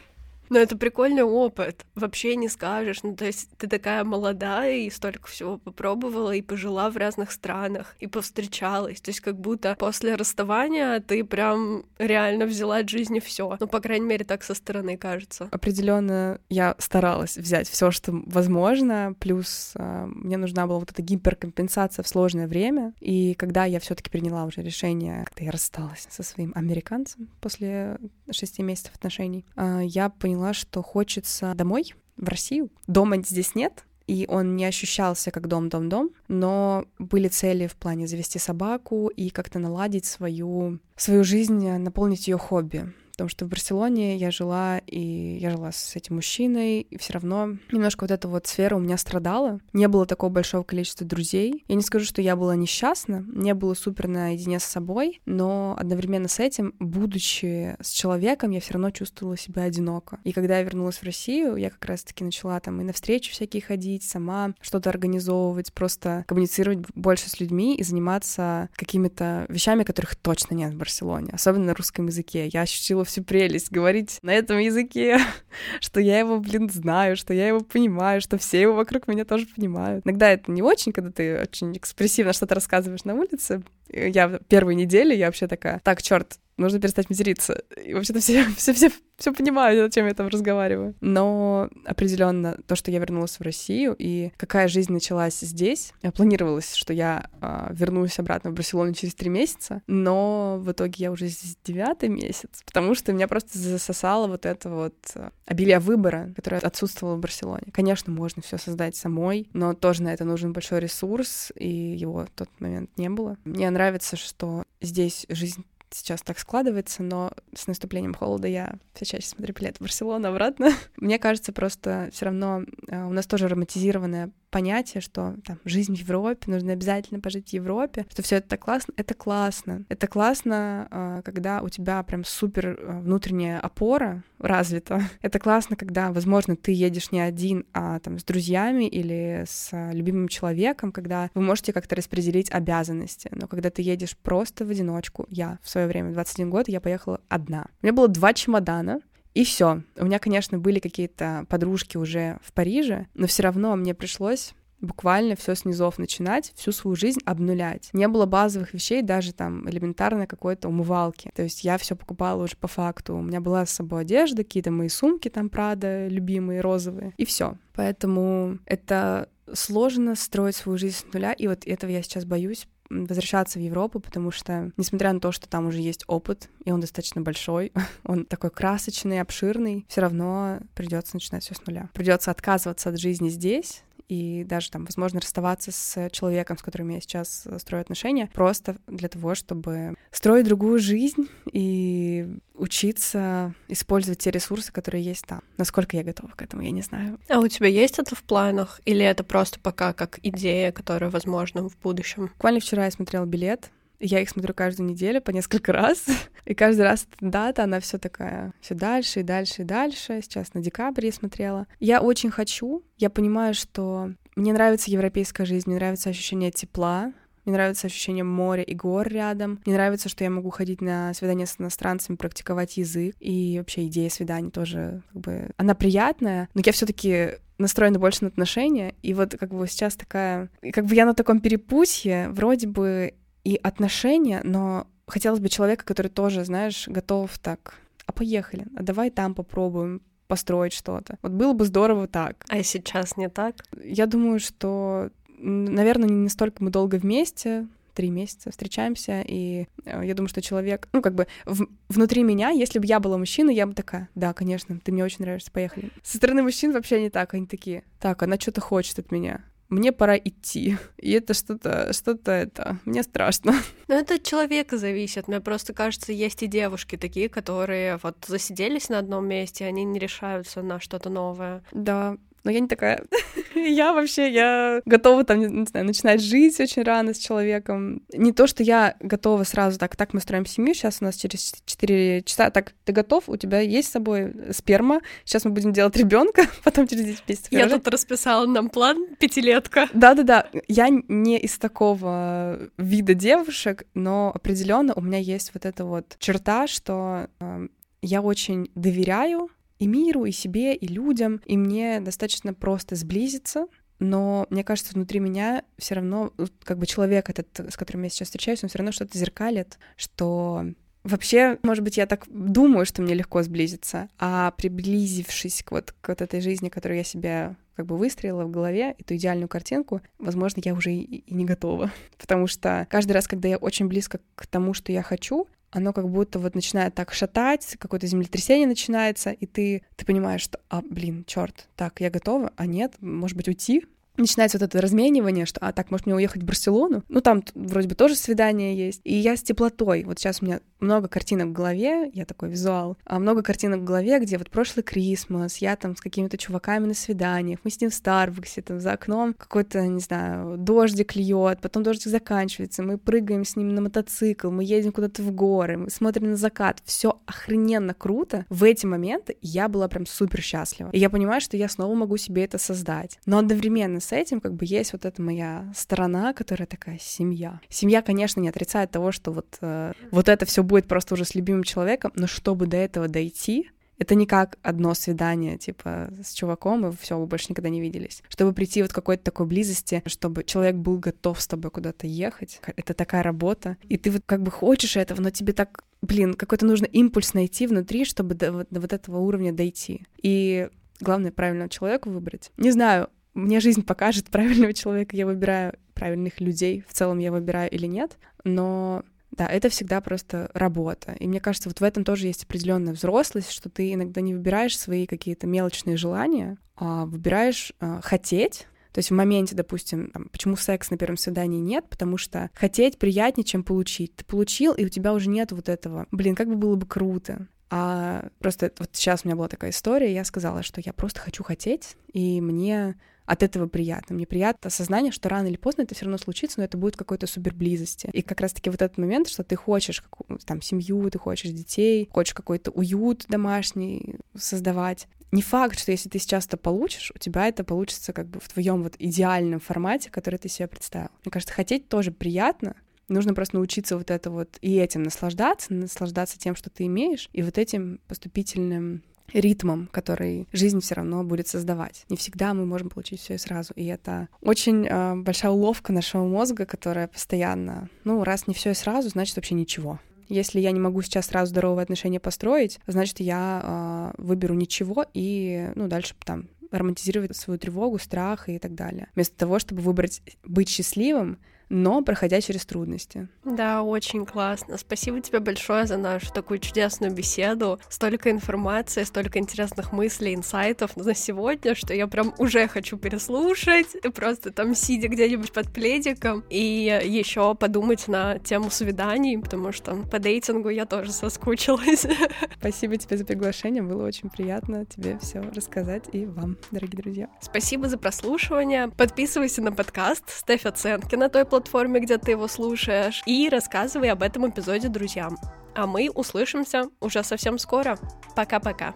Но 0.49 0.59
это 0.59 0.77
прикольный 0.77 1.23
опыт. 1.23 1.85
Вообще 1.95 2.35
не 2.35 2.49
скажешь. 2.49 3.03
Ну, 3.03 3.15
то 3.15 3.25
есть 3.25 3.49
ты 3.57 3.67
такая 3.67 4.03
молодая 4.03 4.77
и 4.77 4.89
столько 4.89 5.27
всего 5.27 5.57
попробовала 5.57 6.31
и 6.31 6.41
пожила 6.41 6.89
в 6.89 6.97
разных 6.97 7.31
странах, 7.31 7.95
и 7.99 8.07
повстречалась. 8.07 9.01
То 9.01 9.09
есть 9.09 9.21
как 9.21 9.39
будто 9.39 9.75
после 9.77 10.15
расставания 10.15 10.99
ты 10.99 11.23
прям 11.23 11.83
реально 11.97 12.45
взяла 12.45 12.77
от 12.77 12.89
жизни 12.89 13.19
все. 13.19 13.57
Ну, 13.59 13.67
по 13.67 13.79
крайней 13.79 14.07
мере, 14.07 14.25
так 14.25 14.43
со 14.43 14.53
стороны 14.53 14.97
кажется. 14.97 15.47
Определенно 15.51 16.39
я 16.49 16.75
старалась 16.79 17.37
взять 17.37 17.69
все, 17.69 17.91
что 17.91 18.11
возможно. 18.25 19.15
Плюс 19.19 19.73
э, 19.75 20.05
мне 20.07 20.37
нужна 20.37 20.65
была 20.65 20.79
вот 20.79 20.91
эта 20.91 21.01
гиперкомпенсация 21.01 22.03
в 22.03 22.07
сложное 22.07 22.47
время. 22.47 22.93
И 22.99 23.35
когда 23.35 23.65
я 23.65 23.79
все-таки 23.79 24.09
приняла 24.09 24.45
уже 24.45 24.61
решение, 24.61 25.25
когда 25.25 25.45
я 25.45 25.51
рассталась 25.51 26.07
со 26.09 26.23
своим 26.23 26.51
американцем 26.55 27.29
после 27.39 27.97
шести 28.31 28.63
месяцев 28.63 28.93
отношений, 28.95 29.45
э, 29.55 29.81
я 29.83 30.09
поняла, 30.09 30.38
поняла, 30.39 30.53
что 30.53 30.81
хочется 30.81 31.53
домой, 31.53 31.93
в 32.17 32.27
Россию. 32.27 32.69
Дома 32.87 33.17
здесь 33.21 33.55
нет, 33.55 33.85
и 34.07 34.25
он 34.27 34.55
не 34.55 34.65
ощущался 34.65 35.31
как 35.31 35.47
дом-дом-дом, 35.47 36.11
но 36.27 36.85
были 36.97 37.27
цели 37.27 37.67
в 37.67 37.75
плане 37.75 38.07
завести 38.07 38.39
собаку 38.39 39.07
и 39.07 39.29
как-то 39.29 39.59
наладить 39.59 40.05
свою, 40.05 40.79
свою 40.95 41.23
жизнь, 41.23 41.69
наполнить 41.77 42.27
ее 42.27 42.37
хобби 42.37 42.93
потому 43.19 43.31
что 43.31 43.45
в 43.45 43.49
Барселоне 43.49 44.15
я 44.15 44.31
жила, 44.31 44.77
и 44.87 45.37
я 45.41 45.51
жила 45.51 45.73
с 45.73 45.93
этим 45.97 46.15
мужчиной, 46.15 46.79
и 46.79 46.97
все 46.97 47.11
равно 47.11 47.57
немножко 47.69 48.05
вот 48.05 48.11
эта 48.11 48.29
вот 48.29 48.47
сфера 48.47 48.77
у 48.77 48.79
меня 48.79 48.97
страдала. 48.97 49.59
Не 49.73 49.89
было 49.89 50.05
такого 50.05 50.29
большого 50.29 50.63
количества 50.63 51.05
друзей. 51.05 51.65
Я 51.67 51.75
не 51.75 51.81
скажу, 51.81 52.05
что 52.05 52.21
я 52.21 52.37
была 52.37 52.55
несчастна, 52.55 53.25
не 53.27 53.53
было 53.53 53.73
супер 53.73 54.07
наедине 54.07 54.61
с 54.61 54.63
собой, 54.63 55.19
но 55.25 55.75
одновременно 55.77 56.29
с 56.29 56.39
этим, 56.39 56.73
будучи 56.79 57.75
с 57.81 57.89
человеком, 57.91 58.51
я 58.51 58.61
все 58.61 58.75
равно 58.75 58.89
чувствовала 58.91 59.35
себя 59.35 59.63
одиноко. 59.63 60.19
И 60.23 60.31
когда 60.31 60.59
я 60.59 60.63
вернулась 60.63 60.99
в 60.99 61.03
Россию, 61.03 61.57
я 61.57 61.71
как 61.71 61.83
раз-таки 61.83 62.23
начала 62.23 62.57
там 62.61 62.79
и 62.79 62.85
на 62.85 62.93
встречи 62.93 63.33
всякие 63.33 63.61
ходить, 63.61 64.03
сама 64.03 64.53
что-то 64.61 64.89
организовывать, 64.89 65.73
просто 65.73 66.23
коммуницировать 66.25 66.79
больше 66.95 67.29
с 67.29 67.41
людьми 67.41 67.75
и 67.75 67.83
заниматься 67.83 68.69
какими-то 68.77 69.45
вещами, 69.49 69.83
которых 69.83 70.15
точно 70.15 70.55
нет 70.55 70.73
в 70.73 70.77
Барселоне, 70.77 71.33
особенно 71.33 71.65
на 71.65 71.73
русском 71.73 72.05
языке. 72.05 72.47
Я 72.47 72.61
ощутила 72.61 73.03
всю 73.09 73.23
прелесть 73.23 73.71
говорить 73.71 74.19
на 74.21 74.31
этом 74.31 74.59
языке, 74.59 75.19
что 75.81 75.99
я 75.99 76.19
его, 76.19 76.39
блин, 76.39 76.69
знаю, 76.69 77.17
что 77.17 77.33
я 77.33 77.47
его 77.47 77.59
понимаю, 77.59 78.21
что 78.21 78.37
все 78.37 78.61
его 78.61 78.73
вокруг 78.73 79.07
меня 79.07 79.25
тоже 79.25 79.45
понимают. 79.47 80.05
Иногда 80.05 80.29
это 80.29 80.51
не 80.51 80.61
очень, 80.61 80.93
когда 80.93 81.11
ты 81.11 81.41
очень 81.41 81.75
экспрессивно 81.75 82.33
что-то 82.33 82.55
рассказываешь 82.55 83.03
на 83.03 83.15
улице. 83.15 83.63
Я 83.91 84.39
первые 84.47 84.75
недели, 84.75 85.15
я 85.15 85.27
вообще 85.27 85.47
такая, 85.47 85.79
так, 85.83 86.01
черт, 86.01 86.39
нужно 86.59 86.79
перестать 86.79 87.09
материться. 87.09 87.63
И 87.83 87.93
вообще-то 87.93 88.19
все, 88.19 88.45
все, 88.57 88.73
все, 88.73 88.91
все 89.17 89.33
понимают, 89.33 89.79
о 89.81 89.93
чем 89.93 90.07
я 90.07 90.13
там 90.13 90.27
разговариваю. 90.27 90.95
Но 91.01 91.69
определенно 91.85 92.57
то, 92.67 92.75
что 92.75 92.91
я 92.91 92.99
вернулась 92.99 93.39
в 93.39 93.41
Россию 93.41 93.95
и 93.97 94.31
какая 94.37 94.67
жизнь 94.67 94.91
началась 94.91 95.39
здесь, 95.39 95.93
планировалось, 96.15 96.73
что 96.75 96.93
я 96.93 97.29
э, 97.41 97.67
вернусь 97.71 98.19
обратно 98.19 98.51
в 98.51 98.53
Барселону 98.53 98.93
через 98.93 99.15
три 99.15 99.29
месяца, 99.29 99.81
но 99.87 100.57
в 100.59 100.71
итоге 100.71 101.05
я 101.05 101.11
уже 101.11 101.27
здесь 101.27 101.57
девятый 101.63 102.09
месяц, 102.09 102.61
потому 102.65 102.93
что 102.95 103.13
меня 103.13 103.27
просто 103.27 103.57
засосало 103.57 104.27
вот 104.27 104.45
это 104.45 104.69
вот 104.69 104.95
а, 105.15 105.31
обилие 105.45 105.79
выбора, 105.79 106.31
которое 106.35 106.57
отсутствовало 106.57 107.15
в 107.15 107.19
Барселоне. 107.19 107.71
Конечно, 107.71 108.11
можно 108.11 108.41
все 108.41 108.57
создать 108.57 108.95
самой, 108.95 109.49
но 109.53 109.73
тоже 109.73 110.03
на 110.03 110.13
это 110.13 110.25
нужен 110.25 110.53
большой 110.53 110.79
ресурс, 110.79 111.51
и 111.55 111.69
его 111.69 112.25
в 112.25 112.29
тот 112.35 112.49
момент 112.59 112.89
не 112.97 113.09
было. 113.09 113.37
Мне 113.45 113.69
нравится, 113.79 114.17
что 114.17 114.63
здесь 114.81 115.25
жизнь 115.29 115.63
сейчас 115.91 116.21
так 116.21 116.39
складывается, 116.39 117.03
но 117.03 117.31
с 117.53 117.67
наступлением 117.67 118.13
холода 118.13 118.47
я 118.47 118.75
все 118.93 119.05
чаще 119.05 119.27
смотрю 119.27 119.53
билет 119.53 119.77
в 119.77 119.81
Барселону 119.81 120.29
обратно. 120.29 120.71
Мне 120.97 121.19
кажется, 121.19 121.51
просто 121.51 122.09
все 122.11 122.25
равно 122.25 122.63
э, 122.87 123.05
у 123.05 123.11
нас 123.11 123.25
тоже 123.27 123.47
романтизированное 123.47 124.31
понятие, 124.49 125.01
что 125.01 125.35
там 125.45 125.59
жизнь 125.65 125.95
в 125.95 125.99
Европе, 125.99 126.51
нужно 126.51 126.73
обязательно 126.73 127.19
пожить 127.19 127.49
в 127.49 127.53
Европе, 127.53 128.05
что 128.09 128.21
все 128.21 128.37
это 128.37 128.49
так 128.49 128.61
классно. 128.61 128.93
Это 128.97 129.13
классно. 129.13 129.85
Это 129.89 130.07
классно, 130.07 130.87
э, 130.89 131.21
когда 131.23 131.61
у 131.61 131.69
тебя 131.69 132.01
прям 132.03 132.23
супер 132.23 132.67
э, 132.67 132.99
внутренняя 132.99 133.59
опора 133.59 134.23
развита. 134.39 135.01
Это 135.21 135.37
классно, 135.39 135.75
когда, 135.75 136.11
возможно, 136.11 136.55
ты 136.55 136.71
едешь 136.71 137.11
не 137.11 137.19
один, 137.19 137.65
а 137.73 137.99
там 137.99 138.19
с 138.19 138.23
друзьями 138.23 138.85
или 138.85 139.43
с 139.47 139.69
любимым 139.91 140.27
человеком, 140.27 140.91
когда 140.91 141.29
вы 141.33 141.41
можете 141.41 141.73
как-то 141.73 141.95
распределить 141.95 142.49
обязанности. 142.51 143.29
Но 143.31 143.47
когда 143.47 143.69
ты 143.69 143.81
едешь 143.81 144.17
просто 144.17 144.65
в 144.65 144.69
одиночку, 144.69 145.25
я 145.29 145.59
в 145.61 145.69
свое 145.79 145.87
время, 145.87 146.11
21 146.11 146.49
год, 146.49 146.67
я 146.67 146.81
поехала 146.81 147.21
одна. 147.29 147.67
У 147.81 147.85
меня 147.85 147.93
было 147.93 148.07
два 148.07 148.33
чемодана, 148.33 148.99
и 149.33 149.43
все. 149.43 149.83
У 149.95 150.05
меня, 150.05 150.19
конечно, 150.19 150.57
были 150.57 150.79
какие-то 150.79 151.45
подружки 151.49 151.97
уже 151.97 152.39
в 152.43 152.51
Париже, 152.51 153.07
но 153.13 153.27
все 153.27 153.43
равно 153.43 153.75
мне 153.75 153.93
пришлось 153.93 154.53
буквально 154.81 155.35
все 155.35 155.55
с 155.55 155.65
низов 155.65 155.97
начинать, 155.97 156.53
всю 156.55 156.71
свою 156.71 156.95
жизнь 156.95 157.19
обнулять. 157.25 157.89
Не 157.91 158.07
было 158.07 158.25
базовых 158.25 158.73
вещей, 158.73 159.01
даже 159.01 159.33
там 159.33 159.69
элементарно 159.69 160.25
какой-то 160.25 160.69
умывалки. 160.69 161.29
То 161.35 161.43
есть 161.43 161.65
я 161.65 161.77
все 161.77 161.95
покупала 161.97 162.43
уже 162.43 162.55
по 162.55 162.69
факту. 162.69 163.15
У 163.15 163.21
меня 163.21 163.41
была 163.41 163.65
с 163.65 163.71
собой 163.71 164.01
одежда, 164.01 164.43
какие-то 164.43 164.71
мои 164.71 164.87
сумки 164.87 165.29
там, 165.29 165.49
Прада, 165.49 166.07
любимые, 166.07 166.61
розовые, 166.61 167.13
и 167.17 167.25
все. 167.25 167.57
Поэтому 167.73 168.57
это 168.65 169.27
сложно 169.53 170.15
строить 170.15 170.55
свою 170.55 170.77
жизнь 170.77 170.95
с 170.95 171.13
нуля, 171.13 171.33
и 171.33 171.47
вот 171.47 171.65
этого 171.65 171.91
я 171.91 172.01
сейчас 172.01 172.23
боюсь, 172.23 172.67
возвращаться 172.89 173.59
в 173.59 173.61
Европу, 173.61 173.99
потому 173.99 174.31
что, 174.31 174.71
несмотря 174.77 175.13
на 175.13 175.19
то, 175.19 175.31
что 175.31 175.47
там 175.47 175.67
уже 175.67 175.79
есть 175.79 176.03
опыт, 176.07 176.49
и 176.65 176.71
он 176.71 176.79
достаточно 176.79 177.21
большой, 177.21 177.71
он 178.03 178.25
такой 178.25 178.49
красочный, 178.49 179.21
обширный, 179.21 179.85
все 179.87 180.01
равно 180.01 180.59
придется 180.73 181.15
начинать 181.15 181.43
все 181.43 181.55
с 181.55 181.65
нуля. 181.65 181.89
Придется 181.93 182.31
отказываться 182.31 182.89
от 182.89 182.99
жизни 182.99 183.29
здесь, 183.29 183.83
и 184.09 184.43
даже 184.43 184.71
там, 184.71 184.85
возможно, 184.85 185.21
расставаться 185.21 185.71
с 185.71 186.09
человеком, 186.09 186.57
с 186.57 186.63
которым 186.63 186.89
я 186.89 186.99
сейчас 186.99 187.43
э, 187.45 187.59
строю 187.59 187.81
отношения, 187.81 188.29
просто 188.33 188.75
для 188.87 189.07
того, 189.07 189.35
чтобы 189.35 189.93
строить 190.11 190.47
другую 190.47 190.79
жизнь 190.79 191.29
и 191.53 192.27
учиться 192.55 193.53
использовать 193.67 194.19
те 194.19 194.31
ресурсы, 194.31 194.73
которые 194.73 195.03
есть 195.03 195.25
там. 195.25 195.41
Насколько 195.57 195.95
я 195.95 196.03
готова 196.03 196.31
к 196.31 196.41
этому, 196.41 196.63
я 196.63 196.71
не 196.71 196.81
знаю. 196.81 197.19
А 197.29 197.39
у 197.39 197.47
тебя 197.47 197.67
есть 197.67 197.99
это 197.99 198.15
в 198.15 198.23
планах? 198.23 198.81
Или 198.85 199.05
это 199.05 199.23
просто 199.23 199.59
пока 199.59 199.93
как 199.93 200.19
идея, 200.23 200.71
которая 200.71 201.11
возможна 201.11 201.69
в 201.69 201.77
будущем? 201.77 202.27
Буквально 202.33 202.59
вчера 202.59 202.85
я 202.85 202.91
смотрела 202.91 203.25
билет 203.25 203.71
я 203.99 204.21
их 204.21 204.29
смотрю 204.29 204.53
каждую 204.53 204.89
неделю 204.89 205.21
по 205.21 205.31
несколько 205.31 205.71
раз. 205.73 206.05
И 206.45 206.53
каждый 206.53 206.81
раз 206.81 207.07
эта 207.11 207.29
дата, 207.29 207.63
она 207.63 207.79
все 207.79 207.97
такая, 207.97 208.53
все 208.61 208.75
дальше 208.75 209.21
и 209.21 209.23
дальше 209.23 209.61
и 209.61 209.65
дальше. 209.65 210.19
Сейчас 210.21 210.53
на 210.53 210.61
декабрь 210.61 211.05
я 211.05 211.11
смотрела. 211.11 211.67
Я 211.79 212.01
очень 212.01 212.31
хочу. 212.31 212.83
Я 212.97 213.09
понимаю, 213.09 213.53
что 213.53 214.11
мне 214.35 214.53
нравится 214.53 214.91
европейская 214.91 215.45
жизнь, 215.45 215.69
мне 215.69 215.77
нравится 215.77 216.09
ощущение 216.09 216.51
тепла, 216.51 217.13
мне 217.45 217.53
нравится 217.55 217.87
ощущение 217.87 218.23
моря 218.23 218.61
и 218.61 218.75
гор 218.75 219.07
рядом. 219.07 219.59
Мне 219.65 219.75
нравится, 219.75 220.07
что 220.07 220.23
я 220.23 220.29
могу 220.29 220.49
ходить 220.49 220.81
на 220.81 221.13
свидания 221.13 221.45
с 221.45 221.59
иностранцами, 221.59 222.15
практиковать 222.15 222.77
язык. 222.77 223.15
И 223.19 223.57
вообще 223.57 223.87
идея 223.87 224.09
свиданий 224.09 224.51
тоже, 224.51 225.01
как 225.11 225.21
бы, 225.21 225.49
она 225.57 225.73
приятная. 225.73 226.49
Но 226.53 226.61
я 226.63 226.71
все 226.71 226.85
таки 226.85 227.31
настроена 227.57 227.99
больше 227.99 228.19
на 228.21 228.27
отношения. 228.27 228.93
И 229.01 229.13
вот 229.13 229.35
как 229.39 229.53
бы 229.53 229.67
сейчас 229.67 229.95
такая... 229.95 230.49
Как 230.71 230.85
бы 230.85 230.95
я 230.95 231.05
на 231.05 231.13
таком 231.13 231.41
перепутье, 231.41 232.29
вроде 232.29 232.67
бы 232.67 233.15
и 233.43 233.59
отношения, 233.61 234.41
но 234.43 234.87
хотелось 235.07 235.39
бы 235.39 235.49
человека, 235.49 235.85
который 235.85 236.09
тоже, 236.09 236.45
знаешь, 236.45 236.87
готов 236.87 237.37
так, 237.39 237.75
а 238.05 238.11
поехали, 238.11 238.67
а 238.75 238.83
давай 238.83 239.09
там 239.09 239.33
попробуем 239.33 240.01
построить 240.27 240.73
что-то. 240.73 241.17
Вот 241.23 241.31
было 241.31 241.53
бы 241.53 241.65
здорово 241.65 242.07
так. 242.07 242.45
А 242.49 242.61
сейчас 242.61 243.17
не 243.17 243.29
так? 243.29 243.55
Я 243.83 244.05
думаю, 244.05 244.39
что, 244.39 245.09
наверное, 245.39 246.07
не 246.07 246.23
настолько 246.23 246.63
мы 246.63 246.69
долго 246.69 246.95
вместе, 246.95 247.67
три 247.95 248.11
месяца 248.11 248.51
встречаемся, 248.51 249.23
и 249.27 249.65
э, 249.83 250.01
я 250.05 250.13
думаю, 250.13 250.29
что 250.29 250.41
человек, 250.41 250.87
ну, 250.93 251.01
как 251.01 251.15
бы 251.15 251.27
в, 251.45 251.67
внутри 251.89 252.23
меня, 252.23 252.49
если 252.49 252.79
бы 252.79 252.85
я 252.85 252.99
была 252.99 253.17
мужчиной, 253.17 253.55
я 253.55 253.67
бы 253.67 253.73
такая, 253.73 254.07
да, 254.15 254.31
конечно, 254.31 254.79
ты 254.81 254.91
мне 254.91 255.03
очень 255.03 255.25
нравишься, 255.25 255.51
поехали. 255.51 255.89
Со 256.01 256.17
стороны 256.17 256.43
мужчин 256.43 256.71
вообще 256.71 257.01
не 257.01 257.09
так, 257.09 257.33
они 257.33 257.45
такие, 257.45 257.83
так, 257.99 258.23
она 258.23 258.39
что-то 258.39 258.61
хочет 258.61 258.99
от 258.99 259.11
меня 259.11 259.43
мне 259.69 259.91
пора 259.91 260.17
идти. 260.17 260.77
И 260.97 261.11
это 261.11 261.33
что-то, 261.33 261.93
что-то 261.93 262.31
это, 262.31 262.77
мне 262.85 263.03
страшно. 263.03 263.53
Ну, 263.87 263.95
это 263.95 264.15
от 264.15 264.23
человека 264.23 264.77
зависит. 264.77 265.27
Мне 265.27 265.39
просто 265.39 265.73
кажется, 265.73 266.11
есть 266.11 266.43
и 266.43 266.47
девушки 266.47 266.95
такие, 266.95 267.27
которые 267.27 267.97
вот 268.03 268.17
засиделись 268.27 268.87
на 268.87 268.99
одном 268.99 269.27
месте, 269.27 269.65
они 269.65 269.83
не 269.83 269.97
решаются 269.97 270.61
на 270.61 270.79
что-то 270.79 271.09
новое. 271.09 271.63
Да, 271.71 272.17
но 272.43 272.51
я 272.51 272.59
не 272.59 272.67
такая. 272.67 273.03
я 273.55 273.93
вообще, 273.93 274.31
я 274.31 274.81
готова 274.85 275.23
там, 275.23 275.39
не 275.39 275.65
знаю, 275.65 275.85
начинать 275.85 276.21
жить 276.21 276.59
очень 276.59 276.83
рано 276.83 277.13
с 277.13 277.17
человеком. 277.17 278.03
Не 278.13 278.33
то, 278.33 278.47
что 278.47 278.63
я 278.63 278.95
готова 278.99 279.43
сразу 279.43 279.79
так, 279.79 279.95
так 279.95 280.13
мы 280.13 280.21
строим 280.21 280.45
семью, 280.45 280.73
сейчас 280.73 280.97
у 281.01 281.05
нас 281.05 281.15
через 281.15 281.53
4 281.65 282.23
часа, 282.23 282.49
так, 282.49 282.73
ты 282.85 282.93
готов, 282.93 283.25
у 283.27 283.37
тебя 283.37 283.59
есть 283.59 283.89
с 283.89 283.91
собой 283.91 284.33
сперма, 284.51 285.01
сейчас 285.25 285.45
мы 285.45 285.51
будем 285.51 285.73
делать 285.73 285.95
ребенка, 285.95 286.45
потом 286.63 286.87
через 286.87 287.05
10 287.05 287.27
месяцев. 287.27 287.51
Я 287.51 287.69
тут 287.69 287.87
расписала 287.87 288.45
нам 288.45 288.69
план 288.69 289.07
пятилетка. 289.19 289.87
Да-да-да, 289.93 290.47
я 290.67 290.89
не 290.89 291.37
из 291.39 291.57
такого 291.57 292.69
вида 292.77 293.13
девушек, 293.13 293.85
но 293.93 294.31
определенно 294.33 294.93
у 294.95 295.01
меня 295.01 295.19
есть 295.19 295.51
вот 295.53 295.65
эта 295.65 295.85
вот 295.85 296.15
черта, 296.19 296.67
что 296.67 297.27
э, 297.39 297.67
я 298.01 298.21
очень 298.21 298.71
доверяю 298.75 299.49
и 299.79 299.87
миру, 299.87 300.25
и 300.25 300.31
себе, 300.31 300.75
и 300.75 300.87
людям, 300.87 301.41
и 301.45 301.57
мне 301.57 301.99
достаточно 302.01 302.53
просто 302.53 302.95
сблизиться, 302.95 303.67
но 303.99 304.45
мне 304.49 304.63
кажется, 304.63 304.93
внутри 304.93 305.19
меня 305.19 305.63
все 305.77 305.95
равно, 305.95 306.33
как 306.63 306.77
бы 306.77 306.85
человек 306.85 307.29
этот, 307.29 307.47
с 307.71 307.75
которым 307.75 308.03
я 308.03 308.09
сейчас 308.09 308.27
встречаюсь, 308.27 308.63
он 308.63 308.69
все 308.69 308.77
равно 308.77 308.91
что-то 308.91 309.17
зеркалит, 309.17 309.77
что 309.95 310.65
Вообще, 311.03 311.57
может 311.63 311.83
быть, 311.83 311.95
я 311.95 312.05
так 312.05 312.25
думаю, 312.29 312.85
что 312.85 313.01
мне 313.01 313.13
легко 313.13 313.41
сблизиться, 313.41 314.09
а 314.19 314.51
приблизившись 314.51 315.63
к 315.63 315.71
вот, 315.71 315.93
к 316.01 316.09
вот 316.09 316.21
этой 316.21 316.41
жизни, 316.41 316.67
которую 316.67 316.97
я 316.97 317.05
себе 317.05 317.55
как 317.75 317.85
бы 317.85 317.97
выстроила 317.97 318.43
в 318.43 318.51
голове, 318.51 318.95
эту 318.99 319.15
идеальную 319.15 319.47
картинку, 319.47 320.01
возможно, 320.17 320.61
я 320.65 320.73
уже 320.73 320.91
и, 320.91 321.19
и 321.19 321.33
не 321.33 321.45
готова. 321.45 321.91
Потому 322.17 322.47
что 322.47 322.85
каждый 322.89 323.13
раз, 323.13 323.27
когда 323.29 323.47
я 323.47 323.57
очень 323.57 323.87
близко 323.87 324.19
к 324.35 324.45
тому, 324.47 324.73
что 324.73 324.91
я 324.91 325.01
хочу, 325.01 325.47
оно 325.71 325.93
как 325.93 326.09
будто 326.09 326.39
вот 326.39 326.55
начинает 326.55 326.95
так 326.95 327.13
шатать, 327.13 327.75
какое-то 327.79 328.07
землетрясение 328.07 328.67
начинается, 328.67 329.31
и 329.31 329.45
ты, 329.45 329.83
ты 329.95 330.05
понимаешь, 330.05 330.41
что, 330.41 330.59
а, 330.69 330.81
блин, 330.81 331.23
черт, 331.27 331.67
так, 331.75 332.01
я 332.01 332.09
готова, 332.09 332.53
а 332.55 332.65
нет, 332.65 332.93
может 332.99 333.37
быть, 333.37 333.47
уйти, 333.47 333.85
начинается 334.21 334.57
вот 334.57 334.65
это 334.65 334.81
разменивание, 334.81 335.45
что, 335.45 335.59
а 335.61 335.71
так, 335.71 335.91
может 335.91 336.05
мне 336.05 336.15
уехать 336.15 336.43
в 336.43 336.45
Барселону? 336.45 337.03
Ну, 337.09 337.21
там 337.21 337.43
вроде 337.55 337.87
бы 337.87 337.95
тоже 337.95 338.15
свидание 338.15 338.75
есть. 338.75 339.01
И 339.03 339.15
я 339.15 339.35
с 339.35 339.43
теплотой. 339.43 340.03
Вот 340.03 340.19
сейчас 340.19 340.41
у 340.41 340.45
меня 340.45 340.59
много 340.79 341.07
картинок 341.07 341.49
в 341.49 341.53
голове, 341.53 342.09
я 342.13 342.25
такой 342.25 342.49
визуал, 342.49 342.97
а 343.05 343.19
много 343.19 343.43
картинок 343.43 343.81
в 343.81 343.83
голове, 343.83 344.19
где 344.19 344.37
вот 344.37 344.49
прошлый 344.49 344.83
Крисмас, 344.83 345.57
я 345.57 345.75
там 345.75 345.95
с 345.95 346.01
какими-то 346.01 346.37
чуваками 346.37 346.85
на 346.85 346.93
свиданиях, 346.93 347.59
мы 347.63 347.71
сидим 347.71 347.89
в 347.89 347.93
Старбаксе, 347.93 348.61
там 348.61 348.79
за 348.79 348.93
окном 348.93 349.33
какой-то, 349.33 349.85
не 349.87 349.99
знаю, 349.99 350.57
дождик 350.57 351.15
льет, 351.15 351.59
потом 351.61 351.83
дождик 351.83 352.07
заканчивается, 352.07 352.83
мы 352.83 352.97
прыгаем 352.97 353.45
с 353.45 353.55
ним 353.55 353.75
на 353.75 353.81
мотоцикл, 353.81 354.49
мы 354.49 354.63
едем 354.63 354.91
куда-то 354.91 355.21
в 355.21 355.31
горы, 355.31 355.77
мы 355.77 355.89
смотрим 355.89 356.31
на 356.31 356.37
закат, 356.37 356.81
все 356.85 357.19
охрененно 357.25 357.93
круто. 357.93 358.45
В 358.49 358.63
эти 358.63 358.85
моменты 358.85 359.37
я 359.41 359.67
была 359.67 359.87
прям 359.87 360.05
супер 360.05 360.41
счастлива. 360.41 360.89
И 360.91 360.99
я 360.99 361.09
понимаю, 361.09 361.41
что 361.41 361.57
я 361.57 361.67
снова 361.67 361.93
могу 361.93 362.17
себе 362.17 362.45
это 362.45 362.57
создать. 362.57 363.19
Но 363.25 363.37
одновременно 363.37 363.99
с 364.09 364.11
этим 364.11 364.41
как 364.41 364.55
бы 364.55 364.65
есть 364.65 364.93
вот 364.93 365.05
эта 365.05 365.21
моя 365.21 365.71
сторона, 365.75 366.33
которая 366.33 366.65
такая 366.65 366.97
семья. 366.99 367.61
Семья, 367.69 368.01
конечно, 368.01 368.39
не 368.39 368.49
отрицает 368.49 368.89
того, 368.89 369.11
что 369.11 369.31
вот, 369.31 369.57
э, 369.61 369.93
вот 370.09 370.29
это 370.29 370.47
все 370.47 370.63
будет 370.63 370.87
просто 370.87 371.13
уже 371.13 371.25
с 371.25 371.35
любимым 371.35 371.63
человеком, 371.63 372.11
но 372.15 372.25
чтобы 372.25 372.65
до 372.65 372.77
этого 372.77 373.07
дойти, 373.07 373.69
это 373.99 374.15
не 374.15 374.25
как 374.25 374.57
одно 374.63 374.95
свидание, 374.95 375.59
типа, 375.59 376.09
с 376.23 376.33
чуваком, 376.33 376.87
и 376.87 376.95
все, 376.95 377.19
вы 377.19 377.27
больше 377.27 377.47
никогда 377.49 377.69
не 377.69 377.81
виделись. 377.81 378.23
Чтобы 378.29 378.53
прийти 378.53 378.81
вот 378.81 378.91
к 378.91 378.95
какой-то 378.95 379.23
такой 379.25 379.45
близости, 379.45 380.01
чтобы 380.07 380.43
человек 380.43 380.77
был 380.77 380.97
готов 380.97 381.39
с 381.39 381.47
тобой 381.47 381.69
куда-то 381.69 382.07
ехать, 382.07 382.61
это 382.77 382.95
такая 382.95 383.21
работа. 383.21 383.77
И 383.83 383.97
ты 383.97 384.09
вот 384.09 384.23
как 384.25 384.41
бы 384.41 384.49
хочешь 384.49 384.97
этого, 384.97 385.21
но 385.21 385.29
тебе 385.29 385.53
так, 385.53 385.83
блин, 386.01 386.33
какой-то 386.33 386.65
нужно 386.65 386.85
импульс 386.85 387.35
найти 387.35 387.67
внутри, 387.67 388.05
чтобы 388.05 388.33
до, 388.33 388.65
до 388.71 388.79
вот 388.79 388.93
этого 388.93 389.19
уровня 389.19 389.51
дойти. 389.51 390.07
И 390.23 390.69
главное, 390.99 391.31
правильного 391.31 391.69
человека 391.69 392.09
выбрать. 392.09 392.51
Не 392.57 392.71
знаю, 392.71 393.09
мне 393.33 393.59
жизнь 393.59 393.83
покажет 393.83 394.25
правильного 394.31 394.73
человека, 394.73 395.15
я 395.15 395.25
выбираю 395.25 395.73
правильных 395.93 396.39
людей, 396.39 396.83
в 396.87 396.93
целом 396.93 397.19
я 397.19 397.31
выбираю 397.31 397.69
или 397.69 397.85
нет, 397.85 398.17
но 398.43 399.03
да, 399.31 399.47
это 399.47 399.69
всегда 399.69 400.01
просто 400.01 400.49
работа. 400.53 401.15
И 401.19 401.27
мне 401.27 401.39
кажется, 401.39 401.69
вот 401.69 401.79
в 401.79 401.83
этом 401.83 402.03
тоже 402.03 402.27
есть 402.27 402.45
определенная 402.45 402.93
взрослость, 402.93 403.51
что 403.51 403.69
ты 403.69 403.93
иногда 403.93 404.21
не 404.21 404.33
выбираешь 404.33 404.77
свои 404.77 405.05
какие-то 405.05 405.45
мелочные 405.45 405.97
желания, 405.97 406.57
а 406.75 407.05
выбираешь 407.05 407.73
а, 407.79 408.01
хотеть. 408.01 408.65
То 408.91 408.99
есть 408.99 409.11
в 409.11 409.13
моменте, 409.13 409.55
допустим, 409.55 410.09
там, 410.09 410.29
почему 410.29 410.55
секс 410.55 410.89
на 410.89 410.97
первом 410.97 411.17
свидании 411.17 411.59
нет, 411.59 411.87
потому 411.89 412.17
что 412.17 412.49
хотеть 412.55 412.97
приятнее, 412.97 413.45
чем 413.45 413.63
получить. 413.63 414.15
Ты 414.15 414.25
получил, 414.25 414.73
и 414.73 414.85
у 414.85 414.89
тебя 414.89 415.13
уже 415.13 415.29
нет 415.29 415.51
вот 415.51 415.69
этого. 415.69 416.07
Блин, 416.11 416.35
как 416.35 416.47
бы 416.47 416.55
было 416.55 416.75
бы 416.75 416.87
круто. 416.87 417.47
А 417.69 418.29
просто 418.39 418.71
вот 418.79 418.89
сейчас 418.93 419.21
у 419.23 419.27
меня 419.27 419.35
была 419.35 419.47
такая 419.47 419.69
история, 419.69 420.11
я 420.11 420.25
сказала, 420.25 420.63
что 420.63 420.81
я 420.83 420.91
просто 420.91 421.19
хочу 421.19 421.43
хотеть, 421.43 421.97
и 422.11 422.41
мне 422.41 422.95
от 423.29 423.43
этого 423.43 423.67
приятно. 423.67 424.15
Мне 424.15 424.25
приятно 424.25 424.69
осознание, 424.69 425.11
что 425.11 425.29
рано 425.29 425.45
или 425.45 425.55
поздно 425.55 425.83
это 425.83 425.93
все 425.93 426.05
равно 426.05 426.17
случится, 426.17 426.59
но 426.59 426.65
это 426.65 426.79
будет 426.79 426.97
какой-то 426.97 427.27
супер 427.27 427.53
близости. 427.53 428.09
И 428.11 428.23
как 428.23 428.41
раз-таки 428.41 428.71
вот 428.71 428.81
этот 428.81 428.97
момент, 428.97 429.29
что 429.29 429.43
ты 429.43 429.55
хочешь 429.55 430.03
там 430.47 430.63
семью, 430.63 431.07
ты 431.11 431.19
хочешь 431.19 431.51
детей, 431.51 432.09
хочешь 432.11 432.33
какой-то 432.33 432.71
уют 432.71 433.25
домашний 433.27 434.15
создавать. 434.35 435.07
Не 435.31 435.43
факт, 435.43 435.77
что 435.77 435.91
если 435.91 436.09
ты 436.09 436.17
сейчас 436.17 436.47
это 436.47 436.57
получишь, 436.57 437.11
у 437.13 437.19
тебя 437.19 437.47
это 437.47 437.63
получится 437.63 438.13
как 438.13 438.27
бы 438.27 438.39
в 438.39 438.49
твоем 438.49 438.81
вот 438.81 438.95
идеальном 438.97 439.59
формате, 439.59 440.09
который 440.09 440.39
ты 440.39 440.49
себе 440.49 440.67
представил. 440.67 441.09
Мне 441.23 441.31
кажется, 441.31 441.53
хотеть 441.53 441.87
тоже 441.87 442.11
приятно, 442.11 442.75
Нужно 443.09 443.33
просто 443.33 443.55
научиться 443.55 443.97
вот 443.97 444.11
это 444.11 444.29
вот 444.29 444.59
и 444.61 444.77
этим 444.77 445.01
наслаждаться, 445.01 445.73
наслаждаться 445.73 446.37
тем, 446.37 446.55
что 446.55 446.69
ты 446.69 446.85
имеешь, 446.85 447.27
и 447.33 447.41
вот 447.41 447.57
этим 447.57 447.99
поступительным 448.07 449.01
ритмом, 449.33 449.87
который 449.91 450.47
жизнь 450.51 450.79
все 450.81 450.95
равно 450.95 451.23
будет 451.23 451.47
создавать. 451.47 452.05
Не 452.09 452.17
всегда 452.17 452.53
мы 452.53 452.65
можем 452.65 452.89
получить 452.89 453.21
все 453.21 453.35
и 453.35 453.37
сразу. 453.37 453.73
И 453.75 453.85
это 453.85 454.27
очень 454.41 454.85
э, 454.87 455.15
большая 455.15 455.51
уловка 455.51 455.93
нашего 455.93 456.25
мозга, 456.25 456.65
которая 456.65 457.07
постоянно, 457.07 457.89
ну, 458.03 458.23
раз 458.23 458.47
не 458.47 458.53
все 458.53 458.71
и 458.71 458.75
сразу, 458.75 459.09
значит 459.09 459.35
вообще 459.35 459.55
ничего. 459.55 459.99
Если 460.27 460.59
я 460.59 460.71
не 460.71 460.79
могу 460.79 461.01
сейчас 461.01 461.27
сразу 461.27 461.49
здоровые 461.49 461.83
отношения 461.83 462.19
построить, 462.19 462.79
значит, 462.85 463.19
я 463.19 464.13
э, 464.17 464.21
выберу 464.21 464.53
ничего 464.53 465.05
и, 465.13 465.71
ну, 465.75 465.87
дальше 465.87 466.13
там 466.23 466.49
романтизировать 466.71 467.35
свою 467.35 467.59
тревогу, 467.59 467.97
страх 467.97 468.47
и 468.47 468.59
так 468.59 468.75
далее. 468.75 469.07
Вместо 469.15 469.35
того, 469.35 469.59
чтобы 469.59 469.81
выбрать 469.81 470.21
быть 470.43 470.69
счастливым, 470.69 471.39
но 471.69 472.01
проходя 472.01 472.41
через 472.41 472.65
трудности. 472.65 473.27
Да, 473.45 473.83
очень 473.83 474.25
классно. 474.25 474.77
Спасибо 474.77 475.21
тебе 475.21 475.39
большое 475.39 475.85
за 475.85 475.97
нашу 475.97 476.31
такую 476.33 476.59
чудесную 476.59 477.13
беседу. 477.13 477.79
Столько 477.89 478.31
информации, 478.31 479.03
столько 479.03 479.39
интересных 479.39 479.91
мыслей, 479.91 480.35
инсайтов 480.35 480.97
на 480.97 481.13
сегодня, 481.13 481.75
что 481.75 481.93
я 481.93 482.07
прям 482.07 482.33
уже 482.37 482.67
хочу 482.67 482.97
переслушать, 482.97 483.95
просто 484.13 484.51
там 484.51 484.75
сидя 484.75 485.07
где-нибудь 485.07 485.51
под 485.51 485.71
пледиком 485.71 486.43
и 486.49 487.01
еще 487.05 487.55
подумать 487.55 488.07
на 488.07 488.39
тему 488.39 488.69
свиданий, 488.69 489.37
потому 489.37 489.71
что 489.71 489.95
по 489.95 490.19
дейтингу 490.19 490.69
я 490.69 490.85
тоже 490.85 491.11
соскучилась. 491.11 492.05
Спасибо 492.59 492.97
тебе 492.97 493.17
за 493.17 493.25
приглашение, 493.25 493.83
было 493.83 494.05
очень 494.05 494.29
приятно 494.29 494.85
тебе 494.85 495.17
все 495.19 495.41
рассказать 495.41 496.05
и 496.11 496.25
вам, 496.25 496.57
дорогие 496.71 497.01
друзья. 497.01 497.29
Спасибо 497.41 497.87
за 497.87 497.97
прослушивание. 497.97 498.89
Подписывайся 498.89 499.61
на 499.61 499.71
подкаст, 499.71 500.23
ставь 500.29 500.65
оценки 500.65 501.15
на 501.15 501.29
той 501.29 501.45
платформе, 501.59 501.99
где 501.99 502.17
ты 502.17 502.31
его 502.31 502.47
слушаешь, 502.47 503.21
и 503.25 503.49
рассказывай 503.49 504.09
об 504.09 504.23
этом 504.23 504.49
эпизоде 504.49 504.87
друзьям. 504.87 505.37
А 505.75 505.85
мы 505.87 506.09
услышимся 506.09 506.85
уже 507.01 507.23
совсем 507.23 507.57
скоро. 507.57 507.97
Пока-пока. 508.35 508.95